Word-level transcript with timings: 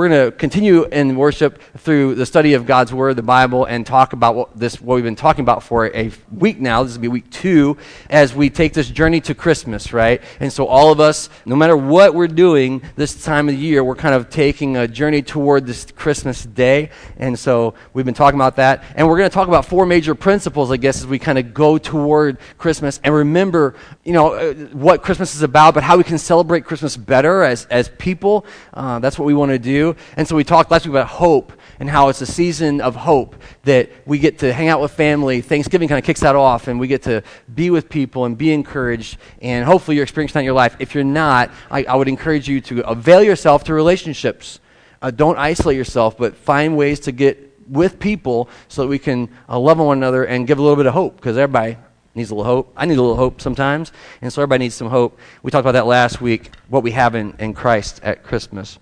we're 0.00 0.08
going 0.08 0.30
to 0.30 0.38
continue 0.38 0.84
in 0.86 1.14
worship 1.14 1.60
through 1.76 2.14
the 2.14 2.24
study 2.24 2.54
of 2.54 2.64
God's 2.64 2.90
Word, 2.90 3.16
the 3.16 3.22
Bible, 3.22 3.66
and 3.66 3.84
talk 3.84 4.14
about 4.14 4.34
what, 4.34 4.58
this, 4.58 4.80
what 4.80 4.94
we've 4.94 5.04
been 5.04 5.14
talking 5.14 5.42
about 5.42 5.62
for 5.62 5.94
a 5.94 6.10
week 6.32 6.58
now. 6.58 6.82
This 6.82 6.94
will 6.94 7.02
be 7.02 7.08
week 7.08 7.28
two 7.28 7.76
as 8.08 8.34
we 8.34 8.48
take 8.48 8.72
this 8.72 8.88
journey 8.88 9.20
to 9.20 9.34
Christmas, 9.34 9.92
right? 9.92 10.22
And 10.40 10.50
so, 10.50 10.64
all 10.64 10.90
of 10.90 11.00
us, 11.00 11.28
no 11.44 11.54
matter 11.54 11.76
what 11.76 12.14
we're 12.14 12.28
doing 12.28 12.80
this 12.96 13.22
time 13.22 13.50
of 13.50 13.54
year, 13.56 13.84
we're 13.84 13.94
kind 13.94 14.14
of 14.14 14.30
taking 14.30 14.78
a 14.78 14.88
journey 14.88 15.20
toward 15.20 15.66
this 15.66 15.84
Christmas 15.94 16.46
day. 16.46 16.88
And 17.18 17.38
so, 17.38 17.74
we've 17.92 18.06
been 18.06 18.14
talking 18.14 18.40
about 18.40 18.56
that. 18.56 18.82
And 18.94 19.06
we're 19.06 19.18
going 19.18 19.28
to 19.28 19.34
talk 19.34 19.48
about 19.48 19.66
four 19.66 19.84
major 19.84 20.14
principles, 20.14 20.70
I 20.70 20.78
guess, 20.78 21.00
as 21.00 21.06
we 21.06 21.18
kind 21.18 21.36
of 21.36 21.52
go 21.52 21.76
toward 21.76 22.38
Christmas 22.56 23.00
and 23.04 23.14
remember, 23.14 23.74
you 24.04 24.14
know, 24.14 24.54
what 24.72 25.02
Christmas 25.02 25.34
is 25.34 25.42
about, 25.42 25.74
but 25.74 25.82
how 25.82 25.98
we 25.98 26.04
can 26.04 26.16
celebrate 26.16 26.64
Christmas 26.64 26.96
better 26.96 27.42
as, 27.42 27.66
as 27.66 27.90
people. 27.98 28.46
Uh, 28.72 28.98
that's 28.98 29.18
what 29.18 29.26
we 29.26 29.34
want 29.34 29.50
to 29.50 29.58
do. 29.58 29.89
And 30.16 30.26
so 30.26 30.36
we 30.36 30.44
talked 30.44 30.70
last 30.70 30.86
week 30.86 30.92
about 30.92 31.08
hope 31.08 31.52
and 31.78 31.88
how 31.88 32.08
it's 32.08 32.20
a 32.20 32.26
season 32.26 32.80
of 32.80 32.94
hope 32.94 33.36
that 33.64 33.90
we 34.06 34.18
get 34.18 34.38
to 34.40 34.52
hang 34.52 34.68
out 34.68 34.80
with 34.80 34.92
family. 34.92 35.40
Thanksgiving 35.40 35.88
kind 35.88 35.98
of 35.98 36.04
kicks 36.04 36.20
that 36.20 36.36
off, 36.36 36.68
and 36.68 36.78
we 36.78 36.86
get 36.86 37.02
to 37.02 37.22
be 37.54 37.70
with 37.70 37.88
people 37.88 38.24
and 38.26 38.36
be 38.36 38.52
encouraged. 38.52 39.18
And 39.40 39.64
hopefully, 39.64 39.96
you're 39.96 40.04
experiencing 40.04 40.34
that 40.34 40.40
in 40.40 40.44
your 40.44 40.54
life. 40.54 40.76
If 40.78 40.94
you're 40.94 41.04
not, 41.04 41.50
I, 41.70 41.84
I 41.84 41.96
would 41.96 42.08
encourage 42.08 42.48
you 42.48 42.60
to 42.62 42.86
avail 42.86 43.22
yourself 43.22 43.64
to 43.64 43.74
relationships. 43.74 44.60
Uh, 45.02 45.10
don't 45.10 45.38
isolate 45.38 45.76
yourself, 45.76 46.18
but 46.18 46.36
find 46.36 46.76
ways 46.76 47.00
to 47.00 47.12
get 47.12 47.50
with 47.66 47.98
people 47.98 48.48
so 48.68 48.82
that 48.82 48.88
we 48.88 48.98
can 48.98 49.30
uh, 49.48 49.58
love 49.58 49.78
one 49.78 49.96
another 49.96 50.24
and 50.24 50.46
give 50.46 50.58
a 50.58 50.62
little 50.62 50.76
bit 50.76 50.86
of 50.86 50.92
hope 50.92 51.16
because 51.16 51.38
everybody 51.38 51.78
needs 52.14 52.30
a 52.30 52.34
little 52.34 52.44
hope. 52.44 52.72
I 52.76 52.84
need 52.86 52.98
a 52.98 53.02
little 53.02 53.16
hope 53.16 53.40
sometimes, 53.40 53.92
and 54.20 54.32
so 54.32 54.42
everybody 54.42 54.64
needs 54.64 54.74
some 54.74 54.88
hope. 54.88 55.18
We 55.42 55.50
talked 55.50 55.62
about 55.62 55.72
that 55.72 55.86
last 55.86 56.20
week, 56.20 56.50
what 56.68 56.82
we 56.82 56.90
have 56.90 57.14
in, 57.14 57.34
in 57.38 57.54
Christ 57.54 58.00
at 58.02 58.22
Christmas. 58.22 58.78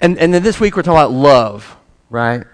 And, 0.00 0.18
and 0.18 0.32
then 0.32 0.42
this 0.42 0.58
week 0.58 0.76
we're 0.76 0.82
talking 0.82 0.98
about 0.98 1.12
love, 1.12 1.76
right? 2.08 2.44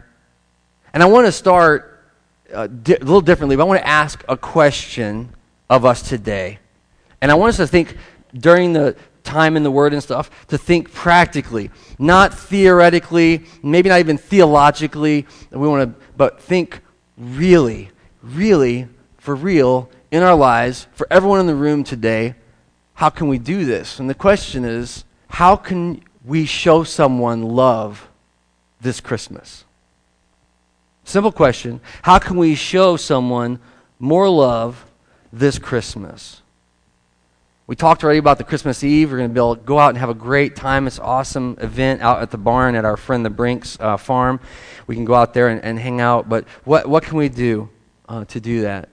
And 0.93 1.03
I 1.03 1.07
want 1.07 1.27
to 1.27 1.33
start 1.33 2.11
uh, 2.53 2.67
di- 2.67 2.97
a 2.97 2.99
little 2.99 3.21
differently, 3.21 3.57
but 3.57 3.63
I 3.63 3.67
want 3.67 3.81
to 3.81 3.87
ask 3.87 4.25
a 4.29 4.37
question 4.37 5.35
of 5.71 5.85
us 5.85 6.03
today. 6.03 6.59
And 7.21 7.31
I 7.31 7.35
want 7.35 7.51
us 7.51 7.57
to 7.59 7.67
think 7.67 7.97
during 8.35 8.73
the 8.73 8.97
time 9.23 9.57
in 9.57 9.63
the 9.63 9.71
Word 9.71 9.93
and 9.93 10.03
stuff, 10.03 10.31
to 10.49 10.59
think 10.59 10.93
practically, 10.93 11.71
not 11.99 12.33
theoretically, 12.33 13.45
maybe 13.63 13.89
not 13.89 14.01
even 14.01 14.19
theologically. 14.19 15.27
We 15.51 15.69
want 15.69 15.99
to, 15.99 16.07
but 16.17 16.41
think 16.41 16.81
really, 17.17 17.91
really, 18.23 18.89
for 19.19 19.35
real 19.35 19.91
in 20.11 20.23
our 20.23 20.37
lives, 20.37 20.87
for 20.93 21.07
everyone 21.11 21.41
in 21.41 21.47
the 21.47 21.55
room 21.55 21.85
today. 21.85 22.35
How 22.95 23.11
can 23.11 23.29
we 23.29 23.39
do 23.39 23.65
this? 23.65 23.99
And 24.01 24.09
the 24.09 24.15
question 24.15 24.65
is, 24.65 25.05
how 25.29 25.57
can 25.57 26.03
we 26.27 26.45
show 26.45 26.85
someone 26.85 27.43
love 27.43 28.09
this 28.81 29.01
Christmas? 29.01 29.65
Simple 31.05 31.33
question. 31.33 31.81
How 32.03 32.19
can 32.19 32.37
we 32.37 32.57
show 32.57 32.97
someone 32.97 33.61
more 33.99 34.29
love 34.29 34.85
this 35.33 35.59
Christmas? 35.59 36.43
We 37.69 37.75
talked 37.75 38.05
already 38.05 38.19
about 38.19 38.39
the 38.39 38.45
Christmas 38.45 38.85
Eve. 38.85 39.11
We're 39.11 39.19
going 39.19 39.31
to 39.31 39.35
be 39.35 39.41
able 39.41 39.57
to 39.57 39.63
go 39.63 39.79
out 39.79 39.91
and 39.91 39.99
have 39.99 40.09
a 40.09 40.15
great 40.15 40.55
time. 40.55 40.87
It's 40.87 40.99
an 40.99 41.05
awesome 41.05 41.57
event 41.61 42.01
out 42.01 42.23
at 42.23 42.31
the 42.31 42.39
barn 42.39 42.75
at 42.75 42.85
our 42.85 42.97
friend 42.97 43.25
the 43.25 43.31
Brinks 43.31 43.77
uh, 43.81 43.97
farm. 43.97 44.41
We 44.87 44.95
can 44.95 45.05
go 45.05 45.15
out 45.15 45.35
there 45.35 45.49
and, 45.49 45.63
and, 45.65 45.79
hang 45.79 46.01
out. 46.01 46.29
But 46.29 46.45
what, 46.65 46.89
what 46.89 47.03
can 47.03 47.19
we 47.19 47.29
do 47.29 47.69
uh, 48.09 48.25
to 48.27 48.41
do 48.41 48.63
that? 48.63 48.89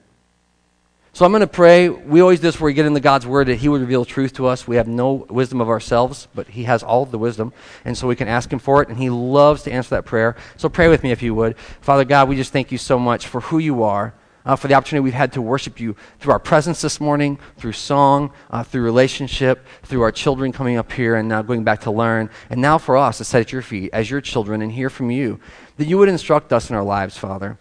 So 1.15 1.25
I'm 1.25 1.31
going 1.31 1.41
to 1.41 1.47
pray. 1.47 1.89
We 1.89 2.21
always 2.21 2.39
do 2.39 2.47
this 2.47 2.59
where 2.59 2.65
we 2.65 2.73
get 2.73 2.87
into 2.87 2.99
God's 2.99 3.27
Word 3.27 3.45
that 3.45 3.57
He 3.57 3.69
would 3.69 3.81
reveal 3.81 4.03
truth 4.03 4.33
to 4.33 4.47
us. 4.47 4.67
We 4.67 4.77
have 4.77 4.87
no 4.87 5.27
wisdom 5.29 5.61
of 5.61 5.69
ourselves, 5.69 6.27
but 6.33 6.47
He 6.47 6.63
has 6.63 6.81
all 6.81 7.05
the 7.05 7.19
wisdom. 7.19 7.53
And 7.85 7.95
so 7.95 8.07
we 8.07 8.15
can 8.15 8.27
ask 8.27 8.51
Him 8.51 8.57
for 8.57 8.81
it, 8.81 8.89
and 8.89 8.97
He 8.97 9.11
loves 9.11 9.61
to 9.63 9.71
answer 9.71 9.91
that 9.91 10.05
prayer. 10.05 10.35
So 10.57 10.69
pray 10.69 10.87
with 10.87 11.03
me 11.03 11.11
if 11.11 11.21
you 11.21 11.35
would. 11.35 11.55
Father 11.81 12.03
God, 12.03 12.29
we 12.29 12.35
just 12.35 12.51
thank 12.51 12.71
you 12.71 12.79
so 12.79 12.97
much 12.97 13.27
for 13.27 13.41
who 13.41 13.59
you 13.59 13.83
are. 13.83 14.15
Uh, 14.43 14.55
for 14.55 14.67
the 14.67 14.73
opportunity 14.73 15.03
we've 15.03 15.13
had 15.13 15.31
to 15.31 15.41
worship 15.41 15.79
you 15.79 15.95
through 16.19 16.33
our 16.33 16.39
presence 16.39 16.81
this 16.81 16.99
morning, 16.99 17.39
through 17.57 17.71
song, 17.71 18.33
uh, 18.49 18.61
through 18.61 18.81
relationship, 18.81 19.65
through 19.83 20.01
our 20.01 20.11
children 20.11 20.51
coming 20.51 20.75
up 20.75 20.91
here 20.91 21.15
and 21.15 21.29
now 21.29 21.41
going 21.41 21.63
back 21.63 21.79
to 21.79 21.91
learn, 21.91 22.29
and 22.49 22.59
now 22.59 22.77
for 22.77 22.97
us 22.97 23.19
to 23.19 23.23
sit 23.23 23.39
at 23.39 23.51
your 23.53 23.61
feet 23.61 23.89
as 23.93 24.09
your 24.09 24.19
children 24.19 24.61
and 24.61 24.73
hear 24.73 24.89
from 24.89 25.11
you, 25.11 25.39
that 25.77 25.85
you 25.85 25.97
would 25.97 26.09
instruct 26.09 26.51
us 26.51 26.69
in 26.69 26.75
our 26.75 26.83
lives, 26.83 27.17
Father 27.17 27.57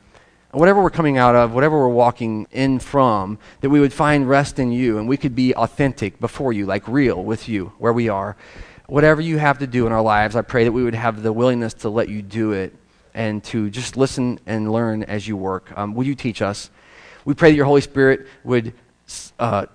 whatever 0.52 0.82
we're 0.82 0.90
coming 0.90 1.16
out 1.16 1.34
of, 1.34 1.54
whatever 1.54 1.78
we're 1.78 1.88
walking 1.88 2.46
in 2.52 2.78
from, 2.78 3.38
that 3.60 3.70
we 3.70 3.80
would 3.80 3.92
find 3.92 4.28
rest 4.28 4.58
in 4.58 4.70
you 4.70 4.98
and 4.98 5.08
we 5.08 5.16
could 5.16 5.34
be 5.34 5.54
authentic 5.54 6.20
before 6.20 6.52
you, 6.52 6.66
like 6.66 6.86
real 6.86 7.22
with 7.22 7.48
you, 7.48 7.72
where 7.78 7.92
we 7.92 8.08
are. 8.08 8.36
Whatever 8.86 9.22
you 9.22 9.38
have 9.38 9.58
to 9.60 9.66
do 9.66 9.86
in 9.86 9.92
our 9.92 10.02
lives, 10.02 10.36
I 10.36 10.42
pray 10.42 10.64
that 10.64 10.72
we 10.72 10.84
would 10.84 10.94
have 10.94 11.22
the 11.22 11.32
willingness 11.32 11.72
to 11.74 11.88
let 11.88 12.08
you 12.08 12.20
do 12.20 12.52
it 12.52 12.74
and 13.14 13.42
to 13.44 13.70
just 13.70 13.96
listen 13.96 14.38
and 14.46 14.70
learn 14.70 15.02
as 15.04 15.26
you 15.26 15.36
work. 15.36 15.72
Um, 15.76 15.94
will 15.94 16.04
you 16.04 16.14
teach 16.14 16.42
us? 16.42 16.70
We 17.24 17.34
pray 17.34 17.50
that 17.50 17.56
your 17.56 17.66
Holy 17.66 17.80
Spirit 17.80 18.26
would 18.44 18.74
uh, 19.38 19.66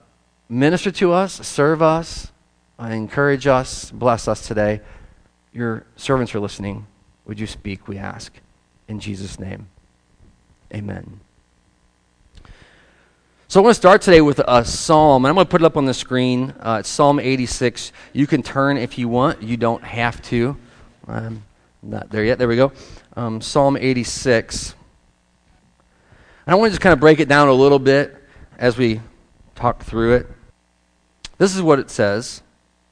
minister 0.50 0.92
to 0.92 1.14
us, 1.14 1.34
serve 1.48 1.82
us, 1.82 2.32
uh, 2.80 2.86
encourage 2.86 3.48
us, 3.48 3.90
bless 3.90 4.28
us 4.28 4.48
today. 4.48 4.82
Your 5.54 5.86
servants 5.96 6.36
are 6.36 6.40
listening. 6.40 6.86
Would 7.26 7.40
you 7.40 7.48
speak, 7.48 7.88
we 7.88 7.98
ask. 7.98 8.34
In 8.88 9.00
Jesus' 9.00 9.40
name. 9.40 9.70
Amen. 10.74 11.20
So 13.48 13.62
I 13.62 13.64
want 13.64 13.76
to 13.76 13.80
start 13.80 14.02
today 14.02 14.20
with 14.20 14.40
a 14.46 14.66
psalm, 14.66 15.24
and 15.24 15.30
I'm 15.30 15.36
going 15.36 15.46
to 15.46 15.50
put 15.50 15.62
it 15.62 15.66
up 15.66 15.78
on 15.78 15.86
the 15.86 15.94
screen. 15.94 16.54
Uh, 16.60 16.78
it's 16.82 16.90
Psalm 16.90 17.18
86. 17.18 17.94
You 18.12 18.28
can 18.28 18.44
turn 18.44 18.76
if 18.78 18.98
you 18.98 19.08
want. 19.08 19.42
You 19.42 19.56
don't 19.56 19.84
have 19.84 20.22
to. 20.24 20.58
I'm 21.08 21.46
not 21.82 22.10
there 22.10 22.26
yet. 22.26 22.40
There 22.40 22.48
we 22.50 22.58
go. 22.58 22.74
Um, 23.16 23.40
Psalm 23.40 23.78
86. 23.78 24.76
And 26.46 26.54
I 26.54 26.56
want 26.56 26.70
to 26.70 26.72
just 26.72 26.82
kind 26.82 26.92
of 26.92 27.00
break 27.00 27.22
it 27.22 27.30
down 27.30 27.48
a 27.48 27.54
little 27.54 27.80
bit 27.80 28.22
as 28.58 28.78
we 28.78 29.00
talk 29.56 29.82
through 29.82 30.16
it. 30.16 30.28
This 31.38 31.56
is 31.56 31.62
what 31.62 31.80
it 31.80 31.90
says. 31.90 32.42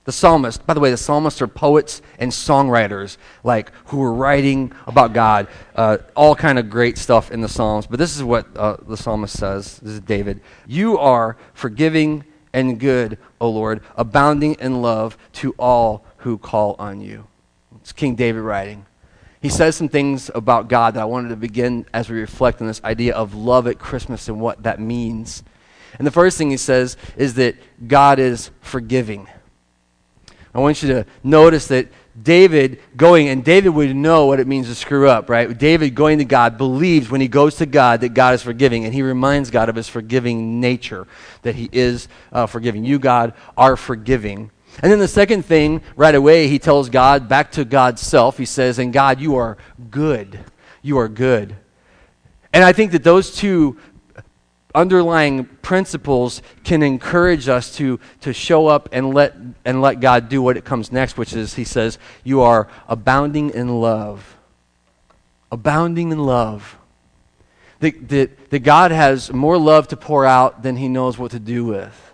The 0.05 0.11
psalmist, 0.11 0.65
by 0.67 0.75
the 0.75 0.79
way, 0.79 0.91
the 0.91 0.97
psalmists 0.97 1.41
are 1.41 1.47
poets 1.47 2.03
and 2.19 2.31
songwriters, 2.31 3.17
like 3.43 3.71
who 3.85 3.97
were 3.97 4.13
writing 4.13 4.71
about 4.85 5.13
God, 5.13 5.47
uh, 5.75 5.97
all 6.15 6.35
kind 6.35 6.59
of 6.59 6.69
great 6.69 6.99
stuff 6.99 7.31
in 7.31 7.41
the 7.41 7.49
Psalms. 7.49 7.87
But 7.87 7.97
this 7.97 8.15
is 8.15 8.23
what 8.23 8.45
uh, 8.55 8.77
the 8.87 8.97
psalmist 8.97 9.35
says. 9.35 9.79
This 9.79 9.93
is 9.93 10.01
David. 10.01 10.41
You 10.67 10.99
are 10.99 11.37
forgiving 11.55 12.23
and 12.53 12.79
good, 12.79 13.17
O 13.41 13.49
Lord, 13.49 13.81
abounding 13.97 14.53
in 14.59 14.83
love 14.83 15.17
to 15.33 15.55
all 15.57 16.05
who 16.17 16.37
call 16.37 16.75
on 16.77 17.01
you. 17.01 17.25
It's 17.81 17.91
King 17.91 18.13
David 18.13 18.41
writing. 18.41 18.85
He 19.41 19.49
says 19.49 19.75
some 19.75 19.89
things 19.89 20.29
about 20.35 20.69
God 20.69 20.93
that 20.93 21.01
I 21.01 21.05
wanted 21.05 21.29
to 21.29 21.35
begin 21.35 21.85
as 21.93 22.09
we 22.09 22.19
reflect 22.19 22.61
on 22.61 22.67
this 22.67 22.83
idea 22.83 23.15
of 23.15 23.33
love 23.33 23.67
at 23.67 23.79
Christmas 23.79 24.27
and 24.27 24.39
what 24.39 24.63
that 24.63 24.79
means. 24.79 25.43
And 25.97 26.05
the 26.05 26.11
first 26.11 26.37
thing 26.37 26.51
he 26.51 26.57
says 26.57 26.95
is 27.17 27.33
that 27.35 27.55
God 27.87 28.19
is 28.19 28.51
forgiving. 28.61 29.27
I 30.55 30.59
want 30.59 30.81
you 30.81 30.87
to 30.87 31.05
notice 31.21 31.67
that 31.67 31.89
David 32.19 32.79
going, 32.95 33.27
and 33.27 33.43
David 33.43 33.69
would 33.69 33.93
know 33.93 34.25
what 34.25 34.39
it 34.39 34.47
means 34.47 34.67
to 34.67 34.75
screw 34.75 35.09
up, 35.09 35.29
right? 35.29 35.55
David 35.55 35.95
going 35.95 36.19
to 36.19 36.25
God 36.25 36.57
believes 36.57 37.09
when 37.09 37.19
he 37.19 37.27
goes 37.27 37.55
to 37.55 37.65
God 37.65 37.99
that 38.01 38.13
God 38.13 38.33
is 38.35 38.41
forgiving, 38.41 38.85
and 38.85 38.93
he 38.93 39.01
reminds 39.01 39.51
God 39.51 39.67
of 39.67 39.75
his 39.75 39.89
forgiving 39.89 40.61
nature, 40.61 41.07
that 41.41 41.55
he 41.55 41.69
is 41.73 42.07
uh, 42.31 42.45
forgiving. 42.45 42.85
You, 42.85 42.99
God, 42.99 43.33
are 43.57 43.75
forgiving. 43.75 44.49
And 44.81 44.89
then 44.89 44.99
the 44.99 45.09
second 45.09 45.43
thing, 45.43 45.81
right 45.97 46.15
away, 46.15 46.47
he 46.47 46.57
tells 46.57 46.87
God, 46.87 47.27
back 47.27 47.51
to 47.51 47.65
God's 47.65 48.01
self, 48.01 48.37
he 48.37 48.45
says, 48.45 48.79
And 48.79 48.93
God, 48.93 49.19
you 49.19 49.35
are 49.35 49.57
good. 49.89 50.39
You 50.81 50.99
are 50.99 51.09
good. 51.09 51.53
And 52.53 52.63
I 52.63 52.71
think 52.71 52.93
that 52.93 53.03
those 53.03 53.35
two 53.35 53.77
underlying 54.75 55.45
principles 55.45 56.41
can 56.63 56.83
encourage 56.83 57.47
us 57.47 57.75
to, 57.77 57.99
to 58.21 58.33
show 58.33 58.67
up 58.67 58.89
and 58.91 59.13
let, 59.13 59.35
and 59.63 59.81
let 59.81 59.99
God 59.99 60.29
do 60.29 60.41
what 60.41 60.57
it 60.57 60.65
comes 60.65 60.91
next, 60.91 61.17
which 61.17 61.33
is, 61.33 61.55
he 61.55 61.63
says, 61.63 61.97
you 62.23 62.41
are 62.41 62.67
abounding 62.87 63.49
in 63.51 63.79
love. 63.79 64.37
Abounding 65.51 66.11
in 66.11 66.19
love. 66.19 66.77
That, 67.79 68.09
that, 68.09 68.49
that 68.51 68.59
God 68.59 68.91
has 68.91 69.31
more 69.31 69.57
love 69.57 69.87
to 69.89 69.97
pour 69.97 70.25
out 70.25 70.61
than 70.61 70.75
he 70.75 70.87
knows 70.87 71.17
what 71.17 71.31
to 71.31 71.39
do 71.39 71.65
with. 71.65 72.13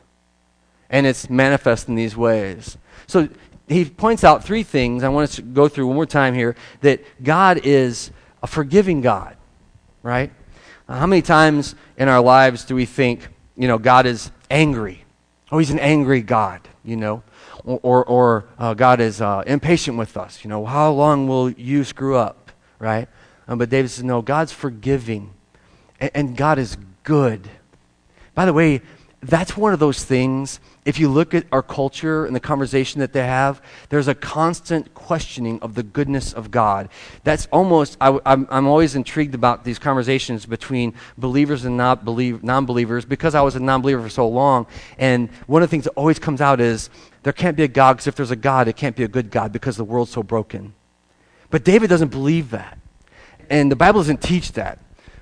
And 0.89 1.05
it's 1.05 1.29
manifest 1.29 1.87
in 1.87 1.95
these 1.95 2.15
ways. 2.15 2.77
So 3.07 3.29
he 3.67 3.85
points 3.85 4.23
out 4.23 4.43
three 4.43 4.63
things 4.63 5.03
I 5.03 5.09
want 5.09 5.29
us 5.29 5.35
to 5.37 5.41
go 5.41 5.67
through 5.67 5.87
one 5.87 5.95
more 5.95 6.05
time 6.05 6.33
here 6.33 6.55
that 6.81 7.01
God 7.23 7.61
is 7.63 8.11
a 8.43 8.47
forgiving 8.47 9.01
God, 9.01 9.37
right? 10.03 10.31
How 10.91 11.07
many 11.07 11.21
times 11.21 11.73
in 11.95 12.09
our 12.09 12.19
lives 12.19 12.65
do 12.65 12.75
we 12.75 12.85
think, 12.85 13.29
you 13.55 13.67
know, 13.69 13.77
God 13.77 14.05
is 14.05 14.29
angry? 14.49 15.05
Oh, 15.49 15.57
he's 15.57 15.71
an 15.71 15.79
angry 15.79 16.21
God, 16.21 16.67
you 16.83 16.97
know? 16.97 17.23
Or, 17.63 17.79
or, 17.81 18.05
or 18.05 18.45
uh, 18.59 18.73
God 18.73 18.99
is 18.99 19.21
uh, 19.21 19.43
impatient 19.47 19.97
with 19.97 20.17
us. 20.17 20.43
You 20.43 20.49
know, 20.49 20.65
how 20.65 20.91
long 20.91 21.29
will 21.29 21.49
you 21.49 21.85
screw 21.85 22.17
up, 22.17 22.51
right? 22.77 23.07
Um, 23.47 23.57
but 23.57 23.69
David 23.69 23.89
says, 23.89 24.03
no, 24.03 24.21
God's 24.21 24.51
forgiving, 24.51 25.33
and, 26.01 26.11
and 26.13 26.37
God 26.37 26.59
is 26.59 26.75
good. 27.03 27.49
By 28.35 28.45
the 28.45 28.53
way, 28.53 28.81
that's 29.21 29.55
one 29.55 29.71
of 29.71 29.79
those 29.79 30.03
things 30.03 30.59
if 30.83 30.99
you 30.99 31.09
look 31.09 31.35
at 31.35 31.45
our 31.51 31.61
culture 31.61 32.25
and 32.25 32.35
the 32.35 32.39
conversation 32.39 33.01
that 33.01 33.13
they 33.13 33.25
have, 33.25 33.61
there's 33.89 34.07
a 34.07 34.15
constant 34.15 34.93
questioning 34.95 35.59
of 35.61 35.75
the 35.75 35.83
goodness 35.83 36.33
of 36.33 36.49
God. 36.49 36.89
That's 37.23 37.47
almost, 37.51 37.97
I, 38.01 38.19
am 38.25 38.67
always 38.67 38.95
intrigued 38.95 39.35
about 39.35 39.63
these 39.63 39.77
conversations 39.77 40.47
between 40.47 40.95
believers 41.17 41.65
and 41.65 41.77
not 41.77 42.03
believe, 42.03 42.43
non 42.43 42.65
believers 42.65 43.05
because 43.05 43.35
I 43.35 43.41
was 43.41 43.55
a 43.55 43.59
non 43.59 43.81
believer 43.81 44.01
for 44.01 44.09
so 44.09 44.27
long. 44.27 44.65
And 44.97 45.29
one 45.45 45.61
of 45.61 45.69
the 45.69 45.71
things 45.71 45.83
that 45.83 45.91
always 45.91 46.17
comes 46.17 46.41
out 46.41 46.59
is 46.59 46.89
there 47.21 47.33
can't 47.33 47.55
be 47.55 47.63
a 47.63 47.67
God 47.67 47.93
because 47.93 48.07
if 48.07 48.15
there's 48.15 48.31
a 48.31 48.35
God, 48.35 48.67
it 48.67 48.75
can't 48.75 48.95
be 48.95 49.03
a 49.03 49.07
good 49.07 49.29
God 49.29 49.51
because 49.51 49.77
the 49.77 49.83
world's 49.83 50.11
so 50.11 50.23
broken. 50.23 50.73
But 51.51 51.63
David 51.63 51.89
doesn't 51.89 52.09
believe 52.09 52.49
that. 52.51 52.79
And 53.51 53.71
the 53.71 53.75
Bible 53.75 53.99
doesn't 53.99 54.21
teach 54.21 54.53
that. 54.53 54.79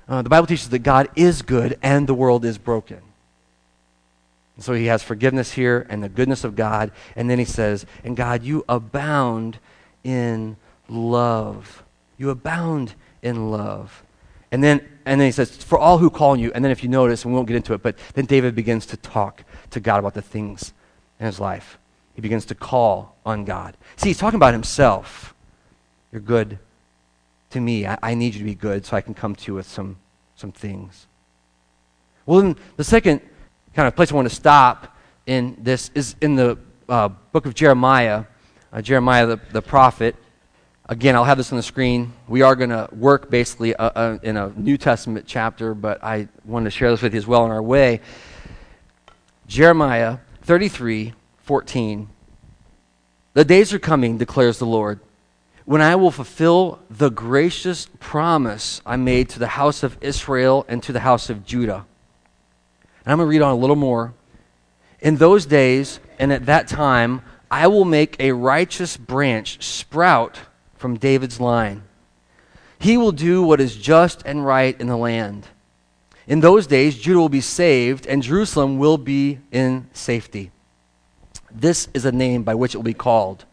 Uh, 0.08 0.22
the 0.22 0.30
Bible 0.30 0.46
teaches 0.46 0.70
that 0.70 0.78
God 0.78 1.08
is 1.16 1.42
good 1.42 1.78
and 1.82 2.06
the 2.06 2.14
world 2.14 2.44
is 2.44 2.56
broken. 2.56 3.00
And 4.60 4.64
so 4.66 4.74
he 4.74 4.88
has 4.88 5.02
forgiveness 5.02 5.52
here 5.52 5.86
and 5.88 6.02
the 6.02 6.08
goodness 6.10 6.44
of 6.44 6.54
God. 6.54 6.92
And 7.16 7.30
then 7.30 7.38
he 7.38 7.46
says, 7.46 7.86
And 8.04 8.14
God, 8.14 8.42
you 8.42 8.62
abound 8.68 9.56
in 10.04 10.58
love. 10.86 11.82
You 12.18 12.28
abound 12.28 12.92
in 13.22 13.50
love. 13.50 14.04
And 14.52 14.62
then, 14.62 14.86
and 15.06 15.18
then 15.18 15.26
he 15.26 15.32
says, 15.32 15.56
For 15.56 15.78
all 15.78 15.96
who 15.96 16.10
call 16.10 16.32
on 16.32 16.40
you. 16.40 16.52
And 16.54 16.62
then 16.62 16.70
if 16.70 16.82
you 16.82 16.90
notice, 16.90 17.24
and 17.24 17.32
we 17.32 17.36
won't 17.36 17.48
get 17.48 17.56
into 17.56 17.72
it, 17.72 17.82
but 17.82 17.96
then 18.12 18.26
David 18.26 18.54
begins 18.54 18.84
to 18.84 18.98
talk 18.98 19.44
to 19.70 19.80
God 19.80 19.98
about 19.98 20.12
the 20.12 20.20
things 20.20 20.74
in 21.18 21.24
his 21.24 21.40
life. 21.40 21.78
He 22.14 22.20
begins 22.20 22.44
to 22.44 22.54
call 22.54 23.16
on 23.24 23.46
God. 23.46 23.78
See, 23.96 24.10
he's 24.10 24.18
talking 24.18 24.36
about 24.36 24.52
himself. 24.52 25.34
You're 26.12 26.20
good 26.20 26.58
to 27.48 27.60
me. 27.62 27.86
I, 27.86 27.96
I 28.02 28.12
need 28.12 28.34
you 28.34 28.40
to 28.40 28.44
be 28.44 28.54
good 28.54 28.84
so 28.84 28.94
I 28.94 29.00
can 29.00 29.14
come 29.14 29.34
to 29.36 29.46
you 29.46 29.54
with 29.54 29.66
some, 29.66 29.96
some 30.36 30.52
things. 30.52 31.06
Well, 32.26 32.42
then 32.42 32.56
the 32.76 32.84
second 32.84 33.22
kind 33.74 33.86
of 33.86 33.94
place 33.94 34.10
I 34.12 34.14
want 34.14 34.28
to 34.28 34.34
stop 34.34 34.96
in 35.26 35.56
this 35.60 35.90
is 35.94 36.16
in 36.20 36.34
the 36.34 36.58
uh, 36.88 37.08
book 37.08 37.46
of 37.46 37.54
Jeremiah, 37.54 38.24
uh, 38.72 38.82
Jeremiah 38.82 39.26
the, 39.26 39.40
the 39.52 39.62
prophet. 39.62 40.16
Again, 40.88 41.14
I'll 41.14 41.24
have 41.24 41.38
this 41.38 41.52
on 41.52 41.56
the 41.56 41.62
screen. 41.62 42.12
We 42.26 42.42
are 42.42 42.56
going 42.56 42.70
to 42.70 42.88
work 42.92 43.30
basically 43.30 43.76
uh, 43.76 43.90
uh, 43.90 44.18
in 44.24 44.36
a 44.36 44.52
New 44.56 44.76
Testament 44.76 45.24
chapter, 45.26 45.72
but 45.72 46.02
I 46.02 46.26
wanted 46.44 46.64
to 46.64 46.70
share 46.72 46.90
this 46.90 47.00
with 47.00 47.14
you 47.14 47.18
as 47.18 47.28
well 47.28 47.42
on 47.42 47.52
our 47.52 47.62
way. 47.62 48.00
Jeremiah 49.46 50.18
33 50.42 51.14
14. 51.42 52.08
The 53.34 53.44
days 53.44 53.72
are 53.72 53.78
coming, 53.78 54.18
declares 54.18 54.58
the 54.58 54.66
Lord, 54.66 54.98
when 55.64 55.80
I 55.80 55.94
will 55.94 56.10
fulfill 56.10 56.80
the 56.90 57.10
gracious 57.10 57.88
promise 58.00 58.80
I 58.84 58.96
made 58.96 59.28
to 59.30 59.38
the 59.38 59.46
house 59.46 59.84
of 59.84 59.96
Israel 60.00 60.66
and 60.68 60.82
to 60.82 60.92
the 60.92 61.00
house 61.00 61.30
of 61.30 61.46
Judah 61.46 61.86
and 63.04 63.12
I'm 63.12 63.18
going 63.18 63.26
to 63.26 63.30
read 63.30 63.42
on 63.42 63.52
a 63.52 63.58
little 63.58 63.76
more. 63.76 64.12
In 65.00 65.16
those 65.16 65.46
days 65.46 66.00
and 66.18 66.32
at 66.32 66.46
that 66.46 66.68
time, 66.68 67.22
I 67.50 67.66
will 67.66 67.84
make 67.84 68.16
a 68.20 68.32
righteous 68.32 68.96
branch 68.96 69.62
sprout 69.64 70.40
from 70.76 70.96
David's 70.96 71.40
line. 71.40 71.82
He 72.78 72.96
will 72.96 73.12
do 73.12 73.42
what 73.42 73.60
is 73.60 73.76
just 73.76 74.22
and 74.24 74.44
right 74.44 74.78
in 74.80 74.86
the 74.86 74.96
land. 74.96 75.46
In 76.26 76.40
those 76.40 76.66
days, 76.66 76.96
Judah 76.96 77.18
will 77.18 77.28
be 77.28 77.40
saved, 77.40 78.06
and 78.06 78.22
Jerusalem 78.22 78.78
will 78.78 78.98
be 78.98 79.40
in 79.50 79.88
safety. 79.92 80.52
This 81.50 81.88
is 81.92 82.04
a 82.04 82.12
name 82.12 82.44
by 82.44 82.54
which 82.54 82.74
it 82.74 82.78
will 82.78 82.84
be 82.84 82.94
called, 82.94 83.44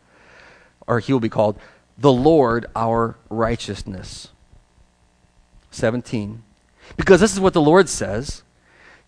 or 0.86 1.00
he 1.00 1.12
will 1.12 1.20
be 1.20 1.28
called, 1.28 1.60
the 1.98 2.12
Lord 2.12 2.68
our 2.76 3.18
righteousness. 3.30 4.30
17. 5.72 6.44
Because 6.96 7.20
this 7.20 7.34
is 7.34 7.40
what 7.40 7.54
the 7.54 7.62
Lord 7.62 7.90
says 7.90 8.44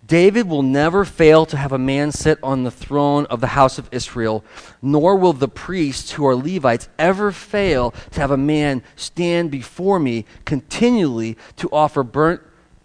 David 0.06 0.48
will 0.48 0.64
never 0.64 1.06
fail 1.06 1.46
to 1.46 1.58
have 1.58 1.72
a 1.72 1.78
man 1.78 2.12
sit 2.12 2.40
on 2.42 2.64
the 2.64 2.72
throne 2.72 3.26
of 3.28 3.42
the 3.42 3.48
house 3.48 3.78
of 3.78 3.90
Israel, 3.92 4.44
nor 4.82 5.16
will 5.16 5.34
the 5.34 5.48
priests 5.48 6.12
who 6.12 6.26
are 6.26 6.36
Levites 6.36 6.90
ever 6.98 7.32
fail 7.32 7.92
to 8.12 8.22
have 8.22 8.32
a 8.32 8.38
man 8.38 8.82
stand 8.96 9.52
before 9.52 10.00
me 10.00 10.26
continually 10.46 11.38
to 11.58 11.70
offer 11.72 12.02
burnt 12.02 12.42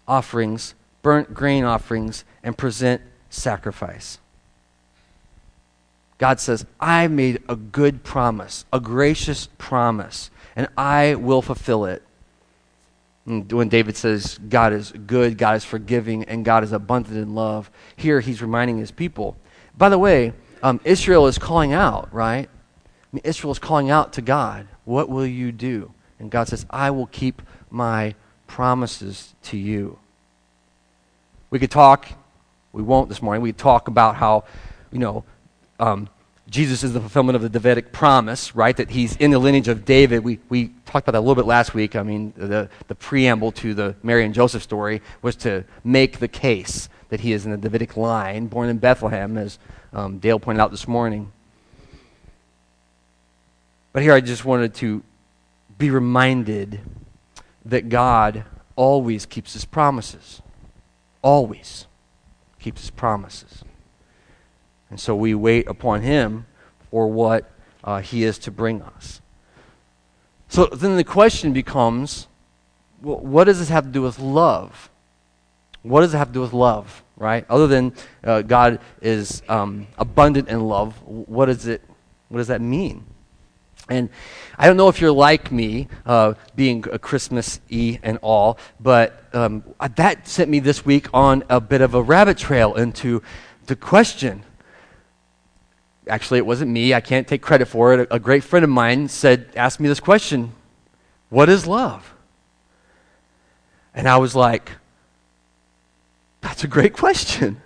offerings, 0.07 0.75
burnt 1.03 1.33
grain 1.33 1.65
offerings, 1.65 2.25
and 2.43 2.59
present 2.59 3.01
sacrifice. 3.31 4.19
God 6.19 6.41
says, 6.41 6.67
I 6.79 7.09
made 7.09 7.43
a 7.49 7.57
good 7.57 8.05
promise, 8.05 8.65
a 8.73 8.81
gracious 8.81 9.49
promise, 9.57 10.31
and 10.55 10.69
I 10.77 11.15
will 11.15 11.43
fulfill 11.43 11.85
it 11.87 12.03
when 13.25 13.69
David 13.69 13.97
says 13.97 14.39
God 14.49 14.73
is 14.73 14.93
good, 14.93 15.39
God 15.39 15.57
is 15.57 15.65
forgiving, 15.65 16.25
and 16.25 16.45
God 16.45 16.63
is 16.63 16.73
abundant 16.73 17.17
in 17.17 17.35
love, 17.35 17.71
here 17.97 18.21
he's 18.21 18.43
reminding 18.43 18.79
his 18.79 18.91
people. 18.91 19.37
By 19.77 19.89
the 19.89 19.99
way, 19.99 20.33
um, 20.63 20.81
Israel 20.85 21.27
is 21.27 21.39
calling 21.39 21.73
out, 21.73 22.13
right? 22.13 22.49
I 22.49 23.09
mean, 23.13 23.23
Israel 23.25 23.53
is 23.53 23.59
calling 23.59 23.91
out 23.91 24.13
to 24.15 24.23
God, 24.23 24.67
What 24.85 25.09
will 25.09 25.27
you 25.27 25.53
do? 25.53 25.93
And 26.19 26.31
God 26.31 26.49
says, 26.49 26.67
I 26.71 26.91
will 26.91 27.07
keep 27.07 27.43
my 27.71 28.15
promises 28.47 29.35
to 29.45 29.57
you. 29.57 29.99
We 31.51 31.59
could 31.59 31.71
talk, 31.71 32.09
we 32.73 32.83
won't 32.83 33.09
this 33.09 33.23
morning, 33.23 33.43
we 33.43 33.51
could 33.51 33.59
talk 33.59 33.89
about 33.89 34.17
how, 34.17 34.45
you 34.91 34.99
know, 34.99 35.25
um, 35.81 36.09
Jesus 36.49 36.85
is 36.85 36.93
the 36.93 37.01
fulfillment 37.01 37.37
of 37.37 37.43
the 37.43 37.49
Davidic 37.49 37.91
promise, 37.91 38.55
right? 38.55 38.77
That 38.77 38.91
he's 38.91 39.17
in 39.17 39.31
the 39.31 39.39
lineage 39.39 39.69
of 39.69 39.85
David. 39.85 40.23
We, 40.23 40.41
we 40.49 40.69
talked 40.85 41.09
about 41.09 41.13
that 41.13 41.19
a 41.19 41.27
little 41.27 41.35
bit 41.35 41.47
last 41.47 41.75
week. 41.75 41.97
I 41.97 42.03
mean, 42.03 42.35
the, 42.37 42.69
the 42.87 42.95
preamble 42.95 43.51
to 43.53 43.73
the 43.73 43.97
Mary 44.03 44.25
and 44.25 44.35
Joseph 44.35 44.63
story 44.63 45.01
was 45.23 45.37
to 45.37 45.65
make 45.83 46.19
the 46.19 46.29
case 46.29 46.89
that 47.09 47.21
he 47.21 47.33
is 47.33 47.47
in 47.47 47.51
the 47.51 47.57
Davidic 47.57 47.97
line, 47.97 48.47
born 48.47 48.69
in 48.69 48.79
Bethlehem, 48.79 49.39
as 49.39 49.59
um, 49.93 50.19
Dale 50.19 50.39
pointed 50.39 50.61
out 50.61 50.71
this 50.71 50.87
morning. 50.87 51.33
But 53.93 54.03
here 54.03 54.13
I 54.13 54.21
just 54.21 54.45
wanted 54.45 54.75
to 54.75 55.03
be 55.79 55.91
reminded 55.91 56.81
that 57.65 57.89
God 57.89 58.45
always 58.77 59.25
keeps 59.25 59.55
his 59.55 59.65
promises. 59.65 60.43
Always 61.23 61.87
keeps 62.59 62.83
his 62.83 62.91
promises. 62.91 63.65
And 64.95 65.01
so 65.01 65.17
we 65.17 65.35
wait 65.35 65.67
upon 65.67 66.03
him 66.03 66.47
for 66.89 67.09
what 67.09 67.51
uh, 67.83 68.01
he 68.01 68.23
is 68.23 68.39
to 68.39 68.53
bring 68.53 68.81
us. 68.81 69.21
So 70.47 70.67
then 70.67 70.95
the 70.95 71.03
question 71.03 71.53
becomes 71.53 72.29
well, 73.03 73.19
what 73.19 73.47
does 73.47 73.59
this 73.59 73.71
have 73.71 73.87
to 73.87 73.91
do 73.91 74.03
with 74.03 74.21
love? 74.21 74.91
What 75.83 76.03
does 76.03 76.15
it 76.15 76.19
have 76.19 76.29
to 76.29 76.35
do 76.35 76.43
with 76.43 76.53
love, 76.53 77.03
right? 77.17 77.45
Other 77.51 77.67
than 77.67 77.93
uh, 78.23 78.43
God 78.43 78.79
is 79.03 79.43
um, 79.49 79.89
abundant 79.99 80.49
in 80.49 80.61
love, 80.61 80.95
what, 81.03 81.49
is 81.49 81.67
it, 81.67 81.83
what 82.29 82.39
does 82.39 82.47
that 82.47 82.61
mean? 82.61 83.05
And 83.89 84.11
I 84.57 84.69
don't 84.69 84.77
know 84.77 84.89
if 84.89 85.01
you're 85.01 85.11
like 85.11 85.51
me, 85.51 85.89
uh, 86.07 86.35
being 86.55 86.85
a 86.93 87.01
Christmas 87.01 87.61
y 87.69 87.99
and 88.05 88.21
all, 88.23 88.59
but 88.79 89.25
um, 89.33 89.65
that 89.97 90.29
sent 90.29 90.49
me 90.49 90.61
this 90.61 90.87
week 90.87 91.09
on 91.13 91.43
a 91.51 91.61
bit 91.61 91.81
of 91.81 91.95
a 91.95 92.01
rabbit 92.01 92.39
trail 92.39 92.75
into 92.75 93.25
the 93.67 93.75
question 93.75 94.45
actually, 96.09 96.39
it 96.39 96.47
wasn't 96.47 96.71
me. 96.71 96.95
I 96.95 97.01
can't 97.01 97.27
take 97.27 97.43
credit 97.43 97.67
for 97.67 97.95
it. 97.95 98.09
A, 98.11 98.15
a 98.15 98.19
great 98.19 98.45
friend 98.45 98.65
of 98.65 98.71
mine 98.71 99.09
said, 99.09 99.49
asked 99.57 99.81
me 99.81 99.89
this 99.89 100.01
question 100.01 100.53
What 101.31 101.49
is 101.49 101.67
love? 101.67 102.13
And 103.95 104.09
I 104.09 104.17
was 104.17 104.35
like, 104.35 104.73
That's 106.41 106.65
a 106.65 106.69
great 106.69 106.93
question. 106.93 107.61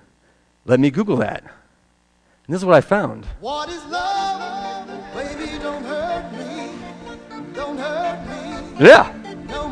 Let 0.64 0.80
me 0.80 0.90
Google 0.90 1.16
that. 1.16 1.42
And 1.42 2.54
this 2.54 2.60
is 2.60 2.64
what 2.64 2.76
I 2.76 2.80
found. 2.80 3.24
What 3.40 3.68
is 3.68 3.84
love? 3.86 4.88
Baby, 5.14 5.58
don't 5.58 5.84
hurt 5.84 6.32
me. 6.32 6.72
Don't 7.54 7.78
hurt 7.78 8.78
me. 8.78 8.86
Yeah. 8.86 9.14
No. 9.48 9.68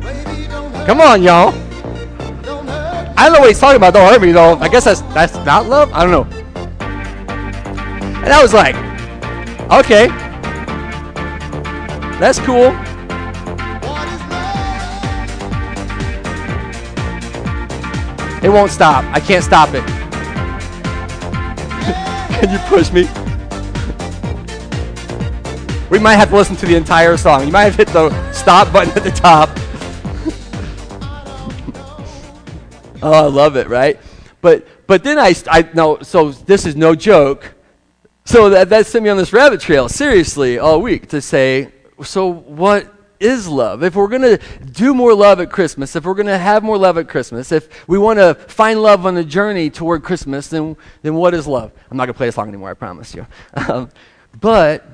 Baby, 0.00 0.46
Come 0.86 1.00
on, 1.00 1.22
y'all. 1.22 1.71
I 3.16 3.24
don't 3.24 3.34
know 3.34 3.40
what 3.40 3.48
he's 3.48 3.60
talking 3.60 3.76
about. 3.76 3.94
Don't 3.94 4.10
hurt 4.10 4.22
me 4.22 4.32
though. 4.32 4.56
I 4.56 4.68
guess 4.68 4.84
that's 4.84 5.00
that's 5.14 5.34
not 5.46 5.66
love. 5.66 5.92
I 5.92 6.04
don't 6.04 6.10
know. 6.10 6.26
And 8.24 8.32
I 8.32 8.40
was 8.40 8.54
like, 8.54 8.76
okay, 9.70 10.06
that's 12.18 12.38
cool. 12.40 12.74
It 18.42 18.48
won't 18.48 18.70
stop. 18.70 19.04
I 19.14 19.20
can't 19.20 19.44
stop 19.44 19.68
it. 19.72 19.84
Can 22.40 22.50
you 22.50 22.58
push 22.68 22.92
me? 22.92 23.08
We 25.90 25.98
might 25.98 26.14
have 26.14 26.30
to 26.30 26.36
listen 26.36 26.56
to 26.56 26.66
the 26.66 26.74
entire 26.74 27.16
song. 27.16 27.44
You 27.44 27.52
might 27.52 27.64
have 27.64 27.76
hit 27.76 27.88
the 27.88 28.10
stop 28.32 28.72
button 28.72 28.96
at 28.96 29.04
the 29.04 29.10
top. 29.10 29.50
Oh, 33.04 33.26
I 33.26 33.28
love 33.28 33.56
it, 33.56 33.68
right? 33.68 33.98
But 34.40 34.86
but 34.86 35.02
then 35.02 35.18
I 35.18 35.34
I 35.50 35.68
no 35.74 35.98
so 36.02 36.30
this 36.30 36.66
is 36.66 36.76
no 36.76 36.94
joke. 36.94 37.54
So 38.24 38.48
that 38.50 38.68
that 38.68 38.86
sent 38.86 39.02
me 39.02 39.10
on 39.10 39.16
this 39.16 39.32
rabbit 39.32 39.60
trail 39.60 39.88
seriously 39.88 40.58
all 40.58 40.80
week 40.80 41.08
to 41.08 41.20
say 41.20 41.72
so 42.04 42.28
what 42.32 42.92
is 43.22 43.48
love? 43.48 43.82
If 43.82 43.94
we're 43.94 44.08
going 44.08 44.22
to 44.22 44.38
do 44.72 44.92
more 44.92 45.14
love 45.14 45.40
at 45.40 45.50
Christmas, 45.50 45.94
if 45.96 46.04
we're 46.04 46.14
going 46.14 46.26
to 46.26 46.38
have 46.38 46.62
more 46.62 46.76
love 46.76 46.98
at 46.98 47.08
Christmas, 47.08 47.52
if 47.52 47.88
we 47.88 47.96
want 47.96 48.18
to 48.18 48.34
find 48.34 48.82
love 48.82 49.06
on 49.06 49.14
the 49.14 49.24
journey 49.24 49.70
toward 49.70 50.02
Christmas, 50.02 50.48
then, 50.48 50.76
then 51.02 51.14
what 51.14 51.32
is 51.32 51.46
love? 51.46 51.72
I'm 51.90 51.96
not 51.96 52.06
going 52.06 52.14
to 52.14 52.18
play 52.18 52.26
this 52.26 52.34
song 52.34 52.48
anymore, 52.48 52.70
I 52.70 52.74
promise 52.74 53.14
you. 53.14 53.26
Um, 53.68 53.90
but, 54.40 54.84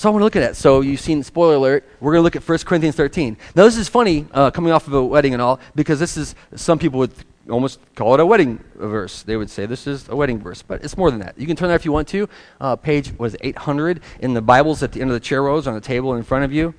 so 0.00 0.08
I 0.08 0.12
want 0.12 0.22
to 0.22 0.24
look 0.24 0.36
at 0.36 0.40
that. 0.40 0.56
So 0.56 0.80
you've 0.80 0.98
seen, 0.98 1.22
spoiler 1.22 1.56
alert, 1.56 1.86
we're 2.00 2.12
going 2.12 2.20
to 2.20 2.22
look 2.22 2.34
at 2.34 2.48
1 2.48 2.58
Corinthians 2.60 2.96
13. 2.96 3.36
Now, 3.54 3.64
this 3.64 3.76
is 3.76 3.86
funny, 3.86 4.24
uh, 4.32 4.50
coming 4.50 4.72
off 4.72 4.86
of 4.86 4.94
a 4.94 5.04
wedding 5.04 5.34
and 5.34 5.42
all, 5.42 5.60
because 5.74 6.00
this 6.00 6.16
is, 6.16 6.34
some 6.54 6.78
people 6.78 7.00
would 7.00 7.12
almost 7.50 7.80
call 7.96 8.14
it 8.14 8.20
a 8.20 8.24
wedding 8.24 8.64
verse. 8.76 9.22
They 9.22 9.36
would 9.36 9.50
say 9.50 9.66
this 9.66 9.86
is 9.86 10.08
a 10.08 10.16
wedding 10.16 10.40
verse, 10.40 10.62
but 10.62 10.82
it's 10.82 10.96
more 10.96 11.10
than 11.10 11.20
that. 11.20 11.38
You 11.38 11.46
can 11.46 11.54
turn 11.54 11.68
there 11.68 11.76
if 11.76 11.84
you 11.84 11.92
want 11.92 12.08
to. 12.08 12.30
Uh, 12.62 12.76
page 12.76 13.12
was 13.18 13.36
800 13.42 14.00
in 14.20 14.32
the 14.32 14.40
Bibles 14.40 14.82
at 14.82 14.92
the 14.92 15.02
end 15.02 15.10
of 15.10 15.14
the 15.14 15.20
chair 15.20 15.42
rows 15.42 15.66
on 15.66 15.74
the 15.74 15.82
table 15.82 16.14
in 16.14 16.22
front 16.22 16.46
of 16.46 16.52
you. 16.52 16.72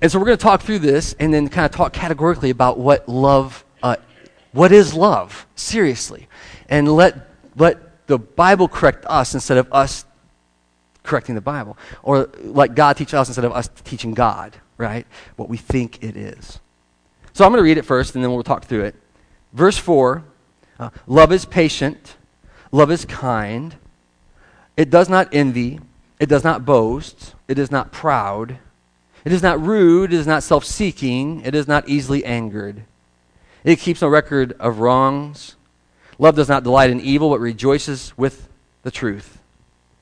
And 0.00 0.10
so 0.10 0.18
we're 0.18 0.24
going 0.24 0.38
to 0.38 0.42
talk 0.42 0.62
through 0.62 0.78
this 0.78 1.14
and 1.20 1.34
then 1.34 1.46
kind 1.48 1.66
of 1.66 1.72
talk 1.72 1.92
categorically 1.92 2.48
about 2.48 2.78
what 2.78 3.06
love, 3.06 3.66
uh, 3.82 3.96
what 4.52 4.72
is 4.72 4.94
love, 4.94 5.46
seriously, 5.56 6.26
and 6.70 6.88
let 6.88 7.28
let 7.54 8.06
the 8.06 8.18
Bible 8.18 8.66
correct 8.66 9.04
us 9.10 9.34
instead 9.34 9.58
of 9.58 9.70
us 9.74 10.06
correcting 11.06 11.34
the 11.34 11.40
Bible, 11.40 11.78
or 12.02 12.28
let 12.42 12.74
God 12.74 12.96
teach 12.96 13.14
us 13.14 13.28
instead 13.28 13.44
of 13.44 13.52
us 13.52 13.68
teaching 13.84 14.12
God, 14.12 14.56
right? 14.76 15.06
What 15.36 15.48
we 15.48 15.56
think 15.56 16.02
it 16.02 16.16
is. 16.16 16.60
So 17.32 17.44
I'm 17.44 17.50
going 17.50 17.58
to 17.58 17.64
read 17.64 17.78
it 17.78 17.84
first, 17.84 18.14
and 18.14 18.24
then 18.24 18.32
we'll 18.32 18.42
talk 18.42 18.64
through 18.64 18.84
it. 18.84 18.94
Verse 19.52 19.78
4 19.78 20.24
uh, 20.78 20.90
Love 21.06 21.32
is 21.32 21.44
patient, 21.44 22.16
love 22.70 22.90
is 22.90 23.04
kind, 23.04 23.76
it 24.76 24.90
does 24.90 25.08
not 25.08 25.28
envy, 25.32 25.80
it 26.20 26.28
does 26.28 26.44
not 26.44 26.64
boast, 26.64 27.34
it 27.48 27.58
is 27.58 27.70
not 27.70 27.92
proud, 27.92 28.58
it 29.24 29.32
is 29.32 29.42
not 29.42 29.60
rude, 29.60 30.12
it 30.12 30.16
is 30.16 30.26
not 30.26 30.42
self 30.42 30.64
seeking, 30.64 31.40
it 31.42 31.54
is 31.54 31.66
not 31.66 31.88
easily 31.88 32.24
angered. 32.24 32.84
It 33.64 33.80
keeps 33.80 34.00
no 34.00 34.08
record 34.08 34.52
of 34.60 34.78
wrongs. 34.78 35.56
Love 36.18 36.36
does 36.36 36.48
not 36.48 36.62
delight 36.62 36.90
in 36.90 37.00
evil, 37.00 37.30
but 37.30 37.40
rejoices 37.40 38.16
with 38.16 38.48
the 38.82 38.90
truth. 38.90 39.35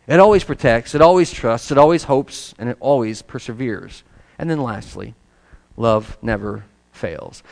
It 0.07 0.21
always 0.21 0.45
protects, 0.45 0.95
it 0.95 1.01
always 1.01 1.33
trusts, 1.33 1.71
it 1.71 1.79
always 1.79 2.05
hopes, 2.05 2.55
and 2.59 2.69
it 2.69 2.77
always 2.81 3.23
perseveres. 3.23 4.03
And 4.39 4.51
then 4.51 4.63
lastly, 4.63 5.15
love 5.77 6.19
never 6.21 6.65
fails. 6.93 7.43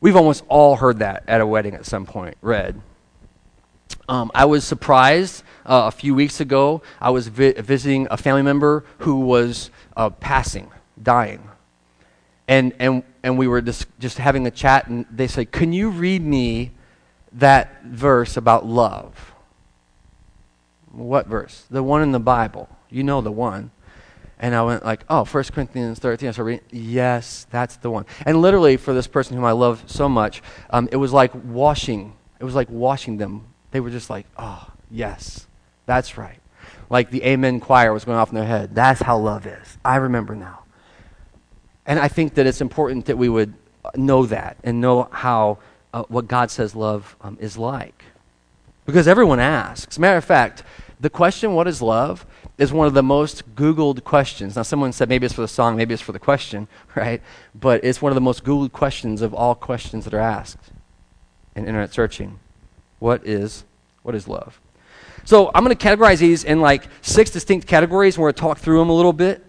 We've 0.00 0.16
almost 0.16 0.44
all 0.48 0.76
heard 0.76 1.00
that 1.00 1.24
at 1.26 1.40
a 1.40 1.46
wedding 1.46 1.74
at 1.74 1.84
some 1.84 2.06
point, 2.06 2.36
read. 2.40 2.80
Um, 4.08 4.30
I 4.34 4.44
was 4.44 4.64
surprised 4.64 5.42
uh, 5.66 5.84
a 5.86 5.90
few 5.90 6.14
weeks 6.14 6.40
ago. 6.40 6.82
I 7.00 7.10
was 7.10 7.26
vi- 7.28 7.52
visiting 7.52 8.06
a 8.10 8.16
family 8.16 8.42
member 8.42 8.84
who 8.98 9.20
was 9.20 9.70
uh, 9.96 10.10
passing, 10.10 10.70
dying. 11.02 11.42
And, 12.46 12.72
and, 12.78 13.02
and 13.22 13.36
we 13.36 13.48
were 13.48 13.60
just, 13.60 13.86
just 13.98 14.18
having 14.18 14.46
a 14.46 14.50
chat, 14.50 14.86
and 14.86 15.04
they 15.10 15.26
said, 15.26 15.50
Can 15.50 15.72
you 15.72 15.90
read 15.90 16.22
me 16.22 16.70
that 17.32 17.82
verse 17.82 18.36
about 18.36 18.64
love? 18.64 19.34
What 20.98 21.26
verse? 21.26 21.64
The 21.70 21.82
one 21.82 22.02
in 22.02 22.12
the 22.12 22.20
Bible. 22.20 22.68
You 22.90 23.04
know 23.04 23.20
the 23.20 23.32
one. 23.32 23.70
And 24.40 24.54
I 24.54 24.62
went 24.62 24.84
like, 24.84 25.04
oh, 25.08 25.24
1 25.24 25.44
Corinthians 25.44 25.98
13. 25.98 26.28
I 26.28 26.32
started 26.32 26.44
reading, 26.44 26.64
yes, 26.70 27.46
that's 27.50 27.76
the 27.76 27.90
one. 27.90 28.06
And 28.24 28.40
literally, 28.40 28.76
for 28.76 28.94
this 28.94 29.06
person 29.06 29.36
whom 29.36 29.44
I 29.44 29.52
love 29.52 29.82
so 29.86 30.08
much, 30.08 30.42
um, 30.70 30.88
it 30.92 30.96
was 30.96 31.12
like 31.12 31.32
washing. 31.34 32.14
It 32.38 32.44
was 32.44 32.54
like 32.54 32.70
washing 32.70 33.16
them. 33.16 33.46
They 33.72 33.80
were 33.80 33.90
just 33.90 34.10
like, 34.10 34.26
oh, 34.36 34.66
yes, 34.90 35.46
that's 35.86 36.16
right. 36.16 36.38
Like 36.88 37.10
the 37.10 37.24
Amen 37.24 37.60
choir 37.60 37.92
was 37.92 38.04
going 38.04 38.18
off 38.18 38.30
in 38.30 38.36
their 38.36 38.46
head. 38.46 38.74
That's 38.74 39.02
how 39.02 39.18
love 39.18 39.46
is. 39.46 39.78
I 39.84 39.96
remember 39.96 40.36
now. 40.36 40.60
And 41.84 41.98
I 41.98 42.08
think 42.08 42.34
that 42.34 42.46
it's 42.46 42.60
important 42.60 43.06
that 43.06 43.18
we 43.18 43.28
would 43.28 43.54
know 43.96 44.26
that 44.26 44.56
and 44.62 44.80
know 44.80 45.08
how 45.10 45.58
uh, 45.92 46.04
what 46.08 46.28
God 46.28 46.50
says 46.50 46.74
love 46.76 47.16
um, 47.20 47.38
is 47.40 47.58
like. 47.58 48.04
Because 48.86 49.08
everyone 49.08 49.40
asks. 49.40 49.98
Matter 49.98 50.16
of 50.16 50.24
fact, 50.24 50.62
the 51.00 51.10
question, 51.10 51.54
what 51.54 51.68
is 51.68 51.80
love, 51.80 52.26
is 52.56 52.72
one 52.72 52.86
of 52.86 52.94
the 52.94 53.02
most 53.02 53.54
Googled 53.54 54.02
questions. 54.02 54.56
Now, 54.56 54.62
someone 54.62 54.92
said 54.92 55.08
maybe 55.08 55.26
it's 55.26 55.34
for 55.34 55.42
the 55.42 55.48
song, 55.48 55.76
maybe 55.76 55.94
it's 55.94 56.02
for 56.02 56.12
the 56.12 56.18
question, 56.18 56.66
right? 56.94 57.22
But 57.54 57.84
it's 57.84 58.02
one 58.02 58.10
of 58.10 58.14
the 58.14 58.20
most 58.20 58.44
Googled 58.44 58.72
questions 58.72 59.22
of 59.22 59.32
all 59.32 59.54
questions 59.54 60.04
that 60.04 60.14
are 60.14 60.18
asked 60.18 60.72
in 61.54 61.66
internet 61.66 61.92
searching. 61.92 62.40
What 62.98 63.24
is, 63.24 63.64
what 64.02 64.14
is 64.14 64.26
love? 64.26 64.60
So 65.24 65.50
I'm 65.54 65.62
going 65.62 65.76
to 65.76 65.86
categorize 65.86 66.18
these 66.18 66.42
in 66.42 66.60
like 66.60 66.88
six 67.02 67.30
distinct 67.30 67.66
categories, 67.66 68.16
and 68.16 68.22
we're 68.22 68.28
going 68.28 68.36
to 68.36 68.40
talk 68.40 68.58
through 68.58 68.78
them 68.78 68.88
a 68.88 68.94
little 68.94 69.12
bit. 69.12 69.44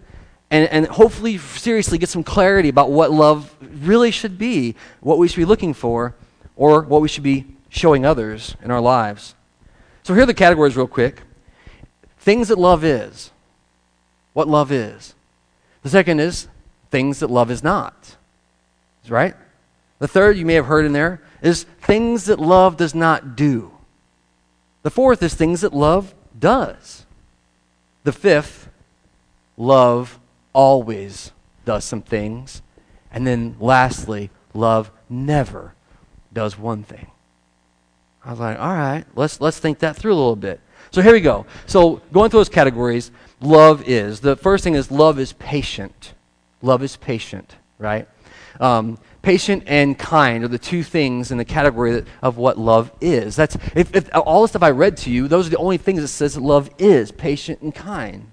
And, 0.50 0.68
and 0.68 0.86
hopefully, 0.86 1.38
seriously, 1.38 1.96
get 1.96 2.08
some 2.08 2.24
clarity 2.24 2.68
about 2.68 2.90
what 2.90 3.12
love 3.12 3.54
really 3.60 4.10
should 4.10 4.36
be, 4.36 4.74
what 5.00 5.18
we 5.18 5.28
should 5.28 5.36
be 5.36 5.44
looking 5.44 5.74
for, 5.74 6.14
or 6.56 6.82
what 6.82 7.00
we 7.00 7.08
should 7.08 7.22
be 7.22 7.46
showing 7.68 8.04
others 8.04 8.56
in 8.62 8.70
our 8.70 8.80
lives. 8.80 9.36
So, 10.02 10.12
here 10.12 10.24
are 10.24 10.26
the 10.26 10.34
categories, 10.34 10.76
real 10.76 10.88
quick. 10.88 11.22
Things 12.20 12.48
that 12.48 12.58
love 12.58 12.84
is. 12.84 13.30
What 14.32 14.46
love 14.46 14.70
is. 14.70 15.14
The 15.82 15.88
second 15.88 16.20
is 16.20 16.48
things 16.90 17.20
that 17.20 17.30
love 17.30 17.50
is 17.50 17.64
not. 17.64 18.16
Right? 19.08 19.34
The 19.98 20.06
third, 20.06 20.36
you 20.36 20.46
may 20.46 20.54
have 20.54 20.66
heard 20.66 20.84
in 20.84 20.92
there, 20.92 21.22
is 21.42 21.64
things 21.80 22.26
that 22.26 22.38
love 22.38 22.76
does 22.76 22.94
not 22.94 23.34
do. 23.34 23.72
The 24.82 24.90
fourth 24.90 25.22
is 25.22 25.34
things 25.34 25.62
that 25.62 25.74
love 25.74 26.14
does. 26.38 27.04
The 28.04 28.12
fifth, 28.12 28.68
love 29.56 30.18
always 30.52 31.32
does 31.64 31.84
some 31.84 32.02
things. 32.02 32.62
And 33.10 33.26
then 33.26 33.56
lastly, 33.58 34.30
love 34.54 34.90
never 35.08 35.74
does 36.32 36.58
one 36.58 36.82
thing. 36.82 37.10
I 38.24 38.30
was 38.30 38.40
like, 38.40 38.58
all 38.58 38.74
right, 38.74 39.04
let's, 39.14 39.40
let's 39.40 39.58
think 39.58 39.78
that 39.80 39.96
through 39.96 40.12
a 40.12 40.14
little 40.14 40.36
bit. 40.36 40.60
So 40.90 41.02
here 41.02 41.12
we 41.12 41.20
go. 41.20 41.46
So 41.66 42.02
going 42.12 42.30
through 42.30 42.40
those 42.40 42.48
categories, 42.48 43.10
love 43.40 43.88
is. 43.88 44.20
The 44.20 44.36
first 44.36 44.64
thing 44.64 44.74
is 44.74 44.90
love 44.90 45.18
is 45.18 45.32
patient. 45.34 46.14
Love 46.62 46.82
is 46.82 46.96
patient, 46.96 47.56
right? 47.78 48.08
Um, 48.58 48.98
patient 49.22 49.64
and 49.66 49.98
kind 49.98 50.44
are 50.44 50.48
the 50.48 50.58
two 50.58 50.82
things 50.82 51.30
in 51.30 51.38
the 51.38 51.44
category 51.44 52.04
of 52.22 52.36
what 52.36 52.58
love 52.58 52.92
is. 53.00 53.36
That's 53.36 53.56
if, 53.74 53.94
if 53.94 54.10
all 54.14 54.42
the 54.42 54.48
stuff 54.48 54.62
I 54.62 54.70
read 54.70 54.96
to 54.98 55.10
you, 55.10 55.28
those 55.28 55.46
are 55.46 55.50
the 55.50 55.56
only 55.58 55.78
things 55.78 56.00
that 56.00 56.08
says 56.08 56.36
love 56.36 56.70
is 56.78 57.12
patient 57.12 57.60
and 57.62 57.74
kind. 57.74 58.26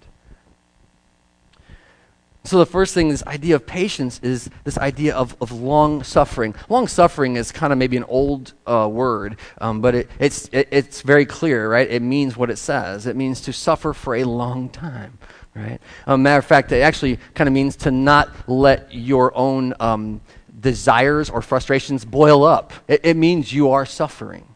So 2.48 2.60
the 2.60 2.66
first 2.66 2.94
thing, 2.94 3.10
this 3.10 3.28
idea 3.28 3.56
of 3.56 3.66
patience, 3.66 4.22
is 4.24 4.50
this 4.64 4.78
idea 4.78 5.14
of, 5.14 5.36
of 5.42 5.52
long 5.52 6.02
suffering. 6.02 6.56
Long 6.70 6.88
suffering 6.88 7.36
is 7.36 7.52
kind 7.52 7.74
of 7.74 7.78
maybe 7.78 7.98
an 7.98 8.06
old 8.06 8.54
uh, 8.66 8.88
word, 8.90 9.38
um, 9.60 9.82
but 9.82 9.96
it, 9.96 10.10
it's, 10.18 10.48
it, 10.54 10.70
it's 10.72 11.02
very 11.02 11.26
clear, 11.26 11.70
right? 11.70 11.92
It 11.92 12.02
means 12.02 12.38
what 12.38 12.50
it 12.50 12.56
says. 12.56 13.06
It 13.06 13.18
means 13.18 13.42
to 13.42 13.52
suffer 13.52 13.92
for 13.92 14.16
a 14.16 14.24
long 14.24 14.70
time, 14.70 15.18
right? 15.56 15.82
Um, 16.06 16.24
matter 16.24 16.40
of 16.40 16.46
fact, 16.46 16.72
it 16.72 16.80
actually 16.80 17.20
kind 17.34 17.50
of 17.50 17.54
means 17.54 17.76
to 17.78 17.92
not 17.92 18.30
let 18.48 18.94
your 18.94 19.36
own 19.36 19.74
um, 19.82 20.22
desires 20.58 21.30
or 21.30 21.42
frustrations 21.42 22.06
boil 22.06 22.46
up. 22.46 22.72
It, 22.88 23.02
it, 23.04 23.18
means 23.18 23.52
you 23.52 23.72
are 23.72 23.86
suffering. 23.86 24.48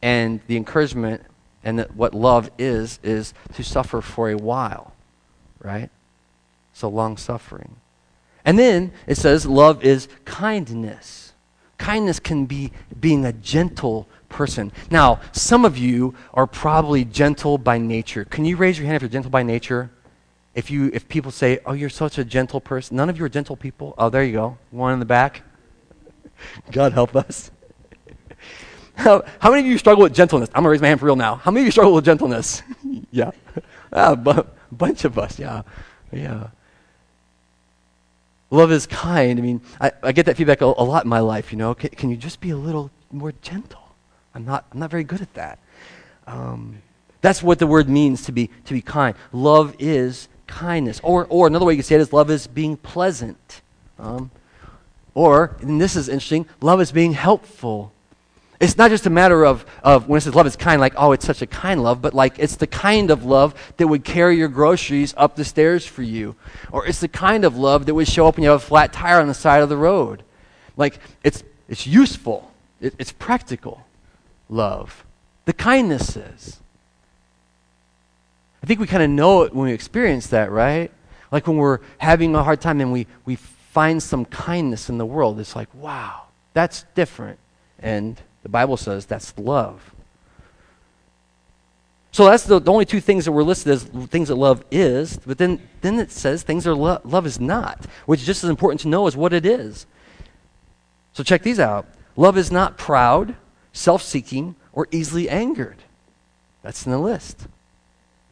And 0.00 0.40
the 0.46 0.56
encouragement 0.56 1.24
and 1.62 1.80
what 1.94 2.14
love 2.14 2.50
is, 2.56 2.98
is 3.02 3.34
to 3.52 3.62
suffer 3.62 4.00
for 4.00 4.30
a 4.30 4.36
while, 4.38 4.94
right? 5.58 5.90
So 6.78 6.88
long 6.88 7.16
suffering. 7.16 7.74
And 8.44 8.56
then 8.56 8.92
it 9.08 9.16
says 9.16 9.44
love 9.44 9.82
is 9.82 10.06
kindness. 10.24 11.32
Kindness 11.76 12.20
can 12.20 12.46
be 12.46 12.70
being 13.00 13.24
a 13.24 13.32
gentle 13.32 14.08
person. 14.28 14.70
Now, 14.88 15.18
some 15.32 15.64
of 15.64 15.76
you 15.76 16.14
are 16.32 16.46
probably 16.46 17.04
gentle 17.04 17.58
by 17.58 17.78
nature. 17.78 18.24
Can 18.24 18.44
you 18.44 18.56
raise 18.56 18.78
your 18.78 18.86
hand 18.86 18.94
if 18.94 19.02
you're 19.02 19.08
gentle 19.08 19.32
by 19.32 19.42
nature? 19.42 19.90
If 20.54 20.70
you 20.70 20.88
if 20.94 21.08
people 21.08 21.32
say, 21.32 21.58
"Oh, 21.66 21.72
you're 21.72 21.90
such 21.90 22.16
a 22.16 22.24
gentle 22.24 22.60
person." 22.60 22.96
None 22.96 23.10
of 23.10 23.18
you 23.18 23.24
are 23.24 23.28
gentle 23.28 23.56
people. 23.56 23.96
Oh, 23.98 24.08
there 24.08 24.22
you 24.22 24.34
go. 24.34 24.56
One 24.70 24.92
in 24.92 25.00
the 25.00 25.04
back. 25.04 25.42
God 26.70 26.92
help 26.92 27.16
us. 27.16 27.50
How, 28.94 29.24
how 29.40 29.50
many 29.50 29.62
of 29.62 29.66
you 29.66 29.78
struggle 29.78 30.04
with 30.04 30.14
gentleness? 30.14 30.48
I'm 30.50 30.62
going 30.62 30.66
to 30.66 30.70
raise 30.70 30.80
my 30.80 30.88
hand 30.88 31.00
for 31.00 31.06
real 31.06 31.16
now. 31.16 31.36
How 31.36 31.50
many 31.50 31.62
of 31.62 31.66
you 31.66 31.72
struggle 31.72 31.94
with 31.94 32.04
gentleness? 32.04 32.62
yeah. 33.10 33.32
Ah, 33.92 34.14
bunch 34.70 35.04
of 35.04 35.18
us, 35.18 35.38
yeah. 35.40 35.62
Yeah. 36.10 36.48
Love 38.50 38.72
is 38.72 38.86
kind. 38.86 39.38
I 39.38 39.42
mean, 39.42 39.60
I, 39.80 39.92
I 40.02 40.12
get 40.12 40.26
that 40.26 40.36
feedback 40.36 40.60
a, 40.60 40.64
a, 40.64 40.84
lot 40.84 41.04
in 41.04 41.10
my 41.10 41.20
life, 41.20 41.52
you 41.52 41.58
know. 41.58 41.74
Can, 41.74 41.90
can, 41.90 42.10
you 42.10 42.16
just 42.16 42.40
be 42.40 42.50
a 42.50 42.56
little 42.56 42.90
more 43.12 43.32
gentle? 43.42 43.94
I'm 44.34 44.44
not, 44.44 44.64
I'm 44.72 44.78
not 44.78 44.90
very 44.90 45.04
good 45.04 45.20
at 45.20 45.32
that. 45.34 45.58
Um, 46.26 46.80
that's 47.20 47.42
what 47.42 47.58
the 47.58 47.66
word 47.66 47.88
means 47.88 48.24
to 48.24 48.32
be, 48.32 48.48
to 48.64 48.72
be 48.72 48.80
kind. 48.80 49.16
Love 49.32 49.74
is 49.78 50.28
kindness. 50.46 51.00
Or, 51.02 51.26
or 51.28 51.46
another 51.46 51.66
way 51.66 51.74
you 51.74 51.78
can 51.78 51.84
say 51.84 51.96
it 51.96 52.00
is 52.00 52.12
love 52.12 52.30
is 52.30 52.46
being 52.46 52.76
pleasant. 52.76 53.60
Um, 53.98 54.30
or, 55.14 55.56
and 55.60 55.80
this 55.80 55.96
is 55.96 56.08
interesting, 56.08 56.46
love 56.60 56.80
is 56.80 56.92
being 56.92 57.12
helpful. 57.12 57.92
It's 58.60 58.76
not 58.76 58.90
just 58.90 59.06
a 59.06 59.10
matter 59.10 59.46
of, 59.46 59.64
of 59.84 60.08
when 60.08 60.18
it 60.18 60.22
says 60.22 60.34
love 60.34 60.46
is 60.46 60.56
kind, 60.56 60.80
like, 60.80 60.94
oh, 60.96 61.12
it's 61.12 61.24
such 61.24 61.42
a 61.42 61.46
kind 61.46 61.82
love, 61.82 62.02
but 62.02 62.12
like 62.12 62.38
it's 62.38 62.56
the 62.56 62.66
kind 62.66 63.10
of 63.10 63.24
love 63.24 63.54
that 63.76 63.86
would 63.86 64.04
carry 64.04 64.36
your 64.36 64.48
groceries 64.48 65.14
up 65.16 65.36
the 65.36 65.44
stairs 65.44 65.86
for 65.86 66.02
you. 66.02 66.34
Or 66.72 66.84
it's 66.84 66.98
the 67.00 67.08
kind 67.08 67.44
of 67.44 67.56
love 67.56 67.86
that 67.86 67.94
would 67.94 68.08
show 68.08 68.26
up 68.26 68.36
when 68.36 68.42
you 68.42 68.50
have 68.50 68.62
a 68.62 68.64
flat 68.64 68.92
tire 68.92 69.20
on 69.20 69.28
the 69.28 69.34
side 69.34 69.62
of 69.62 69.68
the 69.68 69.76
road. 69.76 70.24
Like, 70.76 70.98
it's, 71.22 71.44
it's 71.68 71.86
useful, 71.86 72.52
it, 72.80 72.94
it's 72.98 73.12
practical 73.12 73.84
love. 74.48 75.04
The 75.44 75.52
kindness 75.52 76.16
is. 76.16 76.60
I 78.62 78.66
think 78.66 78.80
we 78.80 78.86
kind 78.88 79.02
of 79.04 79.10
know 79.10 79.42
it 79.42 79.54
when 79.54 79.66
we 79.68 79.72
experience 79.72 80.26
that, 80.28 80.50
right? 80.50 80.90
Like 81.30 81.46
when 81.46 81.58
we're 81.58 81.78
having 81.98 82.34
a 82.34 82.42
hard 82.42 82.60
time 82.60 82.80
and 82.80 82.92
we, 82.92 83.06
we 83.24 83.36
find 83.36 84.02
some 84.02 84.24
kindness 84.24 84.88
in 84.88 84.98
the 84.98 85.06
world, 85.06 85.38
it's 85.38 85.54
like, 85.54 85.72
wow, 85.74 86.22
that's 86.54 86.84
different. 86.94 87.38
And 87.78 88.20
the 88.42 88.48
Bible 88.48 88.76
says 88.76 89.06
that's 89.06 89.36
love. 89.38 89.94
So 92.10 92.24
that's 92.24 92.44
the, 92.44 92.58
the 92.58 92.72
only 92.72 92.84
two 92.84 93.00
things 93.00 93.26
that 93.26 93.32
were 93.32 93.44
listed 93.44 93.72
as 93.72 93.84
things 93.84 94.28
that 94.28 94.34
love 94.34 94.64
is, 94.70 95.18
but 95.18 95.38
then, 95.38 95.60
then 95.82 95.98
it 96.00 96.10
says 96.10 96.42
things 96.42 96.64
that 96.64 96.74
lo- 96.74 97.00
love 97.04 97.26
is 97.26 97.38
not, 97.38 97.86
which 98.06 98.20
is 98.20 98.26
just 98.26 98.42
as 98.42 98.50
important 98.50 98.80
to 98.80 98.88
know 98.88 99.06
as 99.06 99.16
what 99.16 99.32
it 99.32 99.44
is. 99.46 99.86
So 101.12 101.22
check 101.22 101.42
these 101.42 101.60
out. 101.60 101.86
Love 102.16 102.36
is 102.36 102.50
not 102.50 102.78
proud, 102.78 103.36
self 103.72 104.02
seeking, 104.02 104.56
or 104.72 104.88
easily 104.90 105.28
angered. 105.28 105.76
That's 106.62 106.86
in 106.86 106.92
the 106.92 106.98
list. 106.98 107.46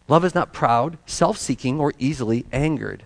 Love 0.09 0.25
is 0.25 0.35
not 0.35 0.53
proud, 0.53 0.99
self 1.07 1.39
seeking, 1.39 1.79
or 1.79 1.93
easily 1.99 2.47
angered. 2.53 3.05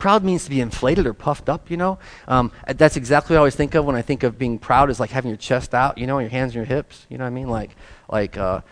Proud 0.00 0.24
means 0.24 0.44
to 0.44 0.50
be 0.50 0.62
inflated 0.62 1.06
or 1.06 1.12
puffed 1.12 1.50
up, 1.50 1.70
you 1.70 1.76
know. 1.76 1.98
Um, 2.26 2.50
that's 2.66 2.96
exactly 2.96 3.34
what 3.34 3.36
I 3.36 3.40
always 3.40 3.54
think 3.54 3.74
of 3.74 3.84
when 3.84 3.96
I 3.96 4.02
think 4.02 4.22
of 4.22 4.38
being 4.38 4.58
proud 4.58 4.88
is 4.88 4.98
like 4.98 5.10
having 5.10 5.28
your 5.28 5.36
chest 5.36 5.74
out, 5.74 5.98
you 5.98 6.06
know, 6.06 6.18
your 6.18 6.30
hands 6.30 6.52
on 6.52 6.56
your 6.56 6.64
hips, 6.64 7.06
you 7.10 7.18
know 7.18 7.24
what 7.24 7.28
I 7.28 7.34
mean? 7.34 7.48
Like, 7.48 7.76
like 8.08 8.38
uh, 8.38 8.62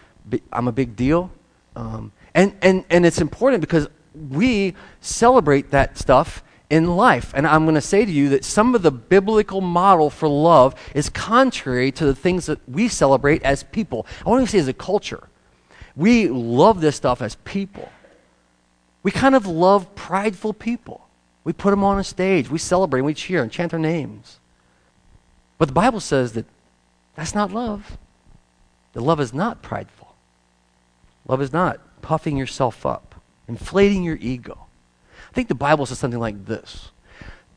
I'm 0.51 0.69
a 0.69 0.73
big 0.73 0.97
deal. 0.97 1.31
Um, 1.77 2.13
and, 2.35 2.57
and, 2.63 2.83
and 2.89 3.05
it's 3.05 3.21
important 3.21 3.61
because 3.61 3.89
we 4.31 4.75
celebrate 5.03 5.71
that 5.71 5.99
stuff 5.99 6.43
in 6.71 6.97
life. 6.97 7.33
And 7.37 7.47
I'm 7.47 7.65
going 7.67 7.75
to 7.75 7.83
say 7.83 8.07
to 8.07 8.11
you 8.11 8.31
that 8.31 8.43
some 8.43 8.75
of 8.75 8.81
the 8.81 8.91
biblical 8.91 9.61
model 9.61 10.09
for 10.09 10.29
love 10.29 10.75
is 10.95 11.11
contrary 11.11 11.93
to 11.93 12.07
the 12.07 12.15
things 12.15 12.47
that 12.47 12.67
we 12.67 12.89
celebrate 12.89 13.43
as 13.43 13.65
people. 13.65 14.07
I 14.25 14.31
want 14.31 14.47
to 14.47 14.51
say 14.51 14.59
as 14.59 14.69
a 14.69 14.73
culture. 14.73 15.29
We 15.95 16.29
love 16.29 16.81
this 16.81 16.97
stuff 16.97 17.21
as 17.21 17.35
people. 17.45 17.91
We 19.03 19.11
kind 19.11 19.35
of 19.35 19.47
love 19.47 19.95
prideful 19.95 20.55
people. 20.55 21.08
We 21.45 21.53
put 21.53 21.71
them 21.71 21.85
on 21.85 21.99
a 21.99 22.05
stage, 22.05 22.51
we 22.51 22.59
celebrate, 22.59 23.03
we 23.03 23.15
cheer 23.15 23.43
and 23.43 23.51
chant 23.51 23.71
their 23.71 23.81
names. 23.81 24.39
But 25.57 25.69
the 25.69 25.75
Bible 25.75 26.01
says 26.01 26.33
that 26.33 26.47
that's 27.15 27.35
not 27.35 27.53
love. 27.53 27.99
That 28.93 29.03
love 29.03 29.21
is 29.21 29.35
not 29.35 29.63
prideful. 29.63 30.15
Love 31.27 31.43
is 31.43 31.53
not 31.53 31.81
puffing 32.01 32.37
yourself 32.37 32.87
up, 32.87 33.15
inflating 33.49 34.03
your 34.05 34.17
ego. 34.21 34.67
I 35.31 35.35
think 35.35 35.49
the 35.49 35.55
Bible 35.55 35.85
says 35.87 35.99
something 35.99 36.21
like 36.21 36.47
this 36.47 36.91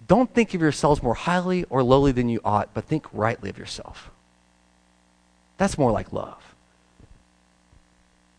Don't 0.08 0.34
think 0.34 0.54
of 0.54 0.62
yourselves 0.62 1.02
more 1.02 1.14
highly 1.14 1.64
or 1.66 1.84
lowly 1.84 2.12
than 2.12 2.30
you 2.30 2.42
ought, 2.44 2.74
but 2.74 2.86
think 2.86 3.06
rightly 3.14 3.50
of 3.50 3.58
yourself. 3.58 4.10
That's 5.58 5.78
more 5.78 5.92
like 5.92 6.12
love. 6.12 6.42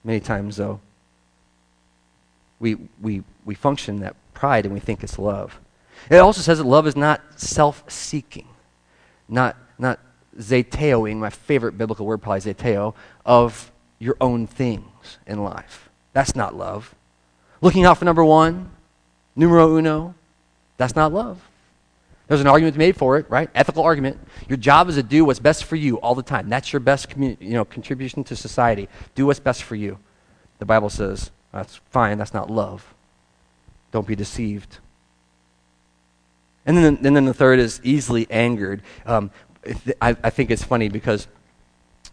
Many 0.04 0.20
times, 0.20 0.56
though, 0.56 0.80
we, 2.58 2.76
we, 3.00 3.22
we 3.44 3.54
function 3.54 4.00
that 4.00 4.16
pride 4.34 4.64
and 4.64 4.74
we 4.74 4.80
think 4.80 5.02
it's 5.02 5.18
love. 5.18 5.60
It 6.10 6.16
also 6.16 6.40
says 6.40 6.58
that 6.58 6.64
love 6.64 6.86
is 6.86 6.96
not 6.96 7.20
self 7.36 7.84
seeking, 7.90 8.48
not, 9.28 9.56
not 9.78 10.00
zeteoing, 10.38 11.16
my 11.16 11.30
favorite 11.30 11.78
biblical 11.78 12.06
word, 12.06 12.22
probably 12.22 12.40
zeteo, 12.40 12.94
of 13.24 13.70
your 13.98 14.16
own 14.20 14.46
things 14.46 15.18
in 15.26 15.42
life. 15.42 15.88
That's 16.12 16.34
not 16.34 16.54
love. 16.54 16.94
Looking 17.60 17.84
out 17.84 17.98
for 17.98 18.04
number 18.04 18.24
one, 18.24 18.70
numero 19.36 19.76
uno, 19.76 20.14
that's 20.76 20.96
not 20.96 21.12
love. 21.12 21.40
There's 22.26 22.40
an 22.40 22.46
argument 22.46 22.76
made 22.76 22.96
for 22.96 23.18
it, 23.18 23.28
right? 23.28 23.50
Ethical 23.54 23.82
argument. 23.82 24.18
Your 24.48 24.56
job 24.56 24.88
is 24.88 24.94
to 24.94 25.02
do 25.02 25.24
what's 25.24 25.38
best 25.38 25.64
for 25.64 25.76
you 25.76 25.96
all 26.00 26.14
the 26.14 26.22
time. 26.22 26.48
That's 26.48 26.72
your 26.72 26.80
best 26.80 27.08
you 27.16 27.36
know, 27.40 27.64
contribution 27.64 28.24
to 28.24 28.36
society. 28.36 28.88
Do 29.14 29.26
what's 29.26 29.40
best 29.40 29.62
for 29.62 29.76
you. 29.76 29.98
The 30.58 30.64
Bible 30.64 30.90
says 30.90 31.30
that's 31.52 31.76
fine. 31.90 32.18
That's 32.18 32.32
not 32.32 32.50
love. 32.50 32.94
Don't 33.92 34.06
be 34.06 34.16
deceived. 34.16 34.78
And 36.67 36.76
then, 36.76 36.99
and 37.02 37.17
then 37.17 37.25
the 37.25 37.34
third 37.34 37.58
is 37.58 37.80
easily 37.84 38.26
angered. 38.30 38.82
Um, 39.06 39.30
I, 40.00 40.17
I, 40.23 40.30
think 40.30 40.50
it's 40.50 40.64
funny 40.64 40.88
because 40.88 41.28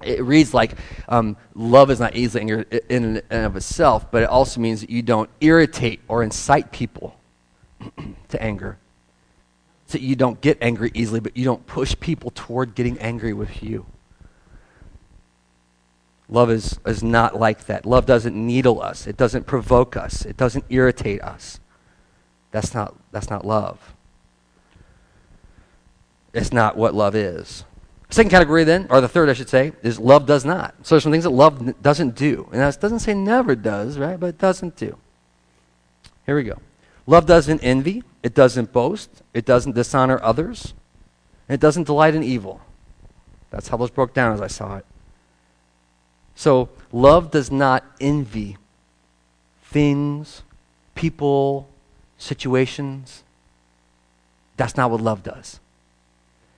it 0.03 0.23
reads 0.23 0.53
like 0.53 0.73
um, 1.07 1.35
love 1.55 1.89
is 1.89 1.99
not 1.99 2.15
easily 2.15 2.41
angered 2.41 2.71
in 2.89 3.21
and 3.29 3.45
of 3.45 3.55
itself, 3.55 4.11
but 4.11 4.23
it 4.23 4.29
also 4.29 4.61
means 4.61 4.81
that 4.81 4.89
you 4.91 5.01
don't 5.01 5.29
irritate 5.41 6.01
or 6.07 6.21
incite 6.21 6.71
people 6.71 7.19
to 8.29 8.41
anger 8.41 8.77
so 9.89 9.97
you 9.97 10.15
don't 10.15 10.39
get 10.39 10.59
angry 10.61 10.91
easily, 10.93 11.19
but 11.19 11.35
you 11.35 11.43
don't 11.43 11.65
push 11.65 11.95
people 11.99 12.31
toward 12.35 12.75
getting 12.75 12.99
angry 12.99 13.33
with 13.33 13.63
you. 13.63 13.87
Love 16.29 16.51
is, 16.51 16.79
is 16.85 17.01
not 17.01 17.39
like 17.39 17.65
that. 17.65 17.87
Love 17.87 18.05
doesn't 18.05 18.35
needle 18.35 18.83
us, 18.83 19.07
it 19.07 19.17
doesn't 19.17 19.47
provoke 19.47 19.97
us, 19.97 20.25
it 20.25 20.37
doesn't 20.37 20.63
irritate 20.69 21.23
us. 21.23 21.59
That's 22.51 22.73
not, 22.73 22.95
that's 23.11 23.29
not 23.29 23.45
love. 23.45 23.93
It's 26.33 26.51
not 26.51 26.77
what 26.77 26.93
love 26.93 27.15
is. 27.15 27.63
Second 28.09 28.31
category, 28.31 28.63
then, 28.63 28.87
or 28.89 29.01
the 29.01 29.07
third, 29.07 29.29
I 29.29 29.33
should 29.33 29.49
say, 29.49 29.71
is 29.83 29.99
love 29.99 30.25
does 30.25 30.43
not. 30.43 30.73
So 30.81 30.95
there's 30.95 31.03
some 31.03 31.11
things 31.11 31.25
that 31.25 31.29
love 31.29 31.81
doesn't 31.81 32.15
do. 32.15 32.47
And 32.51 32.59
that 32.59 32.79
doesn't 32.81 32.99
say 32.99 33.13
never 33.13 33.55
does, 33.55 33.99
right? 33.99 34.19
But 34.19 34.27
it 34.27 34.37
doesn't 34.39 34.75
do. 34.75 34.97
Here 36.25 36.35
we 36.35 36.43
go. 36.43 36.59
Love 37.05 37.25
doesn't 37.25 37.59
envy, 37.61 38.03
it 38.21 38.35
doesn't 38.35 38.71
boast, 38.71 39.09
it 39.33 39.45
doesn't 39.45 39.73
dishonor 39.73 40.19
others, 40.21 40.73
it 41.47 41.59
doesn't 41.59 41.85
delight 41.85 42.13
in 42.13 42.21
evil. 42.21 42.61
That's 43.49 43.67
how 43.67 43.77
those 43.77 43.89
broke 43.89 44.13
down 44.13 44.33
as 44.33 44.41
I 44.41 44.47
saw 44.47 44.77
it. 44.77 44.85
So, 46.35 46.69
love 46.91 47.31
does 47.31 47.51
not 47.51 47.83
envy 47.99 48.57
things, 49.63 50.43
people, 50.95 51.68
situations. 52.19 53.23
That's 54.57 54.77
not 54.77 54.91
what 54.91 55.01
love 55.01 55.23
does. 55.23 55.59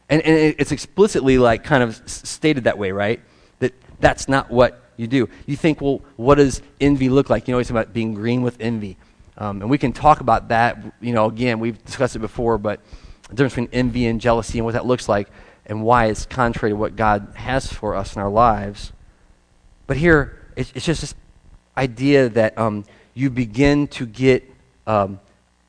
And, 0.10 0.21
and 0.24 0.56
it's 0.60 0.74
explicitly 0.74 1.38
like 1.38 1.63
kind 1.63 1.82
of 1.82 2.02
stated 2.06 2.65
that 2.65 2.78
way, 2.78 2.91
right? 2.91 3.21
That 3.60 3.74
that's 4.02 4.28
not 4.28 4.52
what 4.52 4.84
you 4.97 5.08
do. 5.08 5.30
You 5.45 5.56
think, 5.56 5.80
well, 5.80 6.02
what 6.17 6.36
does 6.36 6.62
envy 6.82 7.08
look 7.08 7.30
like? 7.30 7.47
You 7.47 7.54
know, 7.54 7.60
it's 7.60 7.69
about 7.69 7.93
being 7.93 8.13
green 8.13 8.41
with 8.41 8.58
envy. 8.60 8.97
Um, 9.38 9.62
and 9.62 9.69
we 9.69 9.78
can 9.78 9.93
talk 9.93 10.19
about 10.19 10.50
that. 10.50 10.78
You 11.00 11.13
know, 11.13 11.28
again, 11.28 11.60
we've 11.60 11.84
discussed 11.86 12.15
it 12.17 12.19
before, 12.19 12.58
but 12.58 12.82
the 13.30 13.36
difference 13.36 13.54
between 13.54 13.69
envy 13.71 14.06
and 14.08 14.19
jealousy 14.19 14.60
and 14.60 14.65
what 14.65 14.74
that 14.74 14.86
looks 14.86 15.08
like 15.08 15.30
and 15.65 15.84
why 15.84 16.08
it's 16.08 16.26
contrary 16.26 16.74
to 16.74 16.76
what 16.76 16.95
God 16.95 17.30
has 17.36 17.71
for 17.71 17.95
us 17.95 18.15
in 18.15 18.21
our 18.21 18.30
lives. 18.30 18.91
But 19.88 19.97
here, 19.97 20.38
it's, 20.56 20.71
it's 20.76 20.86
just 20.86 21.02
this 21.02 21.15
idea 21.78 22.30
that 22.30 22.58
um, 22.58 22.84
you 23.13 23.30
begin 23.30 23.88
to 23.88 24.06
get, 24.06 24.43
um, 24.86 25.19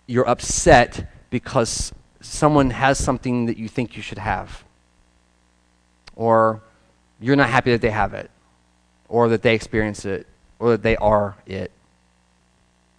you're 0.06 0.28
upset 0.28 1.10
because 1.30 1.92
someone 2.20 2.70
has 2.70 2.98
something 2.98 3.46
that 3.46 3.56
you 3.56 3.68
think 3.68 3.96
you 3.96 4.02
should 4.02 4.18
have. 4.18 4.64
Or 6.14 6.62
you're 7.20 7.36
not 7.36 7.48
happy 7.48 7.70
that 7.72 7.80
they 7.80 7.90
have 7.90 8.14
it, 8.14 8.30
or 9.08 9.28
that 9.28 9.42
they 9.42 9.54
experience 9.54 10.04
it, 10.04 10.26
or 10.58 10.70
that 10.70 10.82
they 10.82 10.96
are 10.96 11.36
it. 11.46 11.70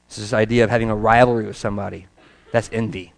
It's 0.07 0.17
this 0.17 0.33
idea 0.33 0.63
of 0.63 0.69
having 0.69 0.89
a 0.89 0.95
rivalry 0.95 1.45
with 1.45 1.57
somebody. 1.57 2.07
That's 2.51 2.69
envy. 2.71 3.13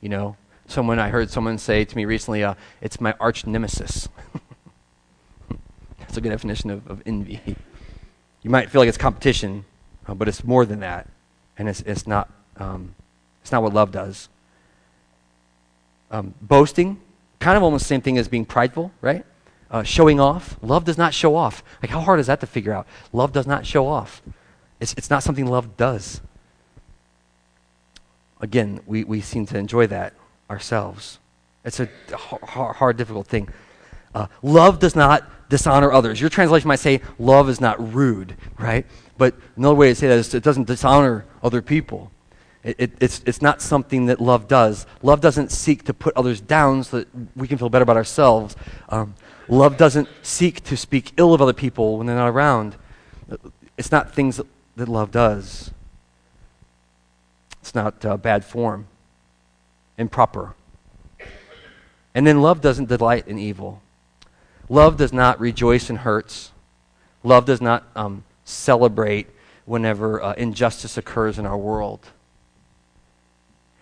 You 0.00 0.08
know, 0.08 0.36
someone 0.66 0.98
I 0.98 1.08
heard 1.08 1.30
someone 1.30 1.58
say 1.58 1.84
to 1.84 1.96
me 1.96 2.04
recently, 2.04 2.42
uh, 2.42 2.54
"It's 2.80 3.00
my 3.00 3.14
arch 3.20 3.46
nemesis." 3.46 4.08
That's 5.98 6.16
a 6.16 6.20
good 6.20 6.30
definition 6.30 6.70
of, 6.70 6.86
of 6.86 7.02
envy. 7.06 7.40
You 8.42 8.50
might 8.50 8.70
feel 8.70 8.80
like 8.80 8.88
it's 8.88 8.98
competition, 8.98 9.64
uh, 10.06 10.14
but 10.14 10.28
it's 10.28 10.42
more 10.42 10.64
than 10.64 10.80
that, 10.80 11.08
and 11.58 11.68
it's 11.68 11.80
it's 11.82 12.06
not 12.06 12.30
um, 12.60 12.94
it's 13.42 13.50
not 13.50 13.62
what 13.62 13.72
love 13.74 13.90
does. 13.90 14.28
Um, 16.10 16.34
boasting, 16.42 17.00
kind 17.38 17.56
of 17.56 17.62
almost 17.62 17.84
the 17.84 17.88
same 17.88 18.02
thing 18.02 18.18
as 18.18 18.28
being 18.28 18.44
prideful, 18.44 18.92
right? 19.00 19.24
Uh, 19.70 19.82
showing 19.82 20.20
off. 20.20 20.56
Love 20.62 20.84
does 20.84 20.98
not 20.98 21.14
show 21.14 21.36
off. 21.36 21.62
Like, 21.82 21.90
how 21.90 22.00
hard 22.00 22.20
is 22.20 22.26
that 22.26 22.40
to 22.40 22.46
figure 22.46 22.72
out? 22.72 22.86
Love 23.12 23.32
does 23.32 23.46
not 23.46 23.64
show 23.64 23.86
off. 23.86 24.22
It's, 24.78 24.94
it's 24.94 25.10
not 25.10 25.22
something 25.22 25.46
love 25.46 25.76
does. 25.76 26.20
Again, 28.40 28.80
we, 28.86 29.04
we 29.04 29.20
seem 29.20 29.46
to 29.46 29.58
enjoy 29.58 29.86
that 29.88 30.14
ourselves. 30.48 31.18
It's 31.64 31.78
a 31.78 31.88
hard, 32.14 32.76
hard 32.76 32.96
difficult 32.96 33.26
thing. 33.26 33.48
Uh, 34.14 34.26
love 34.42 34.78
does 34.78 34.96
not 34.96 35.30
dishonor 35.50 35.92
others. 35.92 36.20
Your 36.20 36.30
translation 36.30 36.66
might 36.66 36.78
say 36.80 37.00
love 37.18 37.48
is 37.48 37.60
not 37.60 37.94
rude, 37.94 38.36
right? 38.58 38.86
But 39.18 39.34
another 39.56 39.74
way 39.74 39.90
to 39.90 39.94
say 39.94 40.08
that 40.08 40.18
is 40.18 40.34
it 40.34 40.42
doesn't 40.42 40.66
dishonor 40.66 41.26
other 41.42 41.62
people. 41.62 42.10
It, 42.62 42.76
it, 42.78 42.92
it's, 43.00 43.22
it's 43.24 43.40
not 43.40 43.62
something 43.62 44.06
that 44.06 44.20
love 44.20 44.46
does. 44.46 44.86
Love 45.02 45.20
doesn't 45.20 45.50
seek 45.50 45.84
to 45.84 45.94
put 45.94 46.14
others 46.16 46.40
down 46.40 46.84
so 46.84 46.98
that 46.98 47.08
we 47.34 47.48
can 47.48 47.56
feel 47.56 47.70
better 47.70 47.82
about 47.82 47.96
ourselves. 47.96 48.54
Um, 48.90 49.14
love 49.48 49.76
doesn't 49.76 50.08
seek 50.22 50.62
to 50.64 50.76
speak 50.76 51.12
ill 51.16 51.32
of 51.32 51.40
other 51.40 51.54
people 51.54 51.96
when 51.96 52.06
they're 52.06 52.16
not 52.16 52.28
around. 52.28 52.76
It's 53.78 53.90
not 53.90 54.14
things 54.14 54.36
that, 54.36 54.46
that 54.76 54.88
love 54.88 55.10
does. 55.10 55.70
It's 57.62 57.74
not 57.74 58.04
uh, 58.04 58.16
bad 58.16 58.44
form, 58.44 58.86
improper. 59.96 60.54
And 62.14 62.26
then 62.26 62.42
love 62.42 62.60
doesn't 62.60 62.88
delight 62.88 63.28
in 63.28 63.38
evil. 63.38 63.80
Love 64.68 64.96
does 64.96 65.12
not 65.12 65.40
rejoice 65.40 65.88
in 65.88 65.96
hurts. 65.96 66.52
Love 67.22 67.44
does 67.44 67.60
not 67.60 67.84
um, 67.96 68.24
celebrate 68.44 69.28
whenever 69.64 70.22
uh, 70.22 70.32
injustice 70.34 70.96
occurs 70.96 71.38
in 71.38 71.46
our 71.46 71.56
world. 71.56 72.00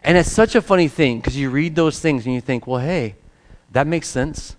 And 0.03 0.17
it's 0.17 0.31
such 0.31 0.55
a 0.55 0.63
funny 0.63 0.89
thing 0.89 1.19
because 1.19 1.37
you 1.37 1.51
read 1.51 1.75
those 1.75 1.99
things 2.01 2.25
and 2.25 2.35
you 2.35 2.41
think, 2.41 2.67
well, 2.67 2.81
hey, 2.81 3.17
that 3.73 3.87
makes 3.87 4.09
sense. 4.09 4.57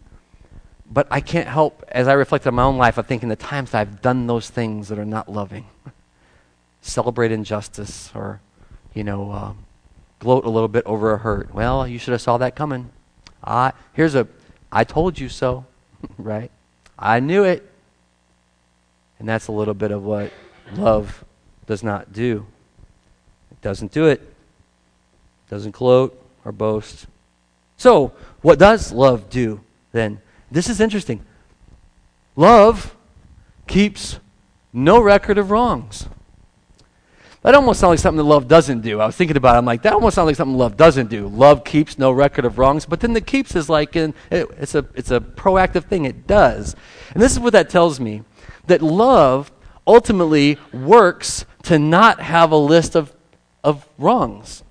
But 0.92 1.08
I 1.12 1.22
can't 1.22 1.48
help, 1.48 1.84
as 1.90 2.08
I 2.08 2.14
reflect 2.14 2.48
on 2.48 2.56
my 2.56 2.64
own 2.64 2.78
life, 2.78 2.98
of 2.98 3.08
thinking 3.08 3.30
the 3.30 3.36
times 3.36 3.72
that 3.72 3.80
I've 3.80 4.02
done 4.02 4.28
those 4.28 4.50
things 4.50 4.90
that 4.90 5.00
are 5.00 5.06
not 5.06 5.32
loving. 5.32 5.68
Celebrate 6.82 7.32
injustice 7.32 8.12
or, 8.16 8.42
you 8.94 9.04
know, 9.04 9.32
uh, 9.32 9.54
gloat 10.20 10.46
a 10.46 10.50
little 10.50 10.68
bit 10.68 10.86
over 10.86 11.14
a 11.14 11.18
hurt. 11.18 11.54
Well, 11.54 11.88
you 11.88 12.00
should 12.00 12.12
have 12.12 12.22
saw 12.22 12.38
that 12.38 12.56
coming. 12.56 12.90
I, 13.44 13.74
here's 13.94 14.16
a, 14.16 14.28
I 14.72 14.84
told 14.84 15.20
you 15.20 15.30
so, 15.30 15.66
right? 16.18 16.52
I 16.98 17.20
knew 17.20 17.44
it. 17.44 17.66
And 19.20 19.28
that's 19.28 19.48
a 19.48 19.52
little 19.52 19.74
bit 19.74 19.92
of 19.92 20.04
what 20.04 20.32
love 20.74 21.24
does 21.66 21.84
not 21.84 22.14
do. 22.14 22.46
It 23.52 23.62
doesn't 23.62 23.92
do 23.92 24.08
it 24.08 24.22
doesn't 25.50 25.72
gloat 25.72 26.20
or 26.46 26.52
boast. 26.52 27.08
So, 27.78 28.14
what 28.42 28.60
does 28.60 28.92
love 28.92 29.30
do 29.30 29.62
then? 29.92 30.22
This 30.52 30.70
is 30.70 30.80
interesting. 30.80 31.26
Love 32.36 32.96
keeps 33.68 34.20
no 34.72 35.02
record 35.02 35.38
of 35.38 35.52
wrongs. 35.52 36.08
That 37.42 37.56
almost 37.56 37.80
sounds 37.80 37.92
like 37.92 38.00
something 38.00 38.18
that 38.18 38.24
love 38.24 38.48
doesn't 38.50 38.82
do. 38.82 39.00
I 39.00 39.06
was 39.06 39.16
thinking 39.16 39.38
about 39.38 39.56
it. 39.56 39.60
I'm 39.60 39.66
like, 39.66 39.84
that 39.84 39.94
almost 39.94 40.16
sounds 40.16 40.28
like 40.28 40.36
something 40.36 40.58
love 40.58 40.76
doesn't 40.76 41.10
do. 41.10 41.28
Love 41.28 41.64
keeps 41.64 41.98
no 41.98 42.12
record 42.12 42.44
of 42.44 42.58
wrongs. 42.58 42.86
But 42.86 43.00
then 43.00 43.14
the 43.14 43.22
keeps 43.22 43.56
is 43.56 43.70
like, 43.70 43.96
in, 43.96 44.14
it, 44.30 44.48
it's, 44.58 44.76
a, 44.76 44.86
it's 44.94 45.12
a 45.12 45.22
proactive 45.22 45.86
thing. 45.86 46.04
It 46.04 46.28
does. 46.28 46.76
And 47.14 47.24
this 47.24 47.32
is 47.32 47.40
what 47.40 47.54
that 47.54 47.70
tells 47.70 48.00
me 48.00 48.24
that 48.68 48.82
love 48.82 49.52
ultimately 49.88 50.58
works 50.74 51.46
to 51.64 51.80
not 51.80 52.20
have 52.20 52.52
a 52.52 52.58
list 52.58 52.96
of, 52.96 53.14
of 53.64 53.88
wrongs. 53.98 54.64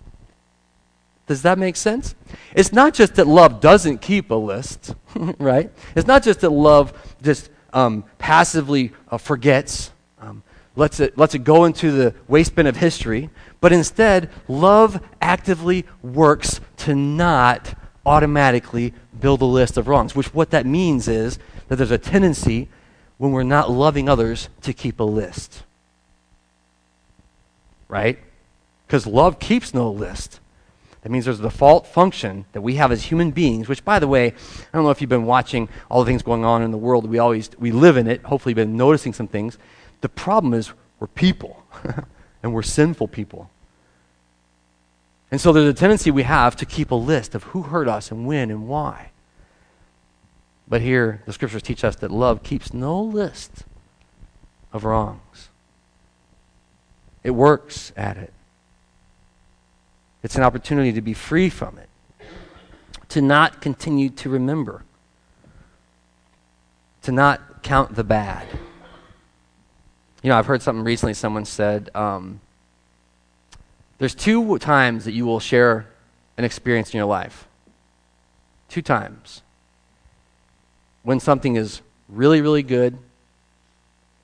Does 1.29 1.43
that 1.43 1.59
make 1.59 1.77
sense? 1.77 2.15
It's 2.55 2.73
not 2.73 2.95
just 2.95 3.17
that 3.17 3.27
love 3.27 3.61
doesn't 3.61 3.99
keep 3.99 4.31
a 4.31 4.35
list, 4.35 4.95
right? 5.39 5.71
It's 5.95 6.09
not 6.09 6.23
just 6.25 6.41
that 6.41 6.51
love 6.51 6.95
just 7.23 7.51
um, 7.75 8.05
passively 8.17 8.93
uh, 9.11 9.19
forgets, 9.19 9.93
um, 10.23 10.43
lets, 10.75 11.01
it, 11.01 11.19
lets 11.19 11.35
it 11.35 11.45
go 11.45 11.67
into 11.67 11.93
the 11.93 12.15
waste 12.29 12.55
bin 12.55 12.67
of 12.67 12.77
history, 12.77 13.29
but 13.61 13.75
instead, 13.75 14.31
love 14.49 15.05
actively 15.21 15.85
works 16.03 16.63
to 16.79 16.95
not 16.95 17.75
automatically 18.07 18.95
build 19.21 19.43
a 19.43 19.45
list 19.45 19.77
of 19.77 19.87
wrongs, 19.87 20.17
which 20.17 20.33
what 20.33 20.49
that 20.51 20.65
means 20.65 21.09
is 21.09 21.39
that 21.69 21.77
there's 21.77 21.91
a 21.91 21.99
tendency 21.99 22.69
when 23.19 23.33
we're 23.33 23.43
not 23.43 23.71
loving 23.71 24.09
others 24.09 24.49
to 24.63 24.73
keep 24.73 24.99
a 24.99 25.05
list. 25.05 25.63
Right? 27.87 28.19
Because 28.87 29.07
love 29.07 29.39
keeps 29.39 29.75
no 29.75 29.91
list. 29.91 30.41
That 31.03 31.11
means 31.11 31.25
there's 31.25 31.39
a 31.39 31.45
default 31.45 31.87
function 31.87 32.45
that 32.53 32.61
we 32.61 32.75
have 32.75 32.91
as 32.91 33.05
human 33.05 33.31
beings, 33.31 33.69
which, 33.69 33.85
by 33.85 33.99
the 33.99 34.09
way, 34.09 34.27
I 34.27 34.33
don't 34.73 34.83
know 34.83 34.91
if 34.91 35.01
you've 35.01 35.09
been 35.09 35.27
watching 35.27 35.69
all 35.91 36.03
the 36.03 36.11
things 36.11 36.23
going 36.23 36.45
on 36.45 36.63
in 36.63 36.71
the 36.71 36.79
world. 36.79 37.09
We 37.09 37.19
always 37.19 37.51
we 37.59 37.71
live 37.71 37.97
in 37.97 38.07
it. 38.07 38.23
Hopefully, 38.23 38.51
you've 38.51 38.57
been 38.57 38.77
noticing 38.77 39.13
some 39.13 39.29
things. 39.29 39.59
The 40.01 40.09
problem 40.09 40.55
is 40.55 40.73
we're 40.99 41.07
people, 41.07 41.63
and 42.43 42.53
we're 42.53 42.63
sinful 42.63 43.09
people. 43.09 43.51
And 45.31 45.41
so 45.41 45.53
there's 45.53 45.69
a 45.69 45.75
tendency 45.75 46.11
we 46.11 46.23
have 46.23 46.57
to 46.57 46.67
keep 46.67 46.91
a 46.91 46.97
list 46.97 47.35
of 47.35 47.43
who 47.45 47.63
hurt 47.63 47.89
us 47.89 48.11
and 48.11 48.27
when 48.27 48.51
and 48.51 48.67
why. 48.67 49.11
But 50.67 50.81
here, 50.81 51.23
the 51.27 51.33
scriptures 51.33 51.63
teach 51.63 51.85
us 51.85 51.97
that 51.97 52.11
love 52.11 52.43
keeps 52.43 52.75
no 52.75 53.01
list 53.01 53.65
of 54.73 54.85
wrongs. 54.85 55.49
It 57.23 57.31
works 57.31 57.93
at 57.97 58.17
it. 58.17 58.33
It's 60.29 60.37
an 60.37 60.43
opportunity 60.43 60.93
to 60.93 61.01
be 61.01 61.15
free 61.15 61.49
from 61.49 61.79
it, 61.79 61.89
to 63.09 63.23
not 63.23 63.63
continue 63.63 64.11
to 64.11 64.29
remember, 64.29 64.85
to 67.01 67.13
not 67.13 67.63
count 67.63 67.95
the 67.95 68.05
bad. 68.05 68.47
You 70.23 70.29
know, 70.29 70.37
I've 70.37 70.45
heard 70.45 70.61
something 70.61 70.85
recently, 70.85 71.15
someone 71.15 71.47
said, 71.47 71.89
um, 71.95 72.43
there's 73.97 74.15
two 74.15 74.59
times 74.59 75.07
that 75.07 75.13
you 75.13 75.25
will 75.25 75.41
share 75.41 75.87
an 76.37 76.45
experience 76.45 76.93
in 76.93 76.99
your 76.99 77.07
life. 77.07 77.49
Two 78.69 78.83
times. 78.83 79.41
When 81.05 81.21
something 81.21 81.57
is 81.57 81.81
really, 82.07 82.43
really 82.43 82.63
good, 82.63 82.99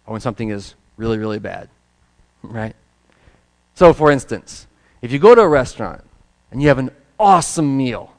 or 0.04 0.12
when 0.12 0.20
something 0.20 0.50
is 0.50 0.74
really, 0.98 1.16
really 1.16 1.38
bad. 1.38 1.70
Right? 2.42 2.76
So, 3.74 3.94
for 3.94 4.10
instance, 4.10 4.66
if 5.04 5.12
you 5.12 5.18
go 5.18 5.34
to 5.34 5.42
a 5.42 5.46
restaurant 5.46 6.02
and 6.50 6.62
you 6.62 6.68
have 6.68 6.78
an 6.78 6.90
awesome 7.18 7.76
meal, 7.76 8.10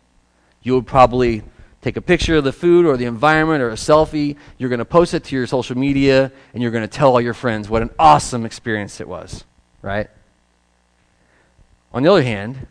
you 0.61 0.75
would 0.75 0.85
probably 0.85 1.41
take 1.81 1.97
a 1.97 2.01
picture 2.01 2.35
of 2.35 2.43
the 2.43 2.51
food 2.51 2.85
or 2.85 2.95
the 2.95 3.05
environment 3.05 3.63
or 3.63 3.71
a 3.71 3.73
selfie. 3.73 4.37
You're 4.59 4.69
going 4.69 4.77
to 4.77 4.85
post 4.85 5.15
it 5.15 5.23
to 5.23 5.35
your 5.35 5.47
social 5.47 5.75
media 5.75 6.31
and 6.53 6.61
you're 6.61 6.69
going 6.69 6.83
to 6.83 6.87
tell 6.87 7.09
all 7.13 7.19
your 7.19 7.33
friends 7.33 7.67
what 7.67 7.81
an 7.81 7.89
awesome 7.97 8.45
experience 8.45 9.01
it 9.01 9.07
was, 9.07 9.45
right? 9.81 10.11
On 11.91 12.03
the 12.03 12.11
other 12.11 12.21
hand, 12.21 12.67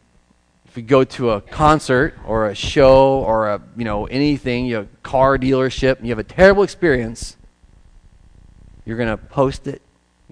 if 0.65 0.77
you 0.77 0.85
go 0.85 1.03
to 1.03 1.31
a 1.31 1.41
concert 1.41 2.17
or 2.25 2.47
a 2.47 2.55
show 2.55 3.19
or 3.19 3.49
a, 3.49 3.61
you 3.77 3.85
know, 3.85 4.07
anything, 4.07 4.67
you 4.67 4.79
a 4.79 4.87
car 5.03 5.39
dealership, 5.39 5.97
and 5.97 6.07
you 6.07 6.13
have 6.13 6.21
a 6.21 6.23
terrible 6.23 6.63
experience, 6.63 7.37
you're 8.85 8.97
going 8.97 9.09
to 9.09 9.17
post 9.17 9.67
it 9.67 9.83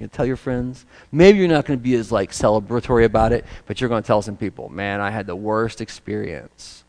you 0.02 0.08
tell 0.08 0.26
your 0.26 0.36
friends. 0.36 0.84
Maybe 1.10 1.38
you're 1.38 1.48
not 1.48 1.64
going 1.64 1.78
to 1.78 1.82
be 1.82 1.94
as 1.94 2.12
like 2.12 2.32
celebratory 2.32 3.04
about 3.04 3.32
it, 3.32 3.44
but 3.66 3.80
you're 3.80 3.88
going 3.88 4.02
to 4.02 4.06
tell 4.06 4.22
some 4.22 4.36
people, 4.36 4.68
"Man, 4.68 5.00
I 5.00 5.10
had 5.10 5.26
the 5.26 5.36
worst 5.36 5.80
experience." 5.80 6.84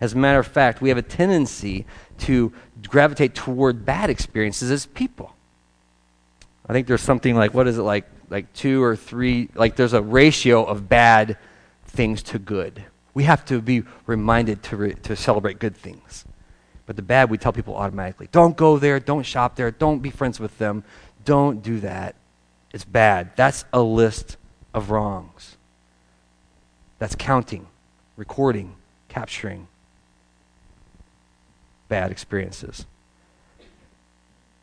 As 0.00 0.12
a 0.12 0.18
matter 0.18 0.38
of 0.38 0.46
fact, 0.46 0.82
we 0.82 0.90
have 0.90 0.98
a 0.98 1.02
tendency 1.02 1.86
to 2.18 2.52
gravitate 2.86 3.34
toward 3.34 3.86
bad 3.86 4.10
experiences 4.10 4.70
as 4.70 4.86
people. 4.86 5.34
I 6.68 6.72
think 6.72 6.86
there's 6.86 7.02
something 7.02 7.34
like 7.34 7.54
what 7.54 7.66
is 7.66 7.78
it 7.78 7.82
like 7.82 8.06
like 8.28 8.52
2 8.54 8.82
or 8.82 8.96
3 8.96 9.50
like 9.54 9.76
there's 9.76 9.92
a 9.92 10.02
ratio 10.02 10.64
of 10.64 10.88
bad 10.88 11.38
things 11.86 12.22
to 12.24 12.38
good. 12.38 12.84
We 13.14 13.24
have 13.24 13.44
to 13.46 13.62
be 13.62 13.84
reminded 14.06 14.62
to 14.64 14.76
re, 14.76 14.94
to 14.94 15.16
celebrate 15.16 15.58
good 15.58 15.76
things. 15.76 16.24
But 16.84 16.96
the 16.96 17.02
bad 17.02 17.30
we 17.30 17.38
tell 17.38 17.52
people 17.52 17.74
automatically. 17.76 18.28
Don't 18.30 18.56
go 18.56 18.78
there, 18.78 19.00
don't 19.00 19.24
shop 19.24 19.56
there, 19.56 19.70
don't 19.70 20.00
be 20.00 20.10
friends 20.10 20.38
with 20.38 20.58
them. 20.58 20.84
Don't 21.24 21.62
do 21.62 21.80
that. 21.80 22.14
It's 22.76 22.84
bad. 22.84 23.30
That's 23.36 23.64
a 23.72 23.80
list 23.80 24.36
of 24.74 24.90
wrongs. 24.90 25.56
That's 26.98 27.14
counting, 27.14 27.68
recording, 28.18 28.74
capturing 29.08 29.68
bad 31.88 32.10
experiences. 32.10 32.84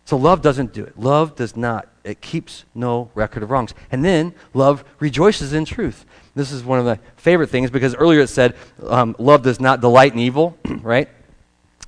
So 0.06 0.16
love 0.16 0.44
doesn't 0.44 0.74
do 0.74 0.84
it. 0.84 1.00
Love 1.00 1.36
does 1.36 1.58
not. 1.58 1.88
It 2.04 2.22
keeps 2.22 2.66
no 2.76 3.10
record 3.16 3.42
of 3.42 3.50
wrongs. 3.50 3.74
And 3.92 4.06
then 4.06 4.36
love 4.54 4.84
rejoices 5.00 5.52
in 5.52 5.66
truth. 5.66 6.06
This 6.36 6.52
is 6.52 6.64
one 6.64 6.78
of 6.78 6.86
my 6.86 7.00
favorite 7.18 7.50
things 7.50 7.72
because 7.72 7.96
earlier 7.96 8.20
it 8.20 8.30
said 8.30 8.56
um, 8.86 9.16
love 9.18 9.42
does 9.42 9.60
not 9.60 9.82
delight 9.82 10.14
in 10.14 10.20
evil, 10.20 10.56
right? 10.84 11.10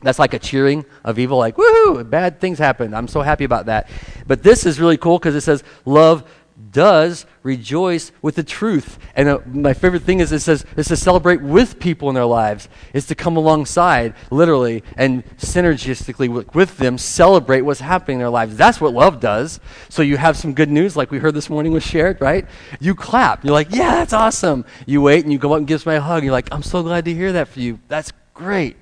That's 0.01 0.19
like 0.19 0.34
a 0.34 0.39
cheering 0.39 0.86
of 1.03 1.17
evil, 1.17 1.38
like, 1.38 1.55
woohoo, 1.55 2.08
bad 2.10 2.39
things 2.39 2.60
happen. 2.60 2.93
I'm 2.93 3.08
so 3.08 3.21
happy 3.21 3.43
about 3.43 3.67
that. 3.67 3.89
But 4.27 4.43
this 4.43 4.65
is 4.65 4.79
really 4.79 4.97
cool 4.97 5.17
because 5.17 5.36
it 5.36 5.41
says, 5.41 5.63
love 5.86 6.23
does 6.71 7.25
rejoice 7.43 8.12
with 8.21 8.36
the 8.36 8.43
truth. 8.43 8.97
And 9.15 9.27
uh, 9.27 9.39
my 9.45 9.73
favorite 9.73 10.03
thing 10.03 10.19
is 10.19 10.31
it 10.31 10.39
says 10.39 10.65
it's 10.77 10.89
to 10.89 10.95
celebrate 10.95 11.41
with 11.41 11.79
people 11.79 12.10
in 12.10 12.15
their 12.15 12.25
lives. 12.25 12.69
It's 12.93 13.08
to 13.08 13.15
come 13.15 13.36
alongside, 13.38 14.13
literally, 14.31 14.84
and 14.95 15.25
synergistically 15.38 16.29
with, 16.29 16.53
with, 16.55 16.77
them, 16.77 16.97
celebrate 16.97 17.62
what's 17.62 17.81
happening 17.81 18.15
in 18.15 18.19
their 18.19 18.29
lives. 18.29 18.55
That's 18.55 18.79
what 18.79 18.93
love 18.93 19.19
does. 19.19 19.60
So 19.89 20.01
you 20.01 20.17
have 20.17 20.38
some 20.38 20.53
good 20.53 20.69
news, 20.69 20.95
like 20.95 21.12
we 21.12 21.19
heard 21.19 21.34
this 21.34 21.49
morning 21.49 21.73
was 21.73 21.84
shared, 21.84 22.21
right? 22.21 22.47
You 22.79 22.95
clap. 22.95 23.43
You're 23.43 23.53
like, 23.53 23.73
yeah, 23.73 23.91
that's 23.95 24.13
awesome. 24.13 24.65
You 24.86 25.01
wait 25.01 25.23
and 25.23 25.34
you 25.34 25.39
go 25.39 25.53
up 25.53 25.60
and 25.60 25.67
give 25.67 25.81
somebody 25.81 25.97
a 25.97 26.01
hug. 26.01 26.23
You're 26.23 26.31
like, 26.31 26.49
I'm 26.53 26.63
so 26.63 26.84
glad 26.84 27.05
to 27.05 27.13
hear 27.13 27.34
that 27.34 27.49
for 27.49 27.60
you. 27.60 27.79
That's 27.88 28.12
great. 28.34 28.77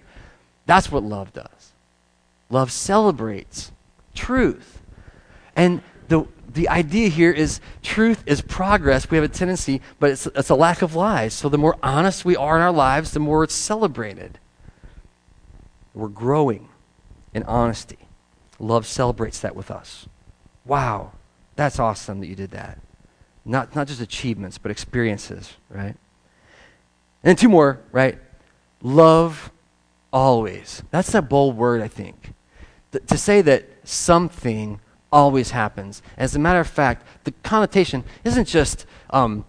That's 0.65 0.91
what 0.91 1.04
love 1.04 1.34
does. 1.34 1.73
Love 2.49 2.71
celebrates 2.71 3.71
truth. 4.13 4.82
And 5.56 5.82
the, 6.08 6.26
the 6.54 6.69
idea 6.69 7.10
here 7.10 7.32
is 7.32 7.60
truth 7.82 8.23
is 8.26 8.41
progress. 8.41 9.10
We 9.10 9.17
have 9.17 9.23
a 9.23 9.34
tendency, 9.34 9.82
but 9.99 10.12
it's, 10.12 10.28
it's 10.28 10.49
a 10.49 10.56
lack 10.56 10.82
of 10.82 10.95
lies. 10.95 11.34
So 11.34 11.49
the 11.49 11.58
more 11.58 11.78
honest 11.82 12.26
we 12.26 12.36
are 12.36 12.56
in 12.56 12.62
our 12.62 12.71
lives, 12.71 13.12
the 13.12 13.19
more 13.19 13.43
it's 13.43 13.56
celebrated. 13.56 14.39
We're 15.93 16.08
growing 16.08 16.69
in 17.34 17.43
honesty. 17.43 17.97
Love 18.60 18.86
celebrates 18.86 19.39
that 19.39 19.56
with 19.56 19.69
us. 19.69 20.08
Wow, 20.65 21.12
that's 21.56 21.80
awesome 21.80 22.19
that 22.21 22.28
you 22.28 22.36
did 22.36 22.52
that. 22.52 22.80
Not, 23.45 23.76
not 23.76 23.88
just 23.88 23.99
achievements, 23.99 24.58
but 24.58 24.71
experiences, 24.71 25.54
right? 25.69 25.95
And 27.23 27.38
two 27.38 27.49
more, 27.49 27.82
right? 27.91 28.17
Love 28.82 29.52
always. 30.13 30.84
That's 30.91 31.13
a 31.13 31.21
bold 31.21 31.58
word, 31.58 31.82
I 31.82 31.89
think. 31.89 32.34
Th- 32.93 33.06
to 33.08 33.17
say 33.17 33.41
that 33.41 33.67
something 33.84 34.80
always 35.12 35.52
happens. 35.52 36.02
As 36.17 36.36
a 36.36 36.39
matter 36.39 36.60
of 36.60 36.67
fact, 36.67 37.06
the 37.26 37.32
connotation 37.43 38.06
isn't 38.23 38.47
just 38.47 38.86
um, 39.10 39.43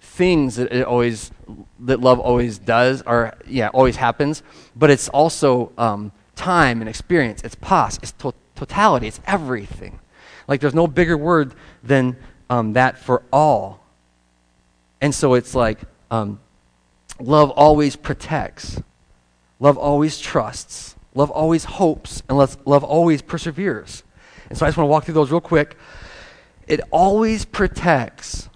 things 0.00 0.56
that 0.56 0.72
it 0.72 0.84
always 0.84 1.32
that 1.80 2.00
love 2.00 2.18
always 2.20 2.58
does 2.58 3.02
or 3.02 3.34
yeah 3.46 3.68
always 3.68 3.96
happens, 3.96 4.42
but 4.76 4.90
it's 4.90 5.08
also 5.08 5.72
um, 5.78 6.12
time 6.36 6.80
and 6.80 6.88
experience. 6.88 7.42
It's 7.42 7.54
pos. 7.54 7.98
It's 8.02 8.12
to- 8.12 8.34
totality. 8.54 9.08
It's 9.08 9.20
everything. 9.26 9.98
Like 10.46 10.60
there's 10.60 10.74
no 10.74 10.86
bigger 10.86 11.16
word 11.16 11.54
than 11.82 12.16
um, 12.50 12.72
that 12.74 12.98
for 12.98 13.22
all. 13.32 13.80
And 15.00 15.14
so 15.14 15.34
it's 15.34 15.54
like 15.54 15.78
um, 16.10 16.40
love 17.20 17.50
always 17.50 17.94
protects, 17.94 18.80
love 19.60 19.76
always 19.76 20.18
trusts, 20.18 20.96
love 21.14 21.30
always 21.30 21.64
hopes, 21.64 22.22
and 22.28 22.38
love 22.38 22.84
always 22.84 23.22
perseveres. 23.22 24.02
And 24.48 24.56
so 24.56 24.66
I 24.66 24.68
just 24.68 24.78
want 24.78 24.86
to 24.86 24.90
walk 24.90 25.04
through 25.04 25.14
those 25.14 25.30
real 25.30 25.40
quick. 25.40 25.76
It 26.66 26.80
always 26.90 27.44
protects. 27.44 28.48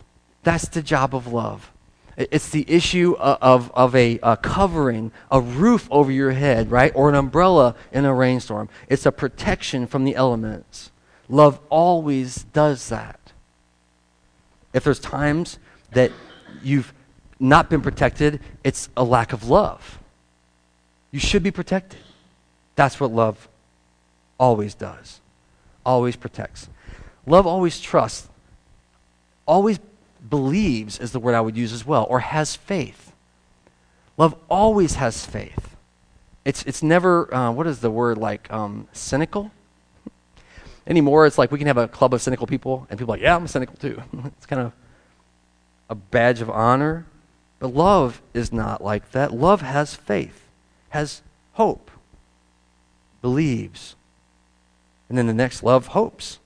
That's 0.43 0.69
the 0.69 0.83
job 0.83 1.15
of 1.15 1.27
love. 1.27 1.71
It's 2.17 2.51
the 2.51 2.65
issue 2.69 3.17
of, 3.19 3.71
of 3.73 3.97
a, 3.97 4.19
a, 4.23 4.37
covering, 4.37 5.13
a 5.31 5.41
roof 5.41 5.89
over 5.91 6.13
your 6.13 6.33
head, 6.33 6.71
right? 6.71 6.93
Or 6.95 7.09
an 7.09 7.15
umbrella 7.15 7.75
in 7.91 8.05
a 8.05 8.13
rainstorm. 8.13 8.69
It's 8.89 9.07
a 9.07 9.13
protection 9.13 9.87
from 9.87 10.05
the 10.05 10.15
elements. 10.15 10.91
Love 11.29 11.59
always 11.71 12.45
does 12.53 12.91
that. 12.91 13.19
If 14.75 14.85
there's 14.85 15.01
times 15.01 15.59
that 15.93 16.13
you've 16.63 16.93
not 17.41 17.71
been 17.71 17.81
protected, 17.81 18.41
it's 18.63 18.91
a 18.97 19.05
lack 19.05 19.33
of 19.33 19.49
love. 19.49 19.99
You 21.13 21.21
should 21.21 21.43
be 21.43 21.53
protected. 21.53 22.01
That's 22.75 22.99
what 22.99 23.13
love 23.13 23.49
always 24.39 24.75
does 24.75 25.21
always 25.85 26.17
protects. 26.17 26.69
Love 27.27 27.47
always 27.47 27.81
trusts. 27.81 28.29
Always 29.47 29.79
believes 30.29 30.99
is 30.99 31.13
the 31.13 31.19
word 31.19 31.35
I 31.35 31.41
would 31.41 31.57
use 31.57 31.73
as 31.73 31.87
well, 31.87 32.07
or 32.09 32.21
has 32.21 32.57
faith. 32.57 33.13
Love 34.17 34.35
always 34.49 34.95
has 34.95 35.25
faith. 35.25 35.77
It's, 36.45 36.63
it's 36.65 36.83
never, 36.83 37.33
uh, 37.35 37.53
what 37.53 37.67
is 37.67 37.81
the 37.81 37.91
word 37.91 38.19
like, 38.19 38.53
um, 38.53 38.89
cynical? 38.93 39.51
Anymore, 40.87 41.27
it's 41.27 41.39
like 41.39 41.53
we 41.53 41.59
can 41.59 41.69
have 41.69 41.79
a 41.79 41.89
club 41.89 42.13
of 42.13 42.23
cynical 42.23 42.47
people, 42.47 42.87
and 42.91 42.99
people 42.99 43.13
are 43.13 43.17
like, 43.17 43.23
yeah, 43.23 43.37
I'm 43.37 43.47
cynical 43.47 43.77
too. 43.77 44.03
it's 44.37 44.47
kind 44.47 44.63
of 44.63 44.73
a 45.89 45.95
badge 45.95 46.41
of 46.41 46.51
honor. 46.51 47.07
But 47.61 47.75
love 47.75 48.21
is 48.35 48.53
not 48.53 48.83
like 48.83 49.13
that. 49.13 49.33
Love 49.33 49.61
has 49.61 49.95
faith, 49.95 50.42
has 50.93 51.23
hope, 51.55 51.91
believes, 53.21 53.97
and 55.09 55.19
then 55.19 55.27
the 55.27 55.35
next, 55.35 55.63
love 55.63 55.89
hopes 55.89 56.39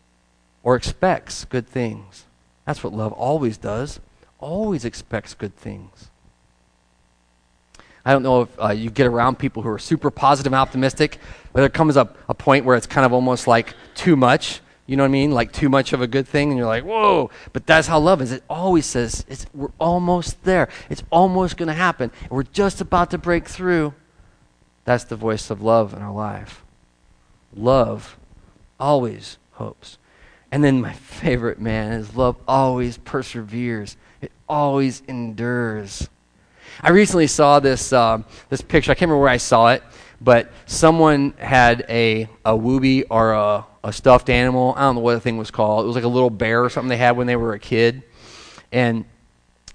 or 0.65 0.75
expects 0.75 1.45
good 1.45 1.69
things. 1.69 2.25
That's 2.65 2.83
what 2.83 2.93
love 2.93 3.13
always 3.13 3.57
does, 3.57 4.01
always 4.41 4.85
expects 4.85 5.35
good 5.35 5.55
things. 5.55 6.11
I 8.05 8.13
don't 8.13 8.23
know 8.23 8.43
if 8.43 8.61
uh, 8.61 8.69
you 8.71 8.91
get 8.91 9.07
around 9.07 9.39
people 9.39 9.63
who 9.63 9.69
are 9.69 9.79
super 9.79 10.11
positive 10.11 10.53
and 10.53 10.59
optimistic, 10.59 11.19
but 11.53 11.61
there 11.61 11.69
comes 11.69 11.97
a, 11.97 12.05
point 12.05 12.65
where 12.65 12.77
it's 12.77 12.87
kind 12.87 13.05
of 13.05 13.13
almost 13.13 13.47
like 13.47 13.75
too 13.95 14.17
much. 14.17 14.61
You 14.87 14.97
know 14.97 15.03
what 15.03 15.09
I 15.09 15.13
mean? 15.13 15.33
Like 15.33 15.53
too 15.53 15.69
much 15.69 15.93
of 15.93 16.01
a 16.01 16.07
good 16.07 16.29
thing, 16.29 16.51
and 16.51 16.59
you're 16.59 16.69
like, 16.69 16.85
whoa. 16.85 17.31
But 17.53 17.67
that's 17.67 17.89
how 17.89 17.99
love 17.99 18.23
is. 18.23 18.31
It 18.31 18.45
always 18.49 18.87
says, 18.87 19.25
we're 19.53 19.71
almost 19.81 20.43
there. 20.45 20.69
It's 20.89 21.03
almost 21.11 21.57
going 21.57 21.67
to 21.67 21.75
happen. 21.75 22.13
We're 22.31 22.45
just 22.45 22.81
about 22.81 23.11
to 23.11 23.19
break 23.19 23.49
through. 23.49 23.95
That's 24.87 25.05
the 25.05 25.17
voice 25.17 25.51
of 25.51 25.61
love 25.61 25.93
in 25.93 26.01
our 26.01 26.15
life. 26.15 26.65
Love 27.55 28.17
always 28.79 29.37
hopes. 29.53 29.99
And 30.53 30.63
then 30.63 30.81
my 30.81 30.93
favorite, 30.93 31.61
man, 31.61 31.93
is 31.93 32.15
love 32.15 32.37
always 32.47 32.97
perseveres. 32.97 33.97
It 34.23 34.31
always 34.49 35.03
endures. 35.09 36.09
I 36.81 36.91
recently 36.91 37.27
saw 37.27 37.59
this, 37.59 37.93
uh, 37.93 38.23
this 38.49 38.63
picture. 38.63 38.93
I 38.93 38.95
can't 38.95 39.11
remember 39.11 39.23
where 39.23 39.29
I 39.29 39.39
saw 39.39 39.73
it, 39.73 39.83
but 40.21 40.53
someone 40.67 41.35
had 41.37 41.85
a, 41.89 42.29
a 42.45 42.53
Wooby 42.53 43.05
or 43.11 43.33
a, 43.33 43.67
a 43.83 43.93
stuffed 43.93 44.31
animal. 44.31 44.73
I 44.77 44.83
don't 44.83 44.95
know 44.95 45.01
what 45.01 45.15
the 45.15 45.21
thing 45.21 45.37
was 45.37 45.51
called. 45.51 45.85
It 45.85 45.89
was 45.89 45.97
like 45.97 46.05
a 46.05 46.09
little 46.09 46.31
bear 46.31 46.63
or 46.65 46.71
something 46.71 46.89
they 46.89 46.97
had 46.97 47.17
when 47.17 47.27
they 47.27 47.37
were 47.37 47.55
a 47.55 47.59
kid. 47.59 48.05
And 48.71 49.05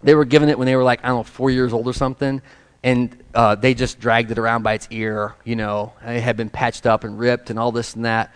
they 0.02 0.16
were 0.16 0.26
given 0.26 0.48
it 0.48 0.58
when 0.58 0.68
they 0.68 0.76
were 0.78 0.84
like, 0.84 1.04
I 1.04 1.10
don't 1.10 1.18
know, 1.18 1.24
four 1.24 1.52
years 1.52 1.74
old 1.74 1.86
or 1.86 1.94
something. 1.94 2.42
And 2.84 3.16
uh, 3.36 3.56
they 3.56 3.74
just 3.74 4.00
dragged 4.00 4.32
it 4.32 4.40
around 4.40 4.64
by 4.64 4.74
its 4.74 4.88
ear, 4.92 5.36
you 5.44 5.56
know. 5.56 5.94
It 6.04 6.22
had 6.22 6.36
been 6.36 6.50
patched 6.50 6.86
up 6.86 7.04
and 7.04 7.20
ripped 7.20 7.50
and 7.50 7.60
all 7.60 7.72
this 7.72 7.96
and 7.96 8.06
that 8.06 8.32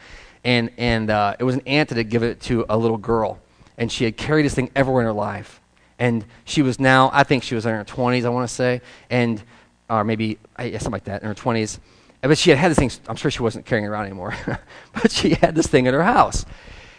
and, 0.45 0.69
and 0.77 1.09
uh, 1.09 1.35
it 1.39 1.43
was 1.43 1.55
an 1.55 1.63
aunt 1.65 1.89
that 1.89 1.97
had 1.97 2.09
given 2.09 2.29
it 2.29 2.39
to 2.41 2.65
a 2.69 2.77
little 2.77 2.99
girl. 2.99 3.39
And 3.77 3.91
she 3.91 4.05
had 4.05 4.15
carried 4.15 4.45
this 4.45 4.53
thing 4.53 4.69
everywhere 4.75 5.01
in 5.01 5.07
her 5.07 5.13
life. 5.13 5.59
And 5.97 6.23
she 6.45 6.61
was 6.61 6.79
now, 6.79 7.09
I 7.11 7.23
think 7.23 7.43
she 7.43 7.55
was 7.55 7.65
in 7.65 7.73
her 7.73 7.83
20s, 7.83 8.25
I 8.25 8.29
want 8.29 8.47
to 8.47 8.53
say, 8.53 8.81
and 9.09 9.41
or 9.89 10.03
maybe 10.03 10.37
yeah, 10.59 10.77
something 10.77 10.91
like 10.91 11.05
that, 11.05 11.21
in 11.21 11.27
her 11.27 11.33
20s. 11.33 11.79
But 12.21 12.37
she 12.37 12.51
had 12.51 12.59
had 12.59 12.71
this 12.71 12.77
thing, 12.77 12.91
I'm 13.07 13.15
sure 13.15 13.31
she 13.31 13.41
wasn't 13.41 13.65
carrying 13.65 13.87
around 13.87 14.05
anymore, 14.05 14.35
but 14.93 15.11
she 15.11 15.31
had 15.31 15.55
this 15.55 15.67
thing 15.67 15.87
in 15.87 15.93
her 15.93 16.03
house. 16.03 16.45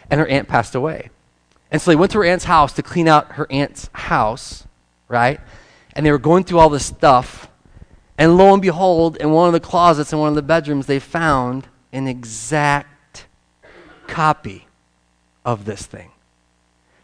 And 0.09 0.19
her 0.19 0.27
aunt 0.27 0.47
passed 0.47 0.75
away. 0.75 1.09
And 1.71 1.81
so 1.81 1.91
they 1.91 1.95
went 1.95 2.11
to 2.13 2.19
her 2.19 2.25
aunt's 2.25 2.45
house 2.45 2.73
to 2.73 2.83
clean 2.83 3.07
out 3.07 3.33
her 3.33 3.49
aunt's 3.51 3.89
house, 3.93 4.65
right? 5.07 5.39
And 5.97 6.05
they 6.05 6.11
were 6.11 6.17
going 6.17 6.45
through 6.45 6.59
all 6.59 6.69
this 6.69 6.85
stuff. 6.85 7.49
And 8.17 8.37
lo 8.37 8.53
and 8.53 8.61
behold, 8.61 9.17
in 9.17 9.31
one 9.31 9.47
of 9.47 9.53
the 9.53 9.59
closets 9.59 10.13
in 10.13 10.19
one 10.19 10.29
of 10.29 10.35
the 10.35 10.41
bedrooms, 10.41 10.85
they 10.85 10.99
found 10.99 11.67
an 11.91 12.07
exact 12.07 13.25
copy 14.07 14.67
of 15.43 15.65
this 15.65 15.85
thing. 15.85 16.11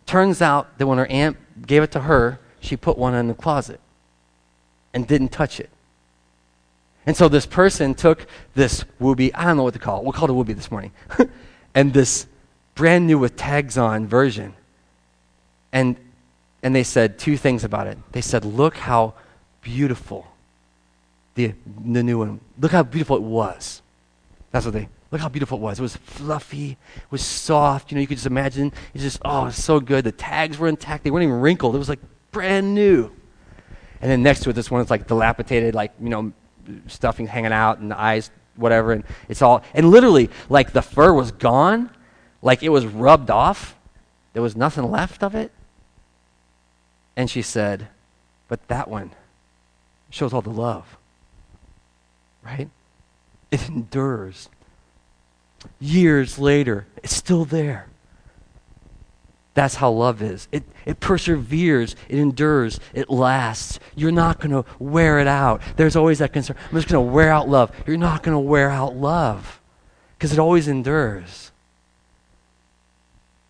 Turns 0.06 0.42
out 0.42 0.78
that 0.78 0.88
when 0.88 0.98
her 0.98 1.08
aunt 1.08 1.38
gave 1.68 1.84
it 1.84 1.92
to 1.92 2.02
her, 2.02 2.40
she 2.60 2.78
put 2.78 2.98
one 2.98 3.14
in 3.14 3.28
the 3.28 3.34
closet 3.34 3.82
and 4.94 5.08
didn't 5.08 5.30
touch 5.30 5.60
it. 5.60 5.70
And 7.06 7.18
so 7.18 7.28
this 7.28 7.46
person 7.46 7.96
took 7.96 8.26
this 8.56 8.86
Wooby, 9.02 9.32
I 9.34 9.46
don't 9.46 9.58
know 9.58 9.64
what 9.64 9.74
to 9.74 9.80
call 9.80 10.00
it. 10.00 10.04
We'll 10.04 10.14
call 10.14 10.30
it 10.30 10.32
a 10.32 10.34
Wooby 10.34 10.56
this 10.56 10.72
morning. 10.72 10.92
and 11.76 11.94
this 11.94 12.28
brand 12.76 13.08
new 13.08 13.20
with 13.20 13.36
tags 13.36 13.78
on 13.78 14.08
version. 14.08 14.54
And, 15.72 15.98
and 16.64 16.76
they 16.76 16.84
said 16.84 17.20
two 17.20 17.38
things 17.38 17.64
about 17.64 17.88
it. 17.88 17.98
They 18.12 18.22
said, 18.22 18.46
Look 18.46 18.76
how 18.78 19.14
beautiful 19.62 20.28
the, 21.36 21.54
the 21.86 22.04
new 22.04 22.20
one, 22.20 22.40
look 22.60 22.72
how 22.72 22.84
beautiful 22.84 23.18
it 23.18 23.24
was. 23.24 23.82
That's 24.52 24.66
what 24.66 24.74
they 24.74 24.88
Look 25.14 25.22
how 25.22 25.30
beautiful 25.30 25.60
it 25.60 25.62
was. 25.62 25.78
It 25.78 25.84
was 25.84 25.96
fluffy, 25.96 26.72
it 26.72 27.12
was 27.12 27.24
soft. 27.24 27.92
You 27.92 27.96
know, 27.96 28.02
you 28.02 28.08
could 28.08 28.18
just 28.18 28.26
imagine. 28.26 28.74
It's 28.96 29.04
just, 29.04 29.22
oh, 29.24 29.46
it's 29.46 29.64
so 29.64 29.80
good. 29.80 30.06
The 30.06 30.12
tags 30.12 30.58
were 30.58 30.68
intact. 30.68 31.04
They 31.04 31.12
weren't 31.12 31.22
even 31.22 31.40
wrinkled. 31.40 31.76
It 31.76 31.78
was 31.78 31.88
like 31.88 32.00
brand 32.32 32.74
new. 32.74 33.12
And 34.02 34.10
then 34.10 34.24
next 34.24 34.40
to 34.42 34.50
it, 34.50 34.54
this 34.54 34.72
one 34.72 34.82
is 34.82 34.90
like 34.90 35.06
dilapidated, 35.06 35.76
like, 35.76 35.94
you 36.02 36.10
know, 36.10 36.34
stuffing 36.88 37.28
hanging 37.28 37.54
out 37.54 37.78
and 37.78 37.92
the 37.92 38.00
eyes, 38.00 38.32
whatever. 38.56 38.92
And 38.92 39.04
it's 39.30 39.44
all, 39.44 39.62
and 39.76 39.92
literally, 39.92 40.32
like 40.50 40.74
the 40.74 40.82
fur 40.82 41.14
was 41.14 41.32
gone, 41.32 41.92
like 42.42 42.64
it 42.64 42.70
was 42.70 42.88
rubbed 42.88 43.30
off. 43.30 43.76
There 44.34 44.42
was 44.42 44.56
nothing 44.56 44.90
left 44.90 45.22
of 45.22 45.36
it. 45.36 45.52
And 47.16 47.30
she 47.30 47.42
said, 47.42 47.88
but 48.48 48.68
that 48.68 48.88
one 48.88 49.12
shows 50.10 50.34
all 50.34 50.42
the 50.42 50.50
love, 50.50 50.98
right? 52.44 52.70
It 53.52 53.70
endures 53.70 54.50
years 55.80 56.40
later, 56.40 56.86
it's 56.98 57.16
still 57.16 57.46
there. 57.46 57.88
That's 59.54 59.76
how 59.76 59.92
love 59.92 60.22
is. 60.22 60.48
It, 60.52 60.64
it 60.86 61.00
perseveres, 61.00 61.96
it 62.10 62.18
endures, 62.18 62.80
it 62.94 63.10
lasts. 63.10 63.80
You're 63.96 64.12
not 64.12 64.40
going 64.40 64.52
to 64.52 64.66
wear 64.80 65.20
it 65.20 65.28
out. 65.28 65.62
There's 65.76 65.96
always 65.96 66.20
that 66.20 66.34
concern. 66.34 66.58
I'm 66.70 66.76
just 66.76 66.88
going 66.88 67.06
to 67.06 67.12
wear 67.12 67.32
out 67.32 67.48
love. 67.48 67.72
You're 67.86 67.98
not 67.98 68.24
going 68.24 68.36
to 68.36 68.40
wear 68.40 68.72
out 68.72 68.96
love 68.96 69.62
because 70.18 70.34
it 70.34 70.40
always 70.40 70.68
endures. 70.68 71.52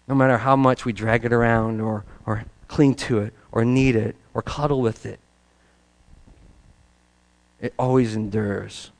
No 0.07 0.15
matter 0.15 0.37
how 0.37 0.57
much 0.57 0.83
we 0.83 0.91
drag 0.91 1.23
it 1.23 1.31
around 1.31 1.79
or, 1.79 2.03
or 2.25 2.43
cling 2.67 2.95
to 2.95 3.19
it 3.19 3.33
or 3.53 3.63
need 3.63 3.95
it 3.95 4.15
or 4.33 4.41
cuddle 4.41 4.81
with 4.81 5.05
it, 5.05 5.19
it 7.61 7.73
always 7.79 8.15
endures. 8.15 8.91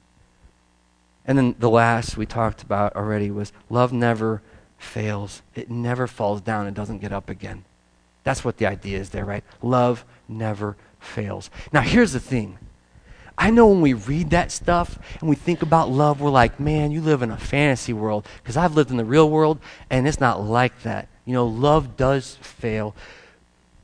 And 1.25 1.37
then 1.37 1.55
the 1.59 1.69
last 1.69 2.15
we 2.15 2.25
talked 2.25 2.61
about 2.61 2.95
already 2.95 3.31
was 3.31 3.51
love 3.69 3.91
never 3.91 4.41
fails. 4.77 5.41
It 5.55 5.69
never 5.69 6.07
falls 6.07 6.39
down 6.39 6.67
and 6.67 6.75
doesn't 6.75 6.99
get 6.99 7.11
up 7.11 7.29
again. 7.29 7.65
That's 8.23 8.45
what 8.45 8.57
the 8.57 8.67
idea 8.67 8.99
is 8.99 9.09
there, 9.09 9.25
right? 9.25 9.43
Love 9.61 10.05
never 10.29 10.77
fails. 10.99 11.49
Now, 11.73 11.81
here's 11.81 12.13
the 12.13 12.19
thing. 12.19 12.57
I 13.37 13.49
know 13.49 13.67
when 13.67 13.81
we 13.81 13.93
read 13.93 14.29
that 14.29 14.51
stuff 14.51 14.99
and 15.19 15.27
we 15.27 15.35
think 15.35 15.63
about 15.63 15.89
love, 15.89 16.21
we're 16.21 16.29
like, 16.29 16.59
man, 16.59 16.91
you 16.91 17.01
live 17.01 17.23
in 17.23 17.31
a 17.31 17.37
fantasy 17.37 17.91
world. 17.91 18.27
Because 18.41 18.55
I've 18.55 18.75
lived 18.75 18.91
in 18.91 18.97
the 18.97 19.05
real 19.05 19.29
world 19.29 19.59
and 19.89 20.07
it's 20.07 20.19
not 20.19 20.43
like 20.43 20.83
that. 20.83 21.07
You 21.25 21.33
know, 21.33 21.47
love 21.47 21.97
does 21.97 22.37
fail. 22.41 22.95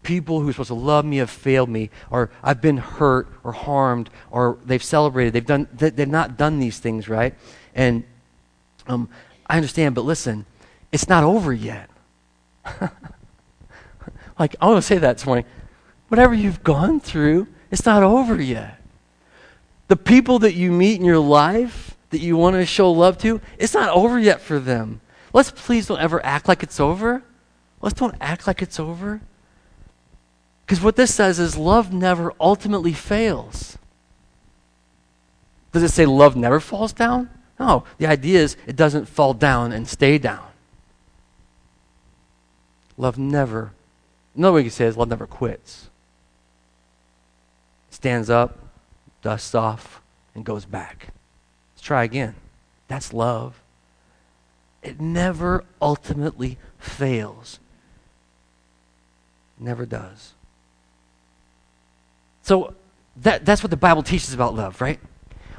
People 0.09 0.41
who 0.41 0.49
are 0.49 0.53
supposed 0.53 0.69
to 0.69 0.73
love 0.73 1.05
me 1.05 1.17
have 1.17 1.29
failed 1.29 1.69
me, 1.69 1.91
or 2.09 2.31
I've 2.41 2.61
been 2.61 2.77
hurt 2.77 3.27
or 3.43 3.51
harmed, 3.51 4.09
or 4.31 4.57
they've 4.65 4.83
celebrated. 4.83 5.33
They've 5.33 5.45
done. 5.45 5.67
They've 5.71 6.07
not 6.07 6.35
done 6.35 6.57
these 6.57 6.79
things, 6.79 7.07
right? 7.07 7.35
And 7.75 8.03
um, 8.87 9.07
I 9.45 9.57
understand, 9.57 9.93
but 9.93 10.05
listen, 10.05 10.47
it's 10.91 11.07
not 11.07 11.23
over 11.23 11.53
yet. 11.53 11.91
like 14.39 14.55
I 14.59 14.65
want 14.65 14.79
to 14.79 14.81
say 14.81 14.97
that 14.97 15.17
this 15.17 15.27
morning. 15.27 15.45
Whatever 16.07 16.33
you've 16.33 16.63
gone 16.63 16.99
through, 16.99 17.45
it's 17.69 17.85
not 17.85 18.01
over 18.01 18.41
yet. 18.41 18.81
The 19.89 19.95
people 19.95 20.39
that 20.39 20.55
you 20.55 20.71
meet 20.71 20.99
in 20.99 21.05
your 21.05 21.19
life 21.19 21.95
that 22.09 22.19
you 22.19 22.35
want 22.35 22.55
to 22.55 22.65
show 22.65 22.91
love 22.91 23.19
to, 23.19 23.41
it's 23.59 23.75
not 23.75 23.89
over 23.89 24.17
yet 24.17 24.41
for 24.41 24.57
them. 24.57 25.01
Let's 25.33 25.51
please 25.51 25.85
don't 25.85 25.99
ever 25.99 26.25
act 26.25 26.47
like 26.47 26.63
it's 26.63 26.79
over. 26.79 27.21
Let's 27.79 27.99
don't 27.99 28.15
act 28.19 28.47
like 28.47 28.63
it's 28.63 28.79
over. 28.79 29.21
Because 30.69 30.83
what 30.83 30.95
this 30.95 31.11
says 31.11 31.39
is 31.39 31.57
love 31.57 31.91
never 31.91 32.31
ultimately 32.39 32.93
fails. 32.93 33.75
Does 35.71 35.81
it 35.81 35.89
say 35.89 36.05
love 36.05 36.35
never 36.35 36.59
falls 36.59 36.93
down? 36.93 37.31
No. 37.59 37.85
The 37.97 38.05
idea 38.05 38.41
is 38.41 38.55
it 38.67 38.75
doesn't 38.75 39.07
fall 39.07 39.33
down 39.33 39.71
and 39.71 39.87
stay 39.87 40.19
down. 40.19 40.45
Love 42.97 43.17
never, 43.17 43.71
another 44.35 44.53
way 44.53 44.59
you 44.59 44.65
can 44.65 44.71
say 44.71 44.85
is 44.85 44.95
love 44.95 45.09
never 45.09 45.25
quits. 45.25 45.89
Stands 47.89 48.29
up, 48.29 48.59
dusts 49.23 49.55
off, 49.55 50.03
and 50.35 50.45
goes 50.45 50.65
back. 50.65 51.07
Let's 51.73 51.81
try 51.81 52.03
again. 52.03 52.35
That's 52.87 53.11
love. 53.11 53.59
It 54.83 55.01
never 55.01 55.63
ultimately 55.81 56.59
fails. 56.77 57.57
Never 59.57 59.87
does. 59.87 60.33
So 62.49 62.73
that, 63.17 63.45
that's 63.45 63.61
what 63.61 63.69
the 63.69 63.77
Bible 63.77 64.01
teaches 64.01 64.33
about 64.33 64.55
love, 64.55 64.81
right? 64.81 64.99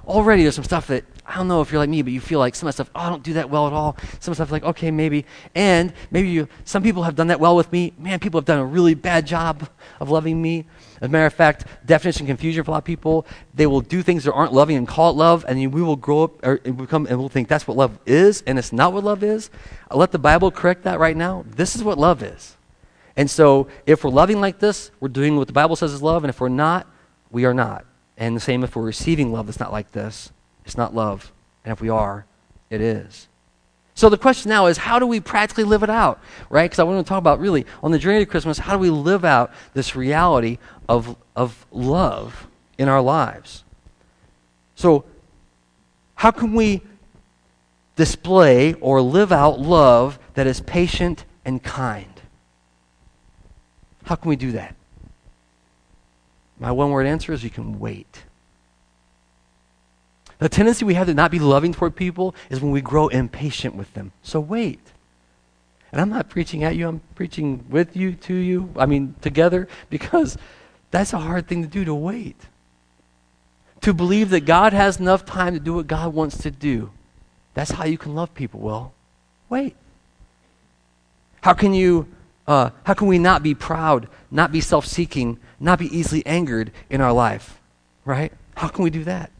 Already 0.08 0.42
there's 0.42 0.56
some 0.56 0.64
stuff 0.64 0.88
that, 0.88 1.04
I 1.24 1.36
don't 1.36 1.46
know 1.46 1.60
if 1.60 1.70
you're 1.70 1.78
like 1.78 1.88
me, 1.88 2.02
but 2.02 2.12
you 2.12 2.20
feel 2.20 2.40
like 2.40 2.56
some 2.56 2.68
of 2.68 2.74
stuff, 2.74 2.90
oh, 2.96 3.00
I 3.00 3.08
don't 3.08 3.22
do 3.22 3.34
that 3.34 3.48
well 3.48 3.68
at 3.68 3.72
all. 3.72 3.96
Some 4.18 4.34
stuff 4.34 4.50
like, 4.50 4.64
okay, 4.64 4.90
maybe. 4.90 5.24
And 5.54 5.92
maybe 6.10 6.30
you, 6.30 6.48
some 6.64 6.82
people 6.82 7.04
have 7.04 7.14
done 7.14 7.28
that 7.28 7.38
well 7.38 7.54
with 7.54 7.70
me. 7.70 7.92
Man, 7.96 8.18
people 8.18 8.40
have 8.40 8.44
done 8.44 8.58
a 8.58 8.64
really 8.64 8.94
bad 8.94 9.24
job 9.24 9.68
of 10.00 10.10
loving 10.10 10.42
me. 10.42 10.66
As 11.00 11.06
a 11.06 11.08
matter 11.10 11.26
of 11.26 11.32
fact, 11.32 11.64
definition 11.86 12.26
confusion 12.26 12.64
for 12.64 12.72
a 12.72 12.74
lot 12.74 12.78
of 12.78 12.84
people, 12.84 13.24
they 13.54 13.68
will 13.68 13.82
do 13.82 14.02
things 14.02 14.24
that 14.24 14.32
aren't 14.32 14.52
loving 14.52 14.76
and 14.76 14.88
call 14.88 15.10
it 15.10 15.16
love, 15.16 15.44
and 15.46 15.72
we 15.72 15.82
will 15.82 15.94
grow 15.94 16.24
up 16.24 16.44
or 16.44 16.58
become, 16.58 17.06
and 17.06 17.20
we'll 17.20 17.28
think 17.28 17.46
that's 17.46 17.68
what 17.68 17.76
love 17.76 18.00
is, 18.04 18.42
and 18.48 18.58
it's 18.58 18.72
not 18.72 18.92
what 18.92 19.04
love 19.04 19.22
is. 19.22 19.48
I'll 19.92 19.98
let 19.98 20.10
the 20.10 20.18
Bible 20.18 20.50
correct 20.50 20.82
that 20.82 20.98
right 20.98 21.16
now. 21.16 21.44
This 21.46 21.76
is 21.76 21.84
what 21.84 21.98
love 21.98 22.20
is. 22.20 22.56
And 23.20 23.28
so, 23.28 23.66
if 23.84 24.02
we're 24.02 24.08
loving 24.08 24.40
like 24.40 24.60
this, 24.60 24.90
we're 24.98 25.08
doing 25.08 25.36
what 25.36 25.46
the 25.46 25.52
Bible 25.52 25.76
says 25.76 25.92
is 25.92 26.02
love, 26.02 26.24
and 26.24 26.30
if 26.30 26.40
we're 26.40 26.48
not, 26.48 26.86
we 27.30 27.44
are 27.44 27.52
not. 27.52 27.84
And 28.16 28.34
the 28.34 28.40
same 28.40 28.64
if 28.64 28.74
we're 28.74 28.82
receiving 28.82 29.30
love 29.30 29.44
that's 29.44 29.60
not 29.60 29.70
like 29.70 29.92
this, 29.92 30.32
it's 30.64 30.78
not 30.78 30.94
love. 30.94 31.30
And 31.62 31.70
if 31.70 31.82
we 31.82 31.90
are, 31.90 32.24
it 32.70 32.80
is. 32.80 33.28
So 33.92 34.08
the 34.08 34.16
question 34.16 34.48
now 34.48 34.68
is 34.68 34.78
how 34.78 34.98
do 34.98 35.06
we 35.06 35.20
practically 35.20 35.64
live 35.64 35.82
it 35.82 35.90
out, 35.90 36.18
right? 36.48 36.64
Because 36.64 36.78
I 36.78 36.84
want 36.84 37.04
to 37.04 37.06
talk 37.06 37.18
about 37.18 37.40
really 37.40 37.66
on 37.82 37.90
the 37.90 37.98
journey 37.98 38.20
to 38.20 38.24
Christmas, 38.24 38.56
how 38.56 38.72
do 38.72 38.78
we 38.78 38.88
live 38.88 39.22
out 39.22 39.52
this 39.74 39.94
reality 39.94 40.56
of, 40.88 41.14
of 41.36 41.66
love 41.70 42.48
in 42.78 42.88
our 42.88 43.02
lives? 43.02 43.64
So, 44.76 45.04
how 46.14 46.30
can 46.30 46.54
we 46.54 46.80
display 47.96 48.72
or 48.80 49.02
live 49.02 49.30
out 49.30 49.60
love 49.60 50.18
that 50.32 50.46
is 50.46 50.62
patient 50.62 51.26
and 51.44 51.62
kind? 51.62 52.09
How 54.10 54.16
can 54.16 54.28
we 54.28 54.34
do 54.34 54.50
that? 54.50 54.74
My 56.58 56.72
one 56.72 56.90
word 56.90 57.06
answer 57.06 57.32
is 57.32 57.44
you 57.44 57.48
can 57.48 57.78
wait. 57.78 58.24
The 60.38 60.48
tendency 60.48 60.84
we 60.84 60.94
have 60.94 61.06
to 61.06 61.14
not 61.14 61.30
be 61.30 61.38
loving 61.38 61.72
toward 61.72 61.94
people 61.94 62.34
is 62.50 62.60
when 62.60 62.72
we 62.72 62.80
grow 62.80 63.06
impatient 63.06 63.76
with 63.76 63.94
them. 63.94 64.10
So 64.24 64.40
wait. 64.40 64.80
And 65.92 66.00
I'm 66.00 66.10
not 66.10 66.28
preaching 66.28 66.64
at 66.64 66.74
you, 66.74 66.88
I'm 66.88 67.02
preaching 67.14 67.64
with 67.70 67.96
you, 67.96 68.14
to 68.14 68.34
you, 68.34 68.70
I 68.76 68.84
mean, 68.84 69.14
together, 69.20 69.68
because 69.90 70.36
that's 70.90 71.12
a 71.12 71.18
hard 71.18 71.46
thing 71.46 71.62
to 71.62 71.68
do 71.68 71.84
to 71.84 71.94
wait. 71.94 72.48
To 73.82 73.94
believe 73.94 74.30
that 74.30 74.40
God 74.40 74.72
has 74.72 74.98
enough 74.98 75.24
time 75.24 75.54
to 75.54 75.60
do 75.60 75.74
what 75.74 75.86
God 75.86 76.12
wants 76.12 76.38
to 76.38 76.50
do. 76.50 76.90
That's 77.54 77.70
how 77.70 77.84
you 77.84 77.96
can 77.96 78.16
love 78.16 78.34
people. 78.34 78.58
Well, 78.58 78.92
wait. 79.48 79.76
How 81.42 81.52
can 81.52 81.74
you 81.74 82.08
uh, 82.50 82.70
how 82.82 82.94
can 82.94 83.06
we 83.06 83.16
not 83.16 83.44
be 83.44 83.54
proud, 83.54 84.08
not 84.28 84.50
be 84.50 84.60
self 84.60 84.84
seeking, 84.84 85.38
not 85.60 85.78
be 85.78 85.86
easily 85.96 86.26
angered 86.26 86.72
in 86.90 87.00
our 87.00 87.12
life? 87.12 87.60
Right? 88.04 88.32
How 88.56 88.66
can 88.66 88.82
we 88.82 88.90
do 88.90 89.04
that? 89.04 89.30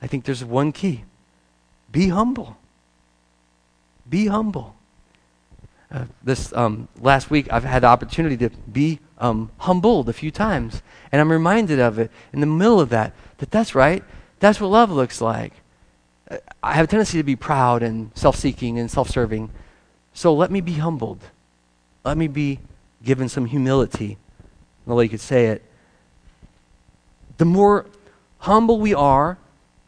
I 0.00 0.06
think 0.06 0.24
there's 0.24 0.44
one 0.44 0.70
key 0.70 1.04
be 1.90 2.08
humble. 2.08 2.56
Be 4.08 4.28
humble. 4.28 4.76
Uh, 5.90 6.04
this 6.22 6.52
um, 6.52 6.86
last 7.00 7.28
week, 7.28 7.48
I've 7.50 7.64
had 7.64 7.82
the 7.82 7.88
opportunity 7.88 8.36
to 8.36 8.50
be 8.50 9.00
um, 9.18 9.50
humbled 9.58 10.08
a 10.08 10.12
few 10.12 10.30
times. 10.30 10.80
And 11.10 11.20
I'm 11.20 11.32
reminded 11.32 11.80
of 11.80 11.98
it 11.98 12.08
in 12.32 12.38
the 12.38 12.46
middle 12.46 12.78
of 12.78 12.90
that, 12.90 13.14
that 13.38 13.50
that's 13.50 13.74
right. 13.74 14.04
That's 14.38 14.60
what 14.60 14.68
love 14.68 14.92
looks 14.92 15.20
like. 15.20 15.54
Uh, 16.30 16.36
I 16.62 16.74
have 16.74 16.84
a 16.84 16.88
tendency 16.88 17.18
to 17.18 17.24
be 17.24 17.34
proud 17.34 17.82
and 17.82 18.12
self 18.14 18.36
seeking 18.36 18.78
and 18.78 18.88
self 18.88 19.10
serving. 19.10 19.50
So 20.12 20.32
let 20.32 20.52
me 20.52 20.60
be 20.60 20.74
humbled. 20.74 21.24
Let 22.04 22.16
me 22.16 22.28
be 22.28 22.60
given 23.02 23.28
some 23.28 23.46
humility. 23.46 24.18
The 24.86 24.94
way 24.94 25.04
you 25.04 25.10
could 25.10 25.20
say 25.20 25.46
it. 25.46 25.62
The 27.36 27.44
more 27.44 27.86
humble 28.38 28.80
we 28.80 28.94
are, 28.94 29.38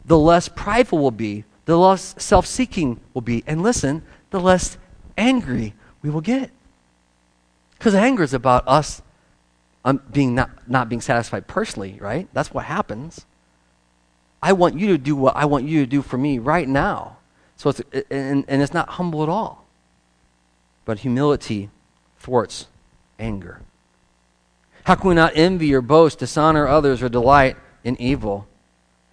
the 0.05 0.17
less 0.17 0.47
prideful 0.47 0.99
we'll 0.99 1.11
be, 1.11 1.43
the 1.65 1.77
less 1.77 2.15
self 2.17 2.45
seeking 2.45 2.99
we'll 3.13 3.21
be. 3.21 3.43
And 3.47 3.63
listen, 3.63 4.03
the 4.29 4.39
less 4.39 4.77
angry 5.17 5.73
we 6.01 6.09
will 6.09 6.21
get. 6.21 6.51
Because 7.77 7.95
anger 7.95 8.23
is 8.23 8.33
about 8.33 8.67
us 8.67 9.01
um, 9.83 10.01
being 10.11 10.35
not, 10.35 10.69
not 10.69 10.89
being 10.89 11.01
satisfied 11.01 11.47
personally, 11.47 11.97
right? 11.99 12.27
That's 12.33 12.53
what 12.53 12.65
happens. 12.65 13.25
I 14.43 14.53
want 14.53 14.77
you 14.77 14.87
to 14.87 14.97
do 14.97 15.15
what 15.15 15.35
I 15.35 15.45
want 15.45 15.65
you 15.65 15.81
to 15.81 15.85
do 15.85 16.01
for 16.01 16.17
me 16.17 16.39
right 16.39 16.67
now. 16.67 17.17
So 17.57 17.69
it's, 17.69 17.81
and, 18.09 18.45
and 18.47 18.61
it's 18.61 18.73
not 18.73 18.89
humble 18.89 19.23
at 19.23 19.29
all. 19.29 19.65
But 20.85 20.99
humility 20.99 21.69
thwarts 22.21 22.67
anger? 23.19 23.61
How 24.83 24.95
can 24.95 25.09
we 25.09 25.15
not 25.15 25.33
envy 25.35 25.73
or 25.73 25.81
boast, 25.81 26.19
dishonor 26.19 26.67
others, 26.67 27.01
or 27.01 27.09
delight 27.09 27.57
in 27.83 27.99
evil? 27.99 28.47